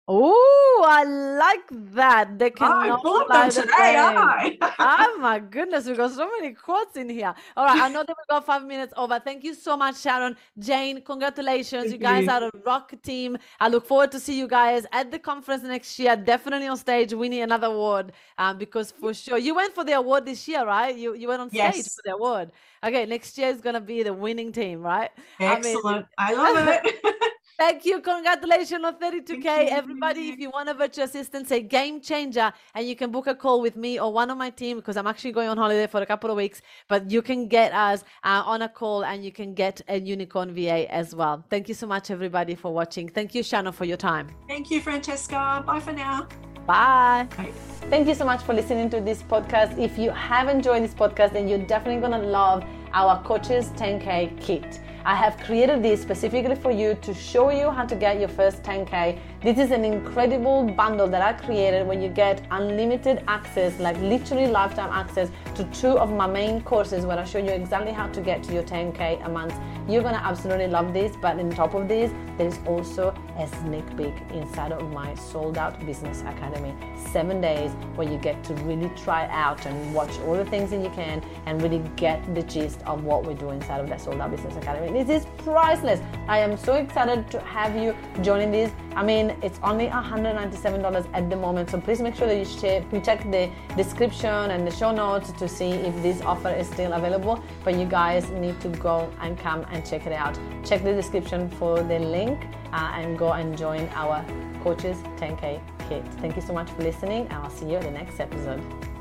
Oh, 0.09 0.85
I 0.89 1.05
like 1.05 1.95
that. 1.95 2.37
They 2.37 2.51
can 2.51 2.69
oh, 2.69 3.25
fly 3.25 3.49
the 3.49 3.63
today, 3.63 4.59
oh 4.81 5.19
my 5.21 5.39
goodness, 5.39 5.87
we 5.87 5.95
got 5.95 6.11
so 6.11 6.29
many 6.41 6.55
quotes 6.55 6.97
in 6.97 7.09
here. 7.09 7.33
All 7.57 7.65
right, 7.65 7.83
I 7.83 7.89
know 7.89 8.03
that 8.03 8.09
we 8.09 8.25
got 8.29 8.45
five 8.45 8.65
minutes 8.65 8.93
over. 8.97 9.21
Thank 9.21 9.45
you 9.45 9.55
so 9.55 9.77
much, 9.77 10.01
Sharon. 10.01 10.37
Jane, 10.59 11.03
congratulations. 11.03 11.85
Thank 11.85 11.93
you 11.93 11.99
guys 11.99 12.25
you. 12.25 12.31
are 12.33 12.45
a 12.45 12.51
rock 12.67 12.93
team. 13.03 13.39
I 13.61 13.69
look 13.69 13.87
forward 13.87 14.11
to 14.13 14.19
see 14.19 14.37
you 14.37 14.49
guys 14.49 14.87
at 14.91 15.13
the 15.13 15.21
conference 15.21 15.63
next 15.63 15.97
year. 16.01 16.17
Definitely 16.17 16.67
on 16.67 16.77
stage, 16.79 17.15
winning 17.15 17.43
another 17.43 17.69
award. 17.69 18.11
Um, 18.39 18.59
because 18.59 18.91
for 18.91 19.15
sure 19.15 19.39
you 19.39 19.55
went 19.55 19.73
for 19.73 19.85
the 19.85 19.93
award 19.93 20.27
this 20.27 20.49
year, 20.49 20.67
right? 20.67 20.97
You 20.97 21.15
you 21.15 21.29
went 21.29 21.43
on 21.43 21.49
stage 21.49 21.77
yes. 21.77 21.95
for 21.95 22.03
the 22.05 22.15
award. 22.15 22.51
Okay, 22.85 23.07
next 23.07 23.39
year 23.39 23.51
is 23.51 23.61
gonna 23.61 23.81
be 23.81 24.03
the 24.03 24.13
winning 24.13 24.51
team, 24.51 24.83
right? 24.83 25.11
Excellent. 25.39 26.07
I, 26.19 26.33
mean, 26.33 26.41
I 26.41 26.53
love 26.53 26.69
it. 26.83 27.12
Thank 27.59 27.85
you. 27.85 28.01
Congratulations 28.01 28.85
on 28.85 28.99
32K. 28.99 29.69
Everybody, 29.69 30.31
if 30.31 30.39
you 30.41 30.51
want 30.51 30.69
a 30.69 30.75
virtual 30.75 31.05
assistant, 31.05 31.49
say 31.49 31.61
game 31.61 32.01
changer, 32.01 32.53
and 32.75 32.87
you 32.87 32.97
can 32.97 33.11
book 33.11 33.27
a 33.27 33.35
call 33.35 33.61
with 33.61 33.77
me 33.77 34.01
or 34.01 34.13
one 34.13 34.31
of 34.31 34.39
my 34.39 34.51
team 34.51 34.79
because 34.79 34.97
I'm 34.97 35.07
actually 35.07 35.33
going 35.33 35.49
on 35.49 35.59
holiday 35.59 35.87
for 35.87 36.01
a 36.03 36.07
couple 36.07 36.31
of 36.31 36.37
weeks. 36.37 36.63
But 36.89 37.11
you 37.11 37.23
can 37.23 37.49
get 37.49 37.73
us 37.73 38.05
uh, 38.25 38.43
on 38.45 38.63
a 38.63 38.69
call 38.69 39.05
and 39.05 39.25
you 39.25 39.33
can 39.33 39.55
get 39.55 39.81
a 39.89 40.01
unicorn 40.01 40.55
VA 40.55 40.93
as 40.93 41.15
well. 41.15 41.45
Thank 41.51 41.69
you 41.69 41.75
so 41.75 41.87
much, 41.87 42.11
everybody, 42.11 42.55
for 42.55 42.73
watching. 42.73 43.09
Thank 43.09 43.35
you, 43.35 43.43
Shannon, 43.43 43.73
for 43.73 43.85
your 43.85 43.97
time. 43.97 44.29
Thank 44.49 44.71
you, 44.71 44.81
Francesca. 44.81 45.63
Bye 45.67 45.81
for 45.81 45.93
now. 45.93 46.27
Bye. 46.67 47.29
Bye. 47.37 47.53
Thank 47.91 48.09
you 48.09 48.15
so 48.15 48.25
much 48.25 48.43
for 48.43 48.55
listening 48.55 48.89
to 48.91 49.01
this 49.01 49.23
podcast. 49.23 49.79
If 49.79 49.99
you 49.99 50.11
have 50.11 50.49
enjoyed 50.49 50.83
this 50.83 50.95
podcast, 50.95 51.33
then 51.33 51.49
you're 51.49 51.67
definitely 51.67 52.01
going 52.01 52.21
to 52.21 52.27
love 52.27 52.65
our 52.93 53.23
Coaches 53.23 53.71
10K 53.71 54.41
kit. 54.41 54.81
I 55.05 55.17
have 55.17 55.37
created 55.39 55.83
this 55.83 56.01
specifically 56.01 56.55
for 56.55 56.71
you 56.71 56.95
to 57.03 57.13
show 57.13 57.51
you 57.51 57.71
how 57.71 57.85
to 57.85 57.97
get 57.97 58.21
your 58.21 58.29
first 58.29 58.63
10K. 58.63 59.19
This 59.43 59.59
is 59.59 59.73
an 59.73 59.85
incredible 59.85 60.63
bundle 60.63 61.09
that 61.09 61.23
I 61.23 61.33
created 61.45 61.89
when 61.89 62.01
you 62.01 62.09
get 62.09 62.47
unlimited 62.53 63.25
access, 63.27 63.77
like 63.81 63.99
literally 64.01 64.47
lifetime 64.47 64.91
access 64.93 65.29
to 65.57 65.65
two 65.73 65.99
of 65.99 66.13
my 66.13 66.29
main 66.29 66.63
courses 66.63 67.05
where 67.05 67.19
I 67.19 67.25
show 67.25 67.39
you 67.39 67.51
exactly 67.51 67.91
how 67.93 68.07
to 68.09 68.21
get 68.21 68.45
to 68.45 68.53
your 68.53 68.63
10K 68.63 69.27
a 69.27 69.29
month. 69.29 69.59
You're 69.89 70.05
gonna 70.05 70.23
absolutely 70.23 70.69
love 70.69 70.93
this, 70.93 71.17
but 71.21 71.37
on 71.37 71.51
top 71.51 71.75
of 71.75 71.89
this, 71.89 72.13
there 72.39 72.47
is 72.47 72.61
also 72.65 73.13
a 73.37 73.49
sneak 73.49 73.85
peek 73.97 74.15
inside 74.33 74.71
of 74.71 74.89
my 74.93 75.15
sold 75.17 75.59
out 75.59 75.85
business 75.85 76.21
academy. 76.21 76.75
Seven 77.11 77.41
days 77.41 77.73
where 77.97 78.09
you 78.09 78.19
get 78.19 78.45
to 78.45 78.55
really 78.55 78.91
try 78.97 79.27
out 79.27 79.67
and 79.67 79.93
watch 79.93 80.17
all 80.21 80.37
the 80.37 80.45
things 80.45 80.71
that 80.71 80.81
you 80.81 80.91
can 80.91 81.21
and 81.47 81.61
really 81.61 81.83
get 81.97 82.23
the 82.37 82.43
gist 82.45 82.82
of 82.85 83.05
what 83.05 83.27
we 83.27 83.35
do 83.35 83.51
inside 83.51 83.81
of 83.81 83.89
that 83.89 84.01
sold 84.01 84.21
out 84.21 84.31
business 84.31 84.57
academy. 84.57 85.03
This 85.03 85.23
is 85.23 85.27
priceless. 85.39 86.01
I 86.29 86.39
am 86.39 86.57
so 86.57 86.75
excited 86.75 87.31
to 87.31 87.41
have 87.41 87.77
you 87.77 87.97
joining 88.23 88.51
this. 88.51 88.73
I 88.95 89.03
mean, 89.03 89.37
it's 89.43 89.59
only 89.63 89.89
$197 89.89 91.09
at 91.13 91.31
the 91.31 91.37
moment, 91.37 91.71
so 91.71 91.81
please 91.81 92.01
make 92.01 92.15
sure 92.15 92.27
that 92.27 92.37
you, 92.37 92.45
share, 92.45 92.85
you 92.93 93.01
check 93.01 93.23
the 93.31 93.51
description 93.77 94.51
and 94.51 94.67
the 94.67 94.71
show 94.71 94.93
notes 94.93 95.33
to 95.33 95.49
see 95.49 95.71
if 95.71 95.95
this 96.03 96.21
offer 96.23 96.51
is 96.51 96.67
still 96.69 96.93
available. 96.93 97.43
But 97.65 97.77
you 97.77 97.87
guys 97.87 98.31
need 98.31 98.61
to 98.61 98.69
go 98.69 99.11
and 99.21 99.39
come 99.39 99.67
and 99.71 99.85
check 99.85 100.07
it 100.07 100.13
out. 100.13 100.39
Check 100.65 100.83
the 100.83 100.93
description 100.93 101.49
for 101.51 101.83
the 101.83 101.99
link 101.99 102.47
uh, 102.73 102.93
and 102.95 103.19
go 103.19 103.33
and 103.33 103.57
join 103.57 103.89
our 103.95 104.25
Coaches 104.63 104.99
10K 105.17 105.61
kit. 105.89 106.07
Thank 106.21 106.37
you 106.37 106.43
so 106.43 106.53
much 106.53 106.71
for 106.71 106.83
listening, 106.83 107.23
and 107.23 107.35
I'll 107.35 107.51
see 107.51 107.67
you 107.67 107.79
in 107.79 107.85
the 107.85 107.91
next 107.91 108.21
episode. 108.21 108.92